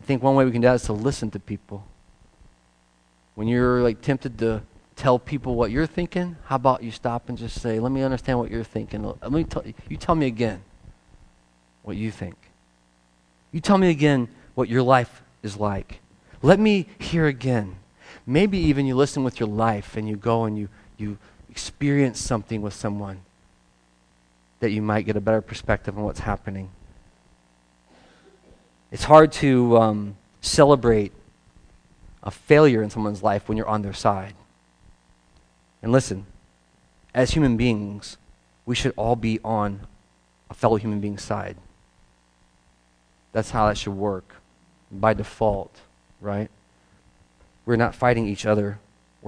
I 0.01 0.05
think 0.05 0.23
one 0.23 0.35
way 0.35 0.45
we 0.45 0.53
can 0.53 0.61
do 0.61 0.69
that 0.69 0.75
is 0.75 0.83
to 0.85 0.93
listen 0.93 1.31
to 1.33 1.39
people. 1.39 1.85
When 3.35 3.49
you're 3.49 3.83
like 3.83 4.01
tempted 4.01 4.39
to 4.39 4.63
tell 4.97 5.19
people 5.19 5.55
what 5.55 5.71
you're 5.71 5.87
thinking, 5.87 6.37
how 6.47 6.57
about 6.57 6.83
you 6.83 6.91
stop 6.91 7.29
and 7.29 7.39
just 7.39 7.61
say, 7.61 7.79
"Let 7.79 7.93
me 7.93 8.03
understand 8.03 8.39
what 8.39 8.51
you're 8.51 8.65
thinking. 8.65 9.05
Let 9.05 9.33
me 9.33 9.45
tell 9.45 9.67
you, 9.67 9.75
you 9.89 9.97
tell 9.97 10.15
me 10.15 10.27
again 10.27 10.63
what 11.83 11.97
you 11.97 12.11
think. 12.11 12.37
You 13.53 13.61
tell 13.61 13.79
me 13.79 13.91
again 13.91 14.29
what 14.55 14.69
your 14.69 14.83
life 14.83 15.23
is 15.43 15.57
like. 15.57 16.01
Let 16.43 16.59
me 16.59 16.87
hear 16.99 17.27
again. 17.27 17.77
Maybe 18.27 18.59
even 18.59 18.87
you 18.87 18.95
listen 18.95 19.25
with 19.25 19.41
your 19.41 19.49
life 19.49 19.97
and 19.97 20.09
you 20.09 20.17
go 20.17 20.45
and 20.45 20.59
you 20.59 20.69
you 20.99 21.17
experience 21.51 22.21
something 22.21 22.63
with 22.63 22.75
someone 22.75 23.21
that 24.61 24.71
you 24.71 24.83
might 24.83 25.03
get 25.07 25.17
a 25.17 25.21
better 25.21 25.41
perspective 25.41 25.97
on 25.97 26.05
what's 26.05 26.21
happening. 26.21 26.71
It's 28.91 29.05
hard 29.05 29.33
to 29.33 29.77
um, 29.79 30.17
celebrate 30.41 31.13
a 32.23 32.31
failure 32.31 32.83
in 32.83 32.91
someone's 32.91 33.23
life 33.23 33.49
when 33.49 33.57
you're 33.57 33.69
on 33.69 33.83
their 33.83 33.93
side. 33.93 34.35
And 35.83 35.93
listen, 35.93 36.27
as 37.15 37.31
human 37.31 37.57
beings, 37.57 38.17
we 38.67 38.75
should 38.75 38.93
all 38.97 39.17
be 39.17 39.39
on 39.45 39.81
a 40.51 40.55
fellow 40.55 40.77
human 40.77 41.01
being's 41.01 41.23
side. 41.23 41.57
That's 43.33 43.51
how 43.51 43.69
that 43.69 43.79
should 43.79 43.93
work 43.93 44.37
by 44.91 45.15
default, 45.15 45.81
right? 46.21 46.51
We're 47.67 47.77
not 47.77 47.95
fighting 47.95 48.27
each 48.27 48.47
other 48.47 48.79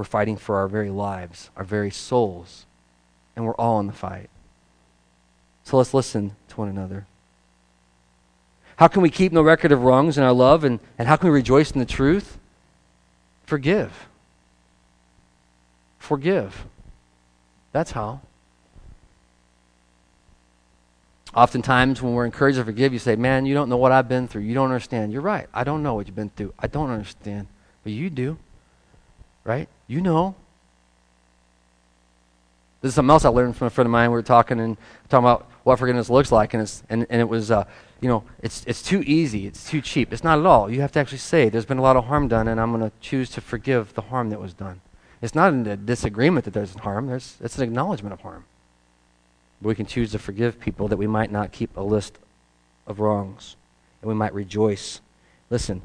we're 0.01 0.05
fighting 0.05 0.38
for 0.38 0.57
our 0.57 0.66
very 0.66 0.88
lives, 0.88 1.51
our 1.59 1.62
very 1.62 1.90
souls, 1.90 2.64
and 3.36 3.44
we're 3.44 3.55
all 3.57 3.78
in 3.80 3.86
the 3.86 3.92
fight. 3.92 4.30
So 5.62 5.76
let's 5.76 5.92
listen 5.92 6.36
to 6.48 6.57
one 6.57 6.70
another. 6.70 7.05
How 8.76 8.88
can 8.88 9.03
we 9.03 9.11
keep 9.11 9.30
no 9.30 9.42
record 9.42 9.72
of 9.72 9.82
wrongs 9.82 10.16
in 10.16 10.24
our 10.24 10.32
love, 10.32 10.64
and, 10.64 10.80
and 10.98 11.07
how 11.07 11.16
can 11.16 11.28
we 11.28 11.34
rejoice 11.34 11.70
in 11.70 11.80
the 11.80 11.84
truth? 11.84 12.38
Forgive. 13.44 14.09
Forgive. 15.98 16.64
That's 17.72 17.90
how. 17.90 18.22
Oftentimes, 21.34 22.01
when 22.01 22.14
we're 22.14 22.24
encouraged 22.24 22.57
to 22.57 22.64
forgive, 22.64 22.94
you 22.94 22.98
say, 22.98 23.16
Man, 23.16 23.44
you 23.44 23.53
don't 23.53 23.68
know 23.68 23.76
what 23.76 23.92
I've 23.92 24.09
been 24.09 24.28
through. 24.28 24.44
You 24.44 24.55
don't 24.55 24.64
understand. 24.64 25.12
You're 25.12 25.20
right. 25.20 25.46
I 25.53 25.62
don't 25.62 25.82
know 25.82 25.92
what 25.92 26.07
you've 26.07 26.16
been 26.16 26.30
through. 26.30 26.55
I 26.59 26.68
don't 26.68 26.88
understand. 26.88 27.48
But 27.84 27.92
you 27.92 28.09
do. 28.09 28.38
Right? 29.44 29.68
You 29.91 30.01
know. 30.01 30.36
This 32.80 32.91
is 32.91 32.95
something 32.95 33.11
else 33.11 33.24
I 33.24 33.28
learned 33.30 33.57
from 33.57 33.66
a 33.66 33.70
friend 33.70 33.86
of 33.86 33.91
mine. 33.91 34.09
We 34.09 34.14
were 34.14 34.22
talking 34.22 34.61
and 34.61 34.76
talking 35.09 35.24
about 35.24 35.51
what 35.64 35.80
forgiveness 35.80 36.09
looks 36.09 36.30
like, 36.30 36.55
and, 36.55 36.62
it's, 36.62 36.84
and, 36.88 37.05
and 37.11 37.20
it 37.20 37.28
was, 37.28 37.51
uh, 37.51 37.64
you 38.01 38.09
know, 38.09 38.22
it's, 38.41 38.62
it's 38.68 38.82
too 38.82 39.03
easy. 39.03 39.49
It's 39.49 39.68
too 39.68 39.80
cheap. 39.80 40.12
It's 40.12 40.22
not 40.22 40.38
at 40.38 40.47
all. 40.47 40.70
You 40.70 40.80
have 40.82 40.93
to 40.93 41.01
actually 41.01 41.18
say, 41.18 41.49
there's 41.49 41.64
been 41.64 41.78
a 41.78 41.82
lot 41.82 41.97
of 41.97 42.05
harm 42.05 42.28
done, 42.28 42.47
and 42.47 42.61
I'm 42.61 42.70
going 42.70 42.88
to 42.88 42.97
choose 43.01 43.30
to 43.30 43.41
forgive 43.41 43.93
the 43.95 44.03
harm 44.03 44.30
that 44.30 44.41
was 44.41 44.55
done. 44.55 44.80
It's 45.20 45.34
not 45.34 45.53
in 45.53 45.66
a 45.66 45.76
disagreement 45.76 46.45
that 46.45 46.55
there's 46.55 46.72
harm. 46.76 47.09
There's, 47.09 47.36
it's 47.41 47.59
an 47.59 47.64
acknowledgement 47.64 48.12
of 48.12 48.20
harm. 48.20 48.45
We 49.61 49.74
can 49.74 49.86
choose 49.86 50.12
to 50.12 50.20
forgive 50.20 50.61
people 50.61 50.86
that 50.86 50.99
we 50.99 51.09
might 51.09 51.32
not 51.32 51.51
keep 51.51 51.76
a 51.76 51.82
list 51.82 52.16
of 52.86 53.01
wrongs. 53.01 53.57
And 54.03 54.09
we 54.09 54.14
might 54.14 54.34
rejoice. 54.34 55.01
Listen, 55.51 55.82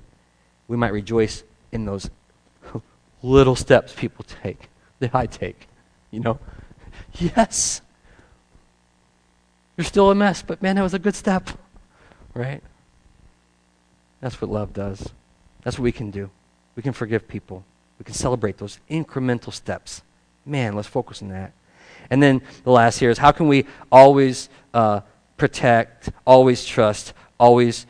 we 0.68 0.78
might 0.78 0.94
rejoice 0.94 1.44
in 1.72 1.86
those 1.86 2.12
little 3.26 3.56
steps 3.56 3.94
people 3.94 4.26
take, 4.44 4.70
that 5.00 5.14
I 5.14 5.26
take. 5.26 5.68
You 6.12 6.20
know? 6.22 6.40
Yes. 7.18 7.82
You're 9.78 9.86
still 9.86 10.12
a 10.12 10.16
mess, 10.16 10.42
but 10.42 10.62
man, 10.62 10.76
that 10.78 10.84
was 10.84 10.94
a 10.94 11.00
good 11.00 11.16
step. 11.16 11.50
Right? 12.34 12.62
That's 14.22 14.40
what 14.40 14.50
love 14.50 14.74
does. 14.74 15.10
That's 15.64 15.78
what 15.78 15.84
we 15.84 15.92
can 15.92 16.12
do. 16.12 16.30
We 16.76 16.84
can 16.84 16.94
forgive 16.94 17.28
people. 17.28 17.66
We 18.00 18.06
can 18.06 18.14
celebrate 18.14 18.58
those 18.58 18.80
incremental 18.90 19.54
steps. 19.54 20.02
Man, 20.46 20.76
let's 20.76 20.88
focus 20.88 21.22
on 21.22 21.30
that. 21.30 21.54
And 22.10 22.22
then 22.22 22.42
the 22.64 22.72
last 22.72 23.00
here 23.00 23.10
is 23.10 23.18
how 23.18 23.32
can 23.32 23.48
we 23.48 23.66
always 23.92 24.50
uh, 24.74 25.02
protect, 25.38 26.10
always 26.26 26.66
trust, 26.66 27.14
always 27.40 27.86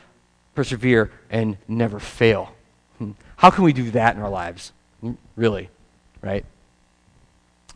persevere, 0.53 1.11
and 1.29 1.57
never 1.67 1.99
fail? 1.99 2.53
Hmm. 2.97 3.11
How 3.37 3.49
can 3.49 3.63
we 3.63 3.73
do 3.73 3.91
that 3.91 4.15
in 4.15 4.21
our 4.21 4.29
lives? 4.29 4.71
Really, 5.35 5.69
right? 6.21 6.45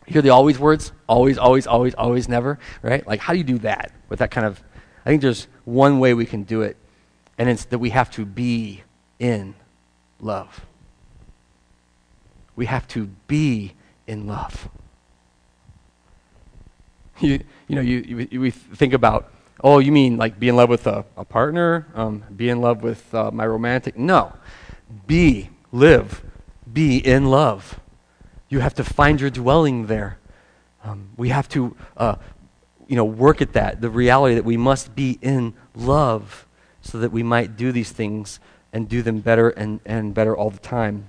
Hear 0.06 0.22
the 0.22 0.30
always 0.30 0.58
words? 0.58 0.92
Always, 1.06 1.38
always, 1.38 1.66
always, 1.66 1.94
always, 1.94 2.28
never, 2.28 2.58
right? 2.82 3.06
Like, 3.06 3.20
how 3.20 3.32
do 3.32 3.38
you 3.38 3.44
do 3.44 3.58
that 3.58 3.92
with 4.08 4.18
that 4.18 4.30
kind 4.30 4.46
of. 4.46 4.62
I 5.06 5.08
think 5.08 5.22
there's 5.22 5.46
one 5.64 6.00
way 6.00 6.14
we 6.14 6.26
can 6.26 6.42
do 6.42 6.62
it, 6.62 6.76
and 7.38 7.48
it's 7.48 7.64
that 7.66 7.78
we 7.78 7.90
have 7.90 8.10
to 8.12 8.26
be 8.26 8.82
in 9.18 9.54
love. 10.20 10.66
We 12.56 12.66
have 12.66 12.86
to 12.88 13.06
be 13.26 13.74
in 14.06 14.26
love. 14.26 14.68
You, 17.22 17.38
you 17.68 17.76
know, 17.76 17.82
you, 17.82 18.26
you, 18.30 18.40
we 18.40 18.50
think 18.50 18.94
about, 18.94 19.30
oh, 19.62 19.78
you 19.78 19.92
mean 19.92 20.16
like 20.16 20.40
be 20.40 20.48
in 20.48 20.56
love 20.56 20.70
with 20.70 20.86
a, 20.86 21.04
a 21.18 21.24
partner? 21.26 21.86
Um, 21.94 22.24
be 22.34 22.48
in 22.48 22.62
love 22.62 22.82
with 22.82 23.14
uh, 23.14 23.30
my 23.30 23.46
romantic? 23.46 23.98
No. 23.98 24.32
Be, 25.06 25.50
live, 25.70 26.22
be 26.72 26.98
in 26.98 27.26
love. 27.26 27.80
You 28.48 28.60
have 28.60 28.74
to 28.74 28.84
find 28.84 29.20
your 29.20 29.30
dwelling 29.30 29.86
there. 29.86 30.18
Um, 30.84 31.10
we 31.16 31.28
have 31.28 31.48
to, 31.50 31.76
uh, 31.96 32.16
you 32.88 32.96
know, 32.96 33.04
work 33.04 33.42
at 33.42 33.52
that. 33.52 33.80
The 33.80 33.90
reality 33.90 34.34
that 34.34 34.44
we 34.44 34.56
must 34.56 34.94
be 34.94 35.18
in 35.22 35.54
love 35.74 36.46
so 36.82 36.98
that 36.98 37.12
we 37.12 37.22
might 37.22 37.56
do 37.56 37.72
these 37.72 37.92
things 37.92 38.40
and 38.72 38.88
do 38.88 39.02
them 39.02 39.20
better 39.20 39.50
and, 39.50 39.80
and 39.84 40.14
better 40.14 40.36
all 40.36 40.50
the 40.50 40.58
time. 40.58 41.06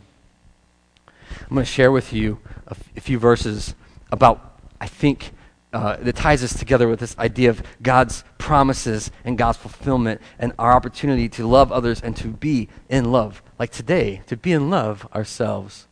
I'm 1.49 1.55
going 1.55 1.65
to 1.65 1.71
share 1.71 1.91
with 1.91 2.13
you 2.13 2.39
a, 2.67 2.71
f- 2.71 2.89
a 2.97 3.01
few 3.01 3.17
verses 3.17 3.75
about, 4.11 4.59
I 4.79 4.87
think, 4.87 5.31
uh, 5.73 5.95
that 6.01 6.15
ties 6.15 6.43
us 6.43 6.57
together 6.57 6.87
with 6.87 6.99
this 6.99 7.17
idea 7.17 7.49
of 7.49 7.63
God's 7.81 8.25
promises 8.37 9.09
and 9.23 9.37
God's 9.37 9.57
fulfillment 9.57 10.19
and 10.37 10.51
our 10.59 10.73
opportunity 10.73 11.29
to 11.29 11.47
love 11.47 11.71
others 11.71 12.01
and 12.01 12.15
to 12.17 12.27
be 12.27 12.67
in 12.89 13.11
love. 13.11 13.41
Like 13.61 13.69
today, 13.69 14.23
to 14.25 14.35
be 14.35 14.53
in 14.53 14.71
love 14.71 15.07
ourselves. 15.13 15.85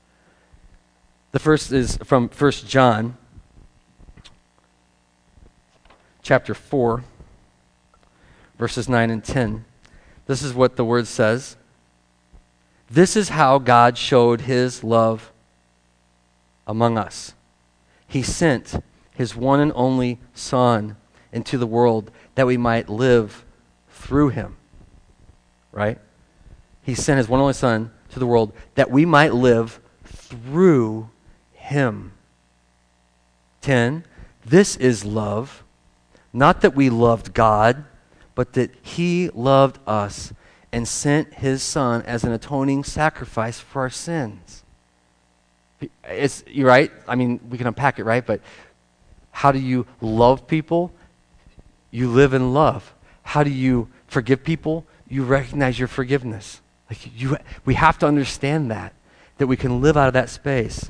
The 1.34 1.38
first 1.38 1.72
is 1.72 1.97
from 1.97 2.28
1 2.28 2.51
John 2.65 3.15
chapter 6.24 6.55
4 6.55 7.03
verses 8.57 8.89
9 8.89 9.11
and 9.11 9.24
10. 9.24 9.65
This 10.26 10.41
is 10.41 10.51
what 10.51 10.78
the 10.78 10.84
word 10.84 11.05
says. 11.05 11.57
This 12.89 13.15
is 13.15 13.30
how 13.30 13.59
God 13.59 13.99
showed 13.99 14.41
his 14.41 14.84
love 14.84 15.32
among 16.65 16.97
us. 16.97 17.36
He 18.07 18.24
sent 18.24 18.84
his 19.13 19.36
one 19.36 19.59
and 19.59 19.72
only 19.76 20.17
Son 20.34 20.95
into 21.32 21.59
the 21.59 21.67
world 21.67 22.09
that 22.34 22.47
we 22.47 22.57
might 22.57 22.89
live 22.89 23.45
through 23.91 24.30
him. 24.30 24.57
Right? 25.72 25.99
He 26.84 26.95
sent 26.95 27.17
his 27.17 27.27
one 27.27 27.39
and 27.39 27.43
only 27.43 27.53
Son 27.53 27.91
to 28.11 28.19
the 28.19 28.25
world 28.25 28.53
that 28.75 28.89
we 28.89 29.05
might 29.05 29.34
live 29.34 29.80
through 30.03 31.09
him. 31.53 32.13
10. 33.61 34.05
This 34.45 34.75
is 34.77 35.05
love. 35.05 35.63
Not 36.34 36.61
that 36.61 36.75
we 36.75 36.89
loved 36.89 37.34
God, 37.34 37.86
but 38.36 38.53
that 38.53 38.71
he 38.82 39.30
loved 39.30 39.80
us 39.86 40.34
and 40.71 40.88
sent 40.88 41.34
his 41.36 41.63
Son 41.63 42.01
as 42.03 42.23
an 42.23 42.32
atoning 42.32 42.84
sacrifice 42.84 43.59
for 43.59 43.82
our 43.82 43.89
sins. 43.89 44.63
It's, 46.03 46.43
you're 46.47 46.67
right. 46.67 46.91
I 47.07 47.15
mean, 47.15 47.39
we 47.49 47.57
can 47.57 47.67
unpack 47.67 47.99
it, 47.99 48.03
right? 48.03 48.25
But 48.25 48.41
how 49.32 49.51
do 49.51 49.59
you 49.59 49.86
love 50.01 50.47
people? 50.47 50.91
You 51.91 52.09
live 52.09 52.34
in 52.34 52.53
love. 52.53 52.93
How 53.23 53.43
do 53.43 53.49
you 53.49 53.88
forgive 54.07 54.43
people? 54.43 54.86
You 55.07 55.23
recognize 55.23 55.80
your 55.80 55.88
forgiveness. 55.88 56.61
Like 56.90 57.20
you, 57.20 57.38
we 57.66 57.76
have 57.76 58.00
to 58.00 58.08
understand 58.08 58.72
that, 58.72 58.94
that 59.38 59.48
we 59.48 59.58
can 59.58 59.82
live 59.82 59.96
out 59.96 60.08
of 60.08 60.14
that 60.14 60.30
space. 60.30 60.90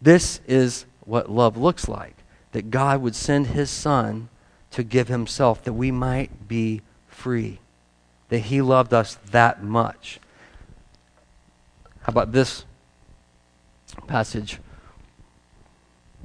This 0.00 0.40
is 0.46 0.86
what 1.04 1.30
love 1.30 1.56
looks 1.56 1.88
like 1.88 2.14
that 2.52 2.70
God 2.70 3.02
would 3.02 3.14
send 3.14 3.48
his 3.48 3.68
Son 3.68 4.28
to 4.70 4.82
give 4.82 5.08
himself 5.08 5.62
that 5.64 5.72
we 5.72 5.90
might 5.90 6.48
be 6.48 6.80
free, 7.08 7.58
that 8.28 8.38
he 8.38 8.62
loved 8.62 8.94
us 8.94 9.18
that 9.30 9.62
much. 9.62 10.20
How 12.02 12.10
about 12.10 12.32
this 12.32 12.64
passage? 14.06 14.58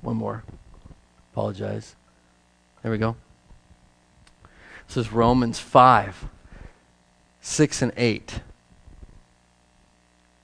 One 0.02 0.18
more. 0.18 0.44
Apologize. 1.34 1.96
There 2.82 2.92
we 2.92 2.98
go. 2.98 3.16
This 4.88 4.98
is 4.98 5.12
Romans 5.12 5.60
5, 5.60 6.26
6 7.42 7.82
and 7.82 7.92
8. 7.96 8.42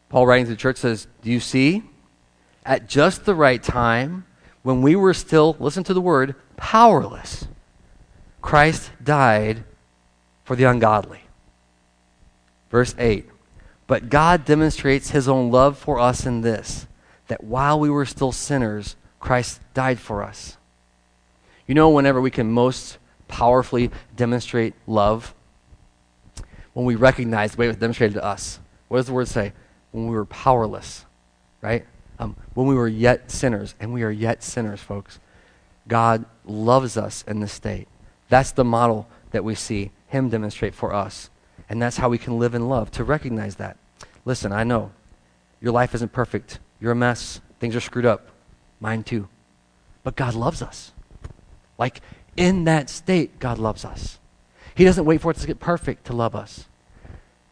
Paul 0.10 0.26
writing 0.26 0.46
to 0.46 0.52
the 0.52 0.58
church 0.58 0.78
says, 0.78 1.08
Do 1.22 1.30
you 1.30 1.40
see? 1.40 1.84
At 2.66 2.88
just 2.88 3.26
the 3.26 3.36
right 3.36 3.62
time, 3.62 4.26
when 4.64 4.82
we 4.82 4.96
were 4.96 5.14
still, 5.14 5.56
listen 5.60 5.84
to 5.86 5.94
the 5.94 6.02
word, 6.02 6.36
powerless, 6.58 7.48
Christ 8.42 8.92
died 9.04 9.64
for 10.44 10.56
the 10.56 10.66
ungodly. 10.66 11.22
Verse 12.70 12.94
8. 12.98 13.26
But 13.88 14.10
God 14.10 14.44
demonstrates 14.44 15.12
his 15.12 15.30
own 15.30 15.52
love 15.52 15.78
for 15.78 16.00
us 16.00 16.26
in 16.26 16.42
this, 16.42 16.88
that 17.28 17.44
while 17.44 17.80
we 17.80 17.90
were 17.90 18.06
still 18.06 18.32
sinners, 18.32 18.96
Christ 19.20 19.62
died 19.74 20.00
for 20.00 20.24
us. 20.24 20.58
You 21.66 21.76
know, 21.76 21.90
whenever 21.90 22.22
we 22.22 22.32
can 22.32 22.52
most 22.52 22.98
powerfully 23.28 23.92
demonstrate 24.16 24.74
love? 24.86 25.34
When 26.74 26.86
we 26.86 26.96
recognize 26.96 27.52
the 27.52 27.58
way 27.58 27.66
it 27.66 27.70
was 27.70 27.78
demonstrated 27.78 28.16
to 28.16 28.24
us. 28.24 28.60
What 28.88 28.98
does 28.98 29.08
the 29.08 29.14
word 29.14 29.28
say? 29.28 29.54
When 29.92 30.08
we 30.08 30.16
were 30.16 30.26
powerless, 30.26 31.06
right? 31.62 31.86
Um, 32.20 32.36
when 32.54 32.68
we 32.68 32.76
were 32.76 32.88
yet 32.88 33.32
sinners, 33.32 33.76
and 33.80 33.94
we 33.94 34.04
are 34.04 34.12
yet 34.12 34.44
sinners, 34.44 34.82
folks. 34.82 35.20
God 35.88 36.26
loves 36.46 36.98
us 36.98 37.24
in 37.28 37.40
this 37.40 37.54
state. 37.54 37.88
That's 38.30 38.52
the 38.52 38.66
model 38.66 39.08
that 39.32 39.44
we 39.44 39.56
see 39.56 39.92
Him 40.08 40.30
demonstrate 40.30 40.76
for 40.76 40.94
us. 40.94 41.30
And 41.70 41.82
that's 41.82 41.98
how 41.98 42.10
we 42.10 42.18
can 42.18 42.40
live 42.40 42.56
in 42.56 42.70
love, 42.70 42.92
to 42.92 43.04
recognize 43.04 43.56
that. 43.56 43.78
Listen, 44.26 44.52
I 44.52 44.64
know 44.64 44.92
your 45.62 45.72
life 45.72 45.96
isn't 45.96 46.12
perfect. 46.12 46.60
You're 46.80 46.92
a 46.92 46.96
mess. 46.96 47.42
Things 47.60 47.76
are 47.76 47.82
screwed 47.82 48.06
up. 48.06 48.30
Mine 48.80 49.04
too. 49.04 49.28
But 50.04 50.16
God 50.16 50.34
loves 50.34 50.62
us. 50.62 50.92
Like 51.78 52.02
in 52.36 52.66
that 52.66 52.90
state, 52.90 53.40
God 53.40 53.58
loves 53.58 53.84
us. 53.84 54.20
He 54.76 54.86
doesn't 54.86 55.06
wait 55.06 55.22
for 55.22 55.32
us 55.32 55.42
to 55.42 55.48
get 55.48 55.60
perfect 55.60 56.06
to 56.06 56.14
love 56.14 56.36
us. 56.36 56.67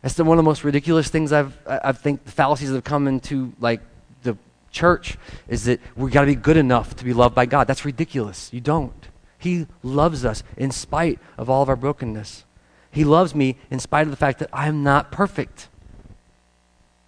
That's 0.06 0.20
one 0.20 0.38
of 0.38 0.38
the 0.38 0.48
most 0.48 0.64
ridiculous 0.64 1.08
things 1.08 1.34
I've, 1.34 1.58
I 1.66 1.92
think 1.92 2.26
the 2.26 2.32
fallacies 2.32 2.70
that 2.70 2.76
have 2.76 2.84
come 2.84 3.08
into 3.08 3.54
like 3.60 3.82
the 4.22 4.38
church 4.70 5.18
is 5.48 5.66
that 5.66 5.80
we've 5.96 6.14
got 6.14 6.22
to 6.22 6.28
be 6.28 6.36
good 6.36 6.58
enough 6.58 6.96
to 6.98 7.04
be 7.04 7.12
loved 7.12 7.34
by 7.34 7.48
God. 7.48 7.66
That's 7.66 7.86
ridiculous. 7.86 8.54
You 8.54 8.62
don't. 8.62 9.08
He 9.40 9.66
loves 9.82 10.24
us 10.24 10.44
in 10.58 10.70
spite 10.70 11.18
of 11.40 11.50
all 11.50 11.64
of 11.64 11.70
our 11.70 11.76
brokenness. 11.76 12.46
He 12.92 13.04
loves 13.04 13.34
me 13.34 13.58
in 13.72 13.80
spite 13.80 14.04
of 14.04 14.12
the 14.12 14.16
fact 14.16 14.38
that 14.38 14.50
I'm 14.54 14.84
not 14.84 15.12
perfect. 15.12 15.70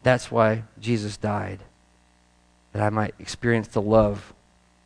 That's 0.02 0.32
why 0.32 0.64
Jesus 0.80 1.18
died, 1.18 1.60
that 2.74 2.82
I 2.82 2.90
might 2.90 3.14
experience 3.20 3.68
the 3.68 3.80
love 3.80 4.34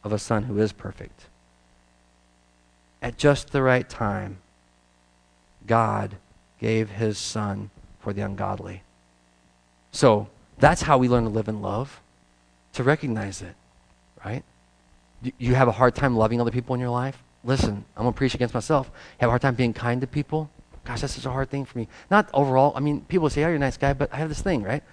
of 0.03 0.11
a 0.11 0.19
son 0.19 0.43
who 0.43 0.59
is 0.59 0.73
perfect. 0.73 1.27
at 3.01 3.17
just 3.17 3.53
the 3.53 3.63
right 3.63 3.89
time, 3.89 4.39
God 5.65 6.17
gave 6.59 6.89
his 6.89 7.17
son 7.17 7.69
for 8.01 8.13
the 8.13 8.21
ungodly. 8.21 8.83
So 9.91 10.27
that's 10.57 10.83
how 10.83 10.97
we 10.97 11.07
learn 11.07 11.23
to 11.23 11.29
live 11.29 11.47
in 11.47 11.61
love, 11.61 12.01
to 12.73 12.83
recognize 12.83 13.41
it, 13.41 13.55
right? 14.25 14.43
You 15.37 15.55
have 15.55 15.67
a 15.67 15.73
hard 15.73 15.95
time 15.95 16.15
loving 16.15 16.41
other 16.41 16.51
people 16.51 16.73
in 16.73 16.81
your 16.81 16.89
life? 16.89 17.21
Listen, 17.43 17.85
I'm 17.95 18.03
going 18.03 18.13
to 18.13 18.17
preach 18.17 18.35
against 18.35 18.53
myself. 18.53 18.87
You 18.93 19.21
have 19.21 19.29
a 19.29 19.31
hard 19.31 19.41
time 19.41 19.55
being 19.55 19.73
kind 19.73 20.01
to 20.01 20.07
people? 20.07 20.49
Gosh, 20.83 21.01
that's 21.01 21.13
such 21.13 21.25
a 21.25 21.31
hard 21.31 21.49
thing 21.49 21.65
for 21.65 21.77
me. 21.77 21.87
Not 22.09 22.29
overall. 22.33 22.73
I 22.75 22.79
mean, 22.79 23.01
people 23.01 23.29
say, 23.29 23.43
oh, 23.43 23.47
you're 23.47 23.55
a 23.55 23.59
nice 23.59 23.77
guy, 23.77 23.93
but 23.93 24.11
I 24.11 24.17
have 24.17 24.29
this 24.29 24.41
thing, 24.41 24.63
right? 24.63 24.83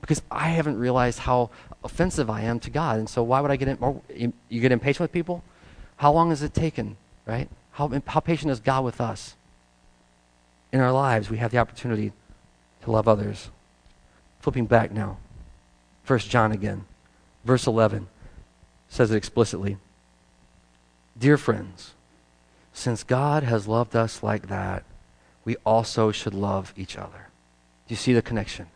Because 0.00 0.22
I 0.30 0.48
haven't 0.48 0.78
realized 0.78 1.20
how 1.20 1.50
offensive 1.84 2.28
I 2.28 2.42
am 2.42 2.58
to 2.60 2.70
God. 2.70 2.98
And 2.98 3.08
so 3.08 3.22
why 3.22 3.40
would 3.40 3.50
I 3.50 3.56
get 3.56 3.68
in, 3.68 3.78
or 3.80 4.00
you 4.48 4.60
get 4.60 4.72
impatient 4.72 5.00
with 5.00 5.12
people? 5.12 5.44
How 5.96 6.12
long 6.12 6.30
has 6.30 6.42
it 6.42 6.54
taken, 6.54 6.96
right? 7.26 7.48
How, 7.72 7.90
how 8.06 8.20
patient 8.20 8.50
is 8.50 8.60
God 8.60 8.84
with 8.84 9.00
us? 9.00 9.36
In 10.72 10.80
our 10.80 10.92
lives, 10.92 11.30
we 11.30 11.38
have 11.38 11.50
the 11.50 11.58
opportunity 11.58 12.12
to 12.82 12.90
love 12.90 13.08
others. 13.08 13.50
Flipping 14.40 14.66
back 14.66 14.90
now. 14.90 15.18
First 16.02 16.30
John 16.30 16.52
again. 16.52 16.84
Verse 17.44 17.66
11 17.66 18.08
says 18.88 19.10
it 19.10 19.16
explicitly. 19.16 19.78
Dear 21.18 21.36
friends, 21.36 21.92
since 22.72 23.02
God 23.02 23.42
has 23.42 23.68
loved 23.68 23.94
us 23.94 24.22
like 24.22 24.48
that, 24.48 24.84
we 25.44 25.56
also 25.64 26.12
should 26.12 26.34
love 26.34 26.72
each 26.76 26.96
other. 26.96 27.28
Do 27.86 27.92
you 27.92 27.96
see 27.96 28.12
the 28.12 28.22
connection? 28.22 28.66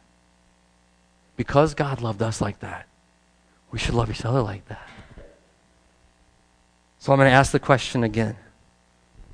Because 1.36 1.74
God 1.74 2.00
loved 2.00 2.22
us 2.22 2.40
like 2.40 2.60
that, 2.60 2.86
we 3.70 3.78
should 3.78 3.94
love 3.94 4.10
each 4.10 4.24
other 4.24 4.40
like 4.40 4.66
that. 4.68 4.88
So 6.98 7.12
I'm 7.12 7.18
going 7.18 7.28
to 7.28 7.34
ask 7.34 7.52
the 7.52 7.58
question 7.58 8.02
again 8.04 8.36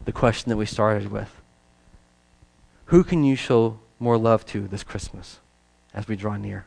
the 0.04 0.12
question 0.12 0.50
that 0.50 0.56
we 0.56 0.66
started 0.66 1.10
with. 1.10 1.40
Who 2.86 3.04
can 3.04 3.22
you 3.22 3.36
show 3.36 3.78
more 4.00 4.18
love 4.18 4.44
to 4.46 4.66
this 4.66 4.82
Christmas 4.82 5.38
as 5.94 6.08
we 6.08 6.16
draw 6.16 6.36
near? 6.36 6.66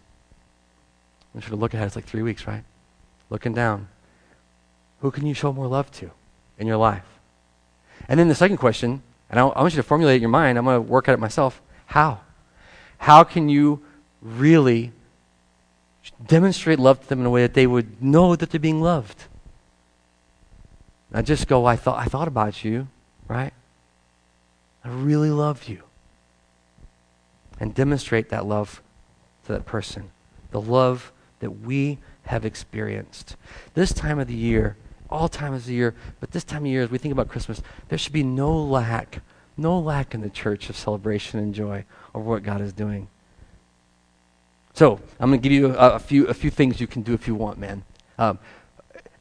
I 1.33 1.37
want 1.37 1.45
you 1.45 1.49
to 1.49 1.55
look 1.55 1.73
ahead. 1.73 1.87
It's 1.87 1.95
like 1.95 2.05
three 2.05 2.21
weeks, 2.21 2.47
right? 2.47 2.63
Looking 3.29 3.53
down. 3.53 3.89
Who 5.01 5.11
can 5.11 5.25
you 5.25 5.33
show 5.33 5.51
more 5.51 5.67
love 5.67 5.91
to 5.93 6.11
in 6.57 6.67
your 6.67 6.77
life? 6.77 7.03
And 8.07 8.19
then 8.19 8.27
the 8.27 8.35
second 8.35 8.57
question, 8.57 9.01
and 9.29 9.39
I, 9.39 9.43
I 9.47 9.61
want 9.61 9.73
you 9.73 9.77
to 9.77 9.83
formulate 9.83 10.13
it 10.13 10.15
in 10.17 10.21
your 10.21 10.29
mind. 10.29 10.57
I'm 10.57 10.65
going 10.65 10.77
to 10.77 10.81
work 10.81 11.09
at 11.09 11.13
it 11.13 11.19
myself. 11.19 11.61
How? 11.87 12.21
How 12.99 13.23
can 13.23 13.49
you 13.49 13.83
really 14.21 14.91
demonstrate 16.25 16.79
love 16.79 17.01
to 17.01 17.09
them 17.09 17.19
in 17.19 17.25
a 17.25 17.29
way 17.29 17.41
that 17.41 17.53
they 17.53 17.67
would 17.67 18.01
know 18.01 18.35
that 18.35 18.51
they're 18.51 18.59
being 18.59 18.81
loved? 18.81 19.25
Not 21.11 21.25
just 21.25 21.47
go, 21.47 21.65
I 21.65 21.75
thought, 21.75 21.99
I 21.99 22.05
thought 22.05 22.27
about 22.27 22.63
you, 22.63 22.87
right? 23.27 23.53
I 24.83 24.89
really 24.89 25.29
love 25.29 25.67
you. 25.67 25.83
And 27.63 27.73
demonstrate 27.73 28.27
that 28.27 28.45
love 28.45 28.81
to 29.45 29.53
that 29.53 29.65
person. 29.65 30.11
The 30.51 30.59
love 30.59 31.13
that 31.39 31.61
we 31.61 31.97
have 32.23 32.43
experienced. 32.43 33.37
This 33.73 33.93
time 33.93 34.19
of 34.19 34.27
the 34.27 34.33
year, 34.33 34.75
all 35.09 35.29
times 35.29 35.61
of 35.61 35.65
the 35.67 35.73
year, 35.73 35.95
but 36.19 36.31
this 36.31 36.43
time 36.43 36.63
of 36.63 36.67
year, 36.67 36.83
as 36.83 36.91
we 36.91 36.97
think 36.97 37.13
about 37.13 37.29
Christmas, 37.29 37.61
there 37.87 37.97
should 37.97 38.11
be 38.11 38.21
no 38.21 38.53
lack, 38.53 39.21
no 39.55 39.79
lack 39.79 40.13
in 40.13 40.19
the 40.19 40.29
church 40.29 40.69
of 40.69 40.75
celebration 40.75 41.39
and 41.39 41.55
joy 41.55 41.85
over 42.13 42.31
what 42.31 42.43
God 42.43 42.59
is 42.59 42.73
doing. 42.73 43.07
So 44.73 44.99
I'm 45.17 45.29
going 45.29 45.39
to 45.39 45.49
give 45.49 45.53
you 45.53 45.67
a, 45.67 45.91
a, 45.91 45.99
few 45.99 46.27
a 46.27 46.33
few 46.33 46.49
things 46.49 46.81
you 46.81 46.87
can 46.87 47.01
do 47.01 47.13
if 47.13 47.29
you 47.29 47.33
want, 47.33 47.59
man. 47.59 47.85
Um, 48.17 48.39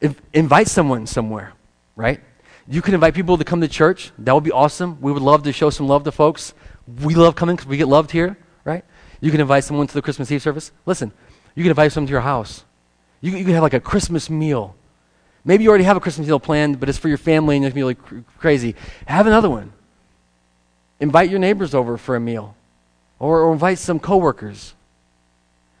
if, 0.01 0.21
invite 0.33 0.67
someone 0.67 1.07
somewhere, 1.07 1.53
right? 1.95 2.19
You 2.67 2.81
can 2.81 2.93
invite 2.93 3.13
people 3.13 3.37
to 3.37 3.45
come 3.45 3.61
to 3.61 3.69
church. 3.69 4.11
That 4.19 4.35
would 4.35 4.43
be 4.43 4.51
awesome. 4.51 4.99
We 4.99 5.13
would 5.13 5.23
love 5.23 5.43
to 5.43 5.53
show 5.53 5.69
some 5.69 5.87
love 5.87 6.03
to 6.03 6.11
folks. 6.11 6.53
We 7.03 7.15
love 7.15 7.35
coming 7.35 7.55
because 7.55 7.67
we 7.67 7.77
get 7.77 7.87
loved 7.87 8.11
here, 8.11 8.37
right? 8.65 8.83
You 9.21 9.31
can 9.31 9.39
invite 9.39 9.63
someone 9.63 9.87
to 9.87 9.93
the 9.93 10.01
Christmas 10.01 10.31
Eve 10.31 10.41
service. 10.41 10.71
Listen, 10.85 11.11
you 11.55 11.63
can 11.63 11.69
invite 11.69 11.91
someone 11.91 12.07
to 12.07 12.11
your 12.11 12.21
house. 12.21 12.65
You, 13.21 13.31
you 13.31 13.45
can 13.45 13.53
have 13.53 13.63
like 13.63 13.73
a 13.73 13.79
Christmas 13.79 14.29
meal. 14.29 14.75
Maybe 15.45 15.63
you 15.63 15.69
already 15.69 15.85
have 15.85 15.97
a 15.97 15.99
Christmas 15.99 16.27
meal 16.27 16.39
planned, 16.39 16.79
but 16.79 16.89
it's 16.89 16.97
for 16.97 17.07
your 17.07 17.17
family 17.17 17.55
and 17.55 17.65
it's 17.65 17.73
going 17.73 17.95
to 17.95 18.01
be 18.01 18.11
really 18.13 18.23
cr- 18.23 18.39
crazy. 18.39 18.75
Have 19.05 19.27
another 19.27 19.49
one. 19.49 19.71
Invite 20.99 21.29
your 21.29 21.39
neighbors 21.39 21.73
over 21.73 21.97
for 21.97 22.15
a 22.15 22.19
meal 22.19 22.55
or, 23.19 23.41
or 23.41 23.53
invite 23.53 23.79
some 23.79 23.99
coworkers. 23.99 24.73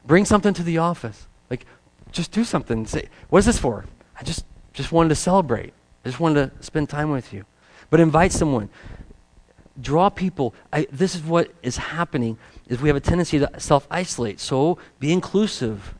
Bring 0.05 0.25
something 0.25 0.53
to 0.53 0.63
the 0.63 0.77
office. 0.77 1.27
Like, 1.49 1.65
just 2.11 2.31
do 2.31 2.43
something. 2.43 2.85
Say, 2.85 3.09
what 3.29 3.39
is 3.39 3.45
this 3.45 3.57
for? 3.57 3.85
I 4.19 4.23
just, 4.23 4.45
just 4.73 4.91
wanted 4.91 5.09
to 5.09 5.15
celebrate. 5.15 5.73
I 6.03 6.09
just 6.09 6.19
wanted 6.19 6.51
to 6.57 6.63
spend 6.63 6.89
time 6.89 7.09
with 7.11 7.33
you. 7.33 7.45
But 7.89 7.99
invite 7.99 8.31
someone. 8.31 8.69
Draw 9.81 10.09
people. 10.09 10.53
I, 10.71 10.87
this 10.91 11.15
is 11.15 11.23
what 11.23 11.51
is 11.63 11.77
happening 11.77 12.37
is 12.67 12.81
we 12.81 12.89
have 12.89 12.95
a 12.95 13.01
tendency 13.01 13.39
to 13.39 13.49
self-isolate. 13.57 14.39
So 14.39 14.77
be 14.99 15.11
inclusive. 15.11 15.95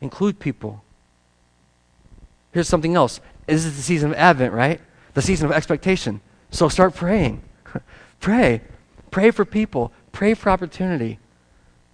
Include 0.00 0.38
people. 0.38 0.82
Here's 2.52 2.68
something 2.68 2.94
else. 2.94 3.20
This 3.46 3.64
is 3.64 3.76
the 3.76 3.82
season 3.82 4.10
of 4.10 4.16
Advent, 4.16 4.52
right? 4.52 4.80
The 5.14 5.22
season 5.22 5.46
of 5.46 5.52
expectation. 5.52 6.20
So 6.50 6.68
start 6.68 6.94
praying. 6.94 7.42
Pray. 8.20 8.60
Pray 9.10 9.30
for 9.30 9.44
people. 9.44 9.92
Pray 10.12 10.34
for 10.34 10.50
opportunity. 10.50 11.18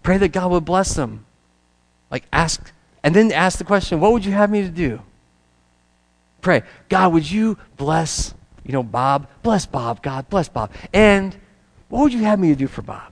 Pray 0.03 0.19
that 0.19 0.29
God 0.33 0.51
would 0.51 0.65
bless 0.65 0.95
them. 0.95 1.27
Like 2.11 2.25
ask, 2.33 2.73
and 3.03 3.15
then 3.15 3.31
ask 3.33 3.59
the 3.59 3.65
question, 3.65 4.01
what 4.01 4.13
would 4.13 4.25
you 4.25 4.33
have 4.33 4.51
me 4.51 4.63
to 4.63 4.69
do? 4.69 5.01
Pray, 6.41 6.63
God, 6.89 7.13
would 7.13 7.31
you 7.31 7.59
bless, 7.77 8.35
you 8.69 8.73
know, 8.73 8.83
Bob? 8.83 9.27
Bless 9.43 9.67
Bob, 9.67 10.03
God, 10.03 10.29
bless 10.29 10.49
Bob. 10.49 10.71
And 10.93 11.35
what 11.89 12.03
would 12.03 12.13
you 12.13 12.23
have 12.25 12.39
me 12.39 12.49
to 12.49 12.55
do 12.55 12.69
for 12.69 12.83
Bob? 12.83 13.11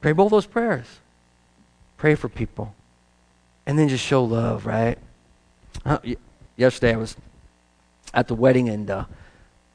Pray 0.00 0.12
both 0.12 0.30
those 0.30 0.46
prayers. 0.46 0.86
Pray 1.98 2.14
for 2.14 2.30
people. 2.30 2.74
And 3.66 3.78
then 3.78 3.88
just 3.88 4.02
show 4.02 4.24
love, 4.24 4.64
right? 4.64 4.98
Uh, 5.84 5.98
yesterday 6.56 6.94
I 6.94 6.96
was 6.96 7.16
at 8.14 8.26
the 8.26 8.34
wedding 8.34 8.70
and 8.70 8.90
uh, 8.90 9.04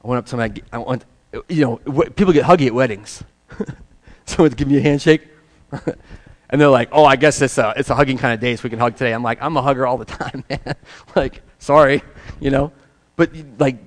I 0.03 0.07
went 0.07 0.17
up 0.17 0.25
to 0.27 0.37
my, 0.37 0.51
I 0.73 0.79
went, 0.79 1.05
you 1.47 1.65
know, 1.65 1.77
people 2.09 2.33
get 2.33 2.45
huggy 2.45 2.65
at 2.65 2.73
weddings. 2.73 3.23
Someone 4.25 4.51
give 4.51 4.67
me 4.67 4.77
a 4.77 4.81
handshake. 4.81 5.27
and 5.71 6.59
they're 6.59 6.69
like, 6.69 6.89
oh, 6.91 7.05
I 7.05 7.17
guess 7.17 7.39
it's 7.43 7.59
a, 7.59 7.73
it's 7.77 7.91
a 7.91 7.95
hugging 7.95 8.17
kind 8.17 8.33
of 8.33 8.39
day, 8.39 8.55
so 8.55 8.63
we 8.63 8.71
can 8.71 8.79
hug 8.79 8.95
today. 8.95 9.13
I'm 9.13 9.23
like, 9.23 9.39
I'm 9.41 9.55
a 9.57 9.61
hugger 9.61 9.85
all 9.85 9.97
the 9.97 10.05
time, 10.19 10.43
man. 10.49 10.75
like, 11.15 11.43
sorry, 11.59 12.01
you 12.39 12.49
know? 12.49 12.71
But, 13.15 13.31
like, 13.59 13.77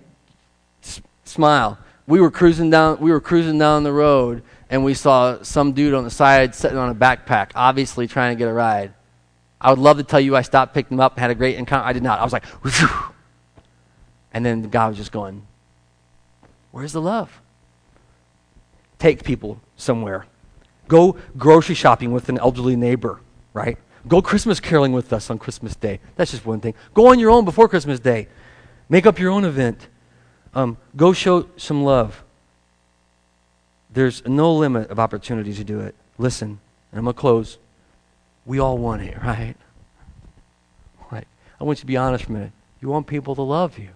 smile. 1.33 1.79
We 2.07 2.21
were 2.21 2.31
cruising 2.31 2.71
down, 2.71 2.99
we 3.01 3.11
were 3.11 3.21
cruising 3.21 3.59
down 3.59 3.85
the 3.85 3.93
road, 3.93 4.43
and 4.71 4.85
we 4.85 4.95
saw 4.95 5.43
some 5.43 5.73
dude 5.73 5.95
on 5.95 6.05
the 6.05 6.11
side 6.11 6.55
sitting 6.55 6.79
on 6.79 6.89
a 6.89 6.95
backpack, 6.95 7.51
obviously 7.55 8.07
trying 8.07 8.37
to 8.37 8.39
get 8.39 8.49
a 8.49 8.53
ride. 8.53 8.93
I 9.61 9.71
would 9.71 9.79
love 9.79 9.99
to 9.99 10.03
tell 10.03 10.21
you 10.21 10.35
I 10.35 10.43
stopped, 10.43 10.75
picked 10.75 10.91
him 10.91 10.99
up, 11.01 11.19
had 11.19 11.31
a 11.31 11.35
great 11.35 11.57
encounter. 11.57 11.87
I 11.87 11.93
did 11.93 12.03
not. 12.03 12.19
I 12.19 12.25
was 12.25 12.33
like, 12.33 12.45
Whew. 12.47 12.89
and 14.33 14.45
then 14.45 14.63
God 14.69 14.89
was 14.89 14.97
just 14.97 15.13
going, 15.13 15.47
Where's 16.73 16.93
the 16.93 17.01
love? 17.01 17.41
Take 18.99 19.25
people 19.25 19.61
somewhere. 19.77 20.27
Go 20.89 21.17
grocery 21.39 21.75
shopping 21.75 22.13
with 22.13 22.29
an 22.29 22.39
elderly 22.39 22.77
neighbor, 22.77 23.21
right? 23.53 23.79
Go 24.09 24.21
Christmas 24.21 24.59
caroling 24.59 24.93
with 24.93 25.13
us 25.13 25.31
on 25.31 25.39
Christmas 25.39 25.77
Day. 25.77 26.01
That's 26.17 26.33
just 26.33 26.45
one 26.45 26.61
thing. 26.61 26.75
Go 26.93 27.09
on 27.09 27.19
your 27.19 27.31
own 27.31 27.45
before 27.45 27.69
Christmas 27.69 28.01
Day. 28.01 28.29
Make 28.89 29.07
up 29.07 29.19
your 29.19 29.31
own 29.31 29.45
event. 29.45 29.89
Um, 30.55 30.77
go 30.97 31.13
show 31.13 31.47
some 31.57 31.85
love. 31.85 32.23
There's 33.91 34.27
no 34.27 34.55
limit 34.55 34.91
of 34.91 34.99
opportunities 34.99 35.59
to 35.59 35.65
do 35.65 35.81
it. 35.81 35.95
Listen, 36.19 36.61
and 36.91 36.99
I'm 36.99 37.05
going 37.05 37.15
to 37.15 37.21
close. 37.21 37.59
We 38.45 38.59
all 38.59 38.79
want 38.79 39.03
it, 39.03 39.17
right? 39.23 39.57
Right. 41.11 41.27
I 41.61 41.65
want 41.65 41.79
you 41.79 41.83
to 41.83 41.87
be 41.87 41.97
honest 41.97 42.25
for 42.25 42.33
a 42.33 42.35
minute. 42.35 42.53
You 42.81 42.89
want 42.89 43.07
people 43.07 43.35
to 43.35 43.43
love 43.43 43.79
you. 43.79 43.91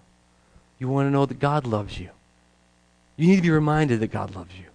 You 0.79 0.87
want 0.87 1.07
to 1.07 1.11
know 1.11 1.25
that 1.25 1.39
God 1.39 1.65
loves 1.65 1.99
you. 1.99 2.09
You 3.17 3.27
need 3.27 3.37
to 3.37 3.41
be 3.41 3.49
reminded 3.49 3.99
that 3.99 4.11
God 4.11 4.35
loves 4.35 4.55
you. 4.57 4.65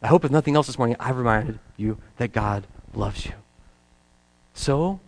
I 0.00 0.06
hope 0.06 0.24
if 0.24 0.30
nothing 0.30 0.54
else 0.54 0.68
this 0.68 0.78
morning, 0.78 0.96
I've 1.00 1.16
reminded 1.16 1.58
you 1.76 1.98
that 2.18 2.32
God 2.32 2.66
loves 2.94 3.26
you. 3.26 3.32
So, 4.54 5.00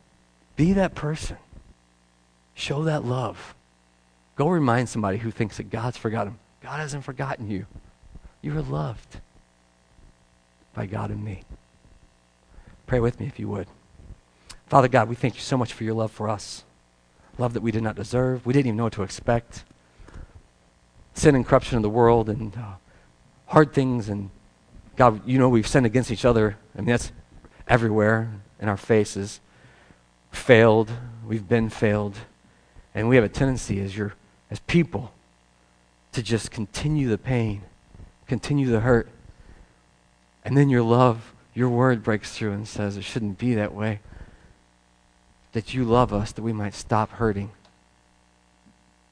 be 0.57 0.73
that 0.73 0.95
person. 0.95 1.39
Show 2.55 2.83
that 2.85 3.05
love. 3.05 3.55
Go 4.41 4.49
remind 4.49 4.89
somebody 4.89 5.19
who 5.19 5.31
thinks 5.31 5.59
that 5.59 5.69
God's 5.69 5.99
forgotten. 5.99 6.39
God 6.63 6.81
hasn't 6.81 7.05
forgotten 7.05 7.51
you. 7.51 7.67
You 8.41 8.57
are 8.57 8.63
loved 8.63 9.21
by 10.73 10.87
God 10.87 11.11
and 11.11 11.23
me. 11.23 11.43
Pray 12.87 13.01
with 13.01 13.21
me 13.21 13.27
if 13.27 13.39
you 13.39 13.49
would. 13.49 13.67
Father 14.67 14.89
God, 14.89 15.11
we 15.11 15.15
thank 15.15 15.35
you 15.35 15.43
so 15.43 15.59
much 15.59 15.75
for 15.75 15.85
your 15.85 15.93
love 15.93 16.11
for 16.11 16.27
us. 16.27 16.65
Love 17.37 17.53
that 17.53 17.61
we 17.61 17.71
did 17.71 17.83
not 17.83 17.97
deserve. 17.97 18.47
We 18.47 18.55
didn't 18.55 18.69
even 18.69 18.79
know 18.79 18.85
what 18.85 18.95
to 18.95 19.03
expect. 19.03 19.65
Sin 21.13 21.35
and 21.35 21.45
corruption 21.45 21.77
in 21.77 21.83
the 21.83 21.91
world 21.91 22.31
and 22.31 22.57
uh, 22.57 22.77
hard 23.49 23.75
things 23.75 24.09
and 24.09 24.31
God, 24.97 25.21
you 25.29 25.39
know 25.39 25.51
we've 25.51 25.69
sinned 25.69 25.85
against 25.85 26.11
each 26.11 26.25
other. 26.25 26.57
I 26.75 26.79
mean, 26.79 26.87
that's 26.87 27.13
everywhere 27.69 28.33
in 28.59 28.71
our 28.71 28.79
faces. 28.79 29.39
Failed. 30.33 30.91
We've 31.27 31.47
been 31.47 31.69
failed. 31.69 32.17
And 32.95 33.07
we 33.07 33.17
have 33.17 33.25
a 33.27 33.29
tendency 33.29 33.81
as 33.81 33.95
your 33.95 34.15
as 34.51 34.61
people 34.61 35.13
to 36.13 36.23
just 36.23 36.51
continue 36.51 37.09
the 37.09 37.19
pain, 37.19 37.63
continue 38.27 38.71
the 38.71 38.81
hurt. 38.81 39.09
And 40.45 40.57
then 40.57 40.69
your 40.69 40.83
love, 40.83 41.33
your 41.55 41.69
word 41.69 42.03
breaks 42.03 42.37
through 42.37 42.53
and 42.53 42.67
says 42.67 42.97
it 42.97 43.05
shouldn't 43.05 43.39
be 43.39 43.55
that 43.55 43.75
way. 43.75 44.01
That 45.53 45.75
you 45.75 45.85
love 45.85 46.13
us 46.13 46.33
that 46.33 46.43
we 46.43 46.53
might 46.53 46.75
stop 46.75 47.11
hurting, 47.13 47.51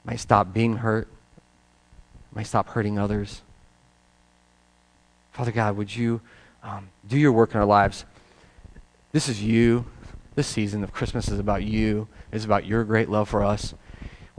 might 0.03 0.19
stop 0.19 0.53
being 0.53 0.77
hurt, 0.77 1.07
might 2.33 2.47
stop 2.47 2.69
hurting 2.69 2.97
others. 2.97 3.41
Father 5.31 5.51
God, 5.51 5.77
would 5.77 5.95
you 5.95 6.21
um, 6.63 6.89
do 7.07 7.17
your 7.17 7.31
work 7.31 7.53
in 7.53 7.59
our 7.59 7.65
lives? 7.65 8.05
This 9.11 9.29
is 9.29 9.41
you. 9.41 9.85
This 10.35 10.47
season 10.47 10.83
of 10.83 10.93
Christmas 10.93 11.27
is 11.27 11.37
about 11.37 11.63
you, 11.63 12.07
it's 12.31 12.45
about 12.45 12.65
your 12.65 12.85
great 12.85 13.09
love 13.09 13.27
for 13.27 13.43
us. 13.43 13.73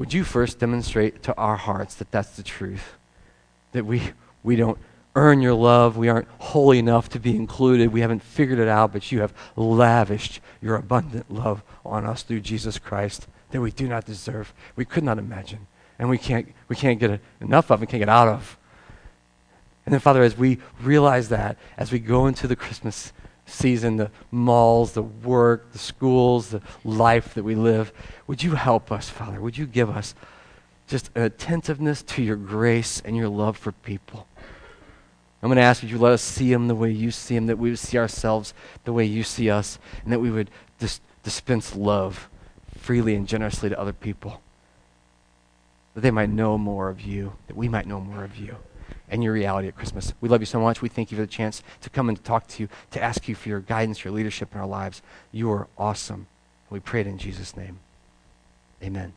Would 0.00 0.14
you 0.14 0.24
first 0.24 0.58
demonstrate 0.58 1.22
to 1.24 1.36
our 1.36 1.56
hearts 1.56 1.94
that 1.96 2.10
that's 2.10 2.30
the 2.30 2.42
truth? 2.42 2.94
That 3.72 3.84
we, 3.84 4.12
we 4.42 4.56
don't 4.56 4.78
earn 5.14 5.42
your 5.42 5.52
love. 5.52 5.98
We 5.98 6.08
aren't 6.08 6.26
holy 6.38 6.78
enough 6.78 7.10
to 7.10 7.20
be 7.20 7.36
included. 7.36 7.92
We 7.92 8.00
haven't 8.00 8.22
figured 8.22 8.58
it 8.58 8.66
out, 8.66 8.94
but 8.94 9.12
you 9.12 9.20
have 9.20 9.34
lavished 9.56 10.40
your 10.62 10.76
abundant 10.76 11.30
love 11.30 11.62
on 11.84 12.06
us 12.06 12.22
through 12.22 12.40
Jesus 12.40 12.78
Christ 12.78 13.26
that 13.50 13.60
we 13.60 13.72
do 13.72 13.88
not 13.88 14.06
deserve. 14.06 14.54
We 14.74 14.86
could 14.86 15.04
not 15.04 15.18
imagine. 15.18 15.66
And 15.98 16.08
we 16.08 16.16
can't, 16.16 16.48
we 16.68 16.76
can't 16.76 16.98
get 16.98 17.20
enough 17.42 17.70
of 17.70 17.82
and 17.82 17.90
can't 17.90 18.00
get 18.00 18.08
out 18.08 18.28
of. 18.28 18.56
And 19.84 19.92
then, 19.92 20.00
Father, 20.00 20.22
as 20.22 20.34
we 20.34 20.60
realize 20.80 21.28
that, 21.28 21.58
as 21.76 21.92
we 21.92 21.98
go 21.98 22.26
into 22.26 22.46
the 22.46 22.56
Christmas 22.56 23.12
season, 23.44 23.96
the 23.96 24.10
malls, 24.30 24.92
the 24.92 25.02
work, 25.02 25.72
the 25.72 25.78
schools, 25.78 26.50
the 26.50 26.62
life 26.84 27.34
that 27.34 27.42
we 27.42 27.54
live, 27.54 27.92
would 28.30 28.44
you 28.44 28.54
help 28.54 28.92
us, 28.92 29.08
Father? 29.08 29.40
Would 29.40 29.58
you 29.58 29.66
give 29.66 29.90
us 29.90 30.14
just 30.86 31.10
an 31.16 31.22
attentiveness 31.22 32.00
to 32.02 32.22
your 32.22 32.36
grace 32.36 33.02
and 33.04 33.16
your 33.16 33.28
love 33.28 33.56
for 33.56 33.72
people? 33.72 34.28
I'm 35.42 35.48
going 35.48 35.56
to 35.56 35.62
ask 35.62 35.80
that 35.80 35.88
you 35.88 35.98
let 35.98 36.12
us 36.12 36.22
see 36.22 36.52
them 36.52 36.68
the 36.68 36.76
way 36.76 36.92
you 36.92 37.10
see 37.10 37.34
them, 37.34 37.46
that 37.46 37.58
we 37.58 37.70
would 37.70 37.80
see 37.80 37.98
ourselves 37.98 38.54
the 38.84 38.92
way 38.92 39.04
you 39.04 39.24
see 39.24 39.50
us, 39.50 39.80
and 40.04 40.12
that 40.12 40.20
we 40.20 40.30
would 40.30 40.48
dis- 40.78 41.00
dispense 41.24 41.74
love 41.74 42.28
freely 42.78 43.16
and 43.16 43.26
generously 43.26 43.68
to 43.68 43.76
other 43.76 43.92
people. 43.92 44.40
That 45.94 46.02
they 46.02 46.12
might 46.12 46.30
know 46.30 46.56
more 46.56 46.88
of 46.88 47.00
you, 47.00 47.32
that 47.48 47.56
we 47.56 47.68
might 47.68 47.88
know 47.88 47.98
more 47.98 48.22
of 48.22 48.36
you 48.36 48.54
and 49.08 49.24
your 49.24 49.32
reality 49.32 49.66
at 49.66 49.74
Christmas. 49.74 50.14
We 50.20 50.28
love 50.28 50.40
you 50.40 50.46
so 50.46 50.60
much. 50.60 50.80
We 50.80 50.88
thank 50.88 51.10
you 51.10 51.16
for 51.16 51.22
the 51.22 51.26
chance 51.26 51.64
to 51.80 51.90
come 51.90 52.08
and 52.08 52.16
to 52.16 52.22
talk 52.22 52.46
to 52.46 52.62
you, 52.62 52.68
to 52.92 53.02
ask 53.02 53.26
you 53.26 53.34
for 53.34 53.48
your 53.48 53.58
guidance, 53.58 54.04
your 54.04 54.14
leadership 54.14 54.54
in 54.54 54.60
our 54.60 54.68
lives. 54.68 55.02
You 55.32 55.50
are 55.50 55.66
awesome. 55.76 56.28
We 56.70 56.78
pray 56.78 57.00
it 57.00 57.08
in 57.08 57.18
Jesus' 57.18 57.56
name. 57.56 57.80
Amen. 58.82 59.12